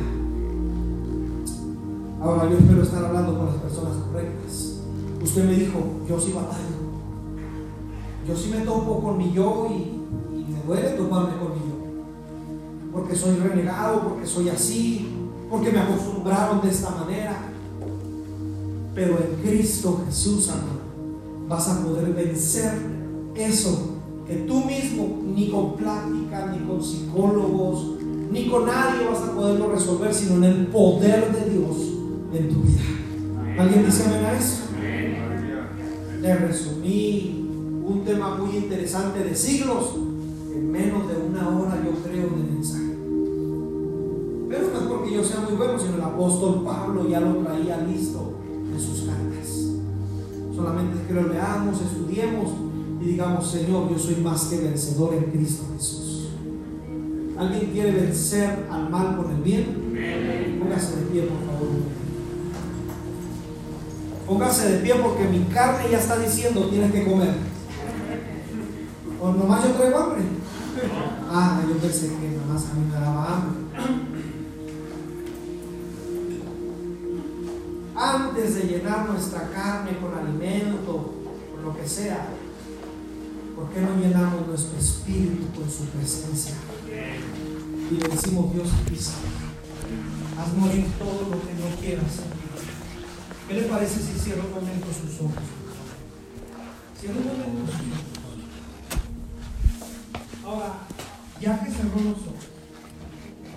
Ahora 2.20 2.50
yo 2.50 2.58
espero 2.58 2.84
estar 2.84 3.06
hablando 3.06 3.38
con 3.38 3.46
las 3.48 3.56
personas 3.56 3.98
correctas. 4.08 4.82
Usted 5.24 5.46
me 5.46 5.54
dijo, 5.54 5.80
yo 6.10 6.20
sí 6.20 6.32
batallo. 6.34 6.82
Yo 8.28 8.36
sí 8.36 8.50
me 8.50 8.66
topo 8.66 9.02
con 9.02 9.18
mi 9.18 9.32
yo 9.34 9.68
y 9.72 10.01
me 10.62 10.76
duele 10.76 10.90
toparme 10.92 11.38
con 11.38 11.54
mi 11.54 11.60
yo. 11.60 12.92
Porque 12.92 13.16
soy 13.16 13.36
renegado, 13.36 14.02
porque 14.02 14.26
soy 14.26 14.50
así, 14.50 15.08
porque 15.50 15.72
me 15.72 15.80
acostumbraron 15.80 16.62
de 16.62 16.70
esta 16.70 16.90
manera. 16.92 17.50
Pero 18.94 19.18
en 19.18 19.42
Cristo 19.42 20.04
Jesús, 20.06 20.50
amado, 20.50 20.82
vas 21.48 21.68
a 21.70 21.84
poder 21.84 22.14
vencer 22.14 22.74
eso 23.36 23.92
que 24.28 24.36
tú 24.36 24.66
mismo, 24.66 25.22
ni 25.34 25.50
con 25.50 25.76
plática, 25.76 26.54
ni 26.54 26.66
con 26.68 26.84
psicólogos, 26.84 27.98
ni 28.32 28.50
con 28.50 28.66
nadie 28.66 29.08
vas 29.08 29.22
a 29.22 29.32
poderlo 29.34 29.72
resolver, 29.72 30.14
sino 30.14 30.36
en 30.36 30.44
el 30.44 30.68
poder 30.68 31.32
de 31.34 31.50
Dios 31.50 31.78
en 32.34 32.50
tu 32.50 32.62
vida. 32.62 32.82
¿Alguien 33.58 33.86
dice 33.86 34.06
amén 34.06 34.26
a 34.26 34.38
eso? 34.38 34.64
Le 36.22 36.36
resumí 36.36 37.50
un 37.86 38.04
tema 38.06 38.36
muy 38.36 38.56
interesante 38.56 39.24
de 39.24 39.36
siglos 39.36 39.96
en 40.54 40.72
menos 40.72 41.08
de 41.08 41.16
una 41.18 41.50
hora, 41.50 41.82
yo 41.84 41.92
creo, 42.04 42.30
de 42.30 42.44
mensaje. 42.54 42.96
Pero 44.50 44.68
no 44.74 44.80
es 44.80 44.86
porque 44.88 45.14
yo 45.14 45.24
sea 45.24 45.42
muy 45.42 45.54
bueno, 45.54 45.80
sino 45.80 45.96
el 45.96 46.02
apóstol 46.02 46.64
Pablo 46.64 47.08
ya 47.08 47.20
lo 47.20 47.38
traía 47.38 47.78
listo 47.78 48.42
sus 48.82 49.02
cartas. 49.02 49.72
Solamente 50.56 51.00
es 51.00 51.08
que 51.08 51.14
lo 51.14 51.28
leamos, 51.28 51.82
estudiemos 51.82 52.52
y 53.02 53.06
digamos, 53.06 53.50
Señor, 53.50 53.90
yo 53.90 53.98
soy 53.98 54.16
más 54.18 54.46
que 54.46 54.58
vencedor 54.58 55.14
en 55.14 55.24
Cristo 55.32 55.64
Jesús. 55.76 56.30
¿Alguien 57.38 57.72
quiere 57.72 57.92
vencer 57.92 58.68
al 58.70 58.90
mal 58.90 59.18
con 59.18 59.32
el 59.32 59.42
bien? 59.42 60.60
Póngase 60.60 60.98
de 60.98 61.06
pie, 61.08 61.22
por 61.24 61.40
favor. 61.40 61.70
Póngase 64.28 64.72
de 64.72 64.78
pie 64.80 64.96
porque 65.02 65.28
mi 65.28 65.40
carne 65.46 65.90
ya 65.92 66.00
está 66.00 66.20
diciendo 66.20 66.68
tienes 66.68 66.92
que 66.92 67.06
comer. 67.06 67.34
¿O 69.20 69.32
nomás 69.32 69.64
yo 69.64 69.72
traigo 69.72 69.98
hambre? 69.98 70.22
Ah, 71.30 71.62
yo 71.68 71.78
pensé 71.78 72.08
que 72.08 72.38
nomás 72.38 72.70
a 72.70 72.74
mí 72.74 72.86
me 72.86 73.00
daba 73.00 73.36
hambre. 73.36 73.62
antes 78.02 78.56
de 78.56 78.64
llenar 78.64 79.08
nuestra 79.10 79.50
carne 79.52 79.98
con 80.00 80.18
alimento, 80.18 81.14
con 81.52 81.64
lo 81.64 81.76
que 81.76 81.88
sea, 81.88 82.30
¿por 83.56 83.70
qué 83.70 83.82
no 83.82 83.96
llenamos 83.96 84.48
nuestro 84.48 84.80
espíritu 84.80 85.48
con 85.54 85.70
su 85.70 85.86
presencia? 85.86 86.56
Y 87.92 87.96
le 87.96 88.08
decimos, 88.08 88.54
Dios, 88.54 88.70
aquí 88.84 88.96
haz 88.96 90.54
morir 90.58 90.88
todo 90.98 91.30
lo 91.30 91.42
que 91.42 91.54
no 91.54 91.76
quieras. 91.80 92.22
¿Qué 93.48 93.54
le 93.54 93.62
parece 93.64 94.00
si 94.00 94.18
cierra 94.18 94.44
un 94.46 94.52
momento 94.52 94.88
sus 94.88 95.22
ojos? 95.22 95.44
Cierra 97.00 97.18
un 97.18 97.28
momento 97.28 97.72
sus 97.72 97.82
ojos. 97.82 98.21
Ya 101.42 101.60
que 101.60 101.72
cerró 101.72 102.00
los 102.02 102.22
ojos, 102.22 102.46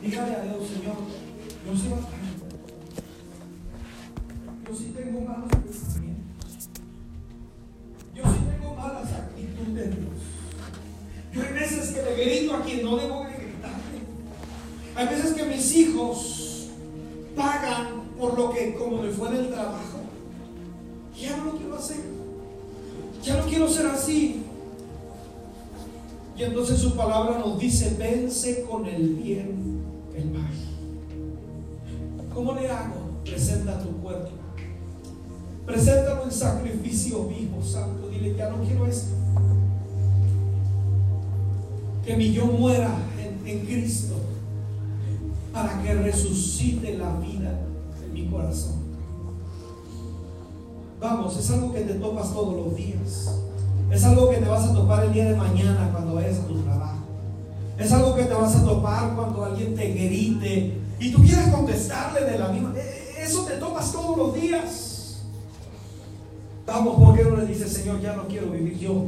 dígale 0.03 0.35
a 0.35 0.43
Dios, 0.43 0.67
Señor, 0.67 0.97
yo 1.67 1.77
sí 1.77 1.89
Es 51.27 51.51
algo 51.51 51.73
que 51.73 51.81
te 51.81 51.95
topas 51.95 52.33
todos 52.33 52.55
los 52.55 52.77
días. 52.77 53.35
Es 53.91 54.05
algo 54.05 54.29
que 54.29 54.37
te 54.37 54.49
vas 54.49 54.65
a 54.65 54.75
topar 54.75 55.05
el 55.05 55.13
día 55.13 55.31
de 55.31 55.37
mañana 55.37 55.89
cuando 55.91 56.15
vayas 56.15 56.39
a 56.39 56.47
tu 56.47 56.61
trabajo. 56.61 56.99
Es 57.79 57.93
algo 57.93 58.15
que 58.15 58.25
te 58.25 58.35
vas 58.35 58.55
a 58.57 58.65
topar 58.65 59.15
cuando 59.17 59.45
alguien 59.45 59.75
te 59.75 59.89
grite 59.89 60.79
y 61.01 61.11
tú 61.11 61.23
quieres 61.23 61.49
contestarle 61.49 62.25
de 62.25 62.39
la 62.39 62.49
misma. 62.49 62.75
E, 62.77 63.23
eso 63.23 63.45
te 63.45 63.55
topas 63.55 63.91
todos 63.91 64.17
los 64.17 64.35
días. 64.35 65.23
Vamos, 66.67 66.97
¿por 67.03 67.17
qué 67.17 67.25
no 67.25 67.37
le 67.37 67.47
dices, 67.47 67.73
Señor, 67.73 68.01
ya 68.01 68.15
no 68.15 68.29
quiero 68.29 68.51
vivir 68.51 68.79
yo? 68.79 69.05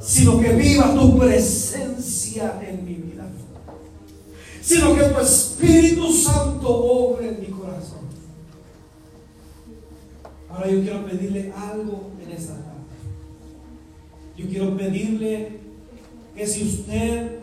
Sino 0.00 0.38
que 0.38 0.52
viva 0.52 0.94
tu 0.94 1.18
presencia 1.18 2.60
en 2.66 2.84
mi 2.84 2.94
vida. 2.94 3.26
Sino 4.62 4.94
que 4.94 5.02
tu 5.04 5.20
Espíritu 5.20 6.12
Santo 6.12 6.68
obre 6.68 7.28
en 7.28 7.40
mi 7.40 7.46
corazón. 7.46 7.95
Ahora 10.56 10.70
yo 10.70 10.80
quiero 10.80 11.04
pedirle 11.04 11.52
algo 11.54 12.10
en 12.24 12.32
esta 12.32 12.54
tarde. 12.54 12.66
Yo 14.38 14.46
quiero 14.48 14.76
pedirle 14.76 15.60
que 16.34 16.46
si 16.46 16.64
usted 16.64 17.40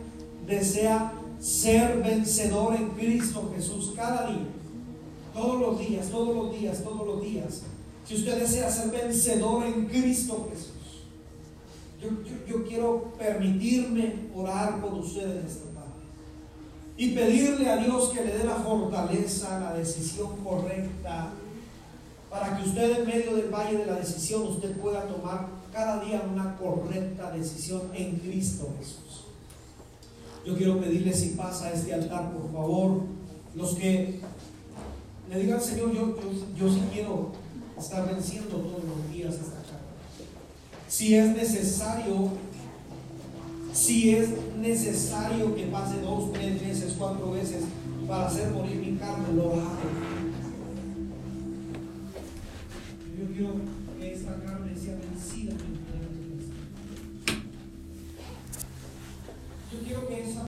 desea 0.48 1.14
ser 1.40 2.02
vencedor 2.02 2.76
en 2.76 2.90
Cristo 2.90 3.52
Jesús 3.56 3.94
cada 3.96 4.28
día, 4.28 4.48
todos 5.32 5.62
los 5.62 5.80
días, 5.80 6.10
todos 6.10 6.36
los 6.36 6.60
días, 6.60 6.84
todos 6.84 7.06
los 7.06 7.22
días, 7.22 7.62
si 8.08 8.16
usted 8.16 8.40
desea 8.40 8.72
ser 8.72 8.90
vencedor 8.90 9.64
en 9.66 9.86
Cristo 9.86 10.50
Jesús, 10.52 10.74
yo, 12.02 12.10
yo, 12.48 12.66
quiero 12.66 13.14
permitirme 13.18 14.14
orar 14.36 14.82
por 14.82 14.94
ustedes 14.96 15.46
esta 15.46 15.70
tarde 15.70 15.92
y 16.98 17.12
pedirle 17.12 17.70
a 17.70 17.78
Dios 17.78 18.10
que 18.10 18.26
le 18.26 18.38
dé 18.40 18.44
la 18.44 18.56
fortaleza, 18.56 19.60
la 19.60 19.74
decisión 19.74 20.36
correcta, 20.44 21.32
para 22.34 22.58
que 22.58 22.68
usted 22.68 23.00
en 23.00 23.06
medio 23.06 23.36
del 23.36 23.50
valle 23.54 23.78
de 23.78 23.86
la 23.86 23.94
decisión 23.94 24.42
usted 24.48 24.76
pueda 24.78 25.08
tomar 25.08 25.50
cada 25.72 26.04
día 26.04 26.24
una 26.28 26.58
correcta 26.58 27.30
decisión 27.30 27.84
en 27.94 28.16
Cristo 28.16 28.74
Jesús. 28.80 29.26
Yo 30.44 30.58
quiero 30.58 30.82
pedirle 30.82 31.14
si 31.14 31.30
pasa 31.30 31.68
a 31.68 31.74
este 31.74 31.94
altar, 31.94 32.34
por 32.34 32.52
favor, 32.52 33.02
los 33.54 33.76
que 33.76 34.20
le 35.30 35.40
digan, 35.40 35.62
Señor, 35.62 35.94
yo, 35.94 36.16
yo, 36.20 36.32
yo 36.58 36.74
sí 36.74 36.82
quiero 36.92 37.34
estar 37.78 38.12
venciendo 38.12 38.58
todos 38.58 38.84
los 38.84 39.14
días 39.14 39.36
esta 39.36 39.62
carga. 39.62 39.94
Si 40.88 41.14
es 41.14 41.36
necesario, 41.36 42.30
si 43.72 44.10
es 44.10 44.30
necesario 44.58 45.56
que 45.56 45.68
pase 45.68 46.02
dos, 46.02 46.34
tres 46.34 46.60
veces, 46.60 46.96
cuatro 46.98 47.30
veces 47.30 47.64
para 48.08 48.26
hacer 48.26 48.50
morir 48.50 48.78
mi 48.78 48.98
carne, 48.98 49.34
lo 49.36 49.52
hago 49.52 50.13
you, 53.32 53.73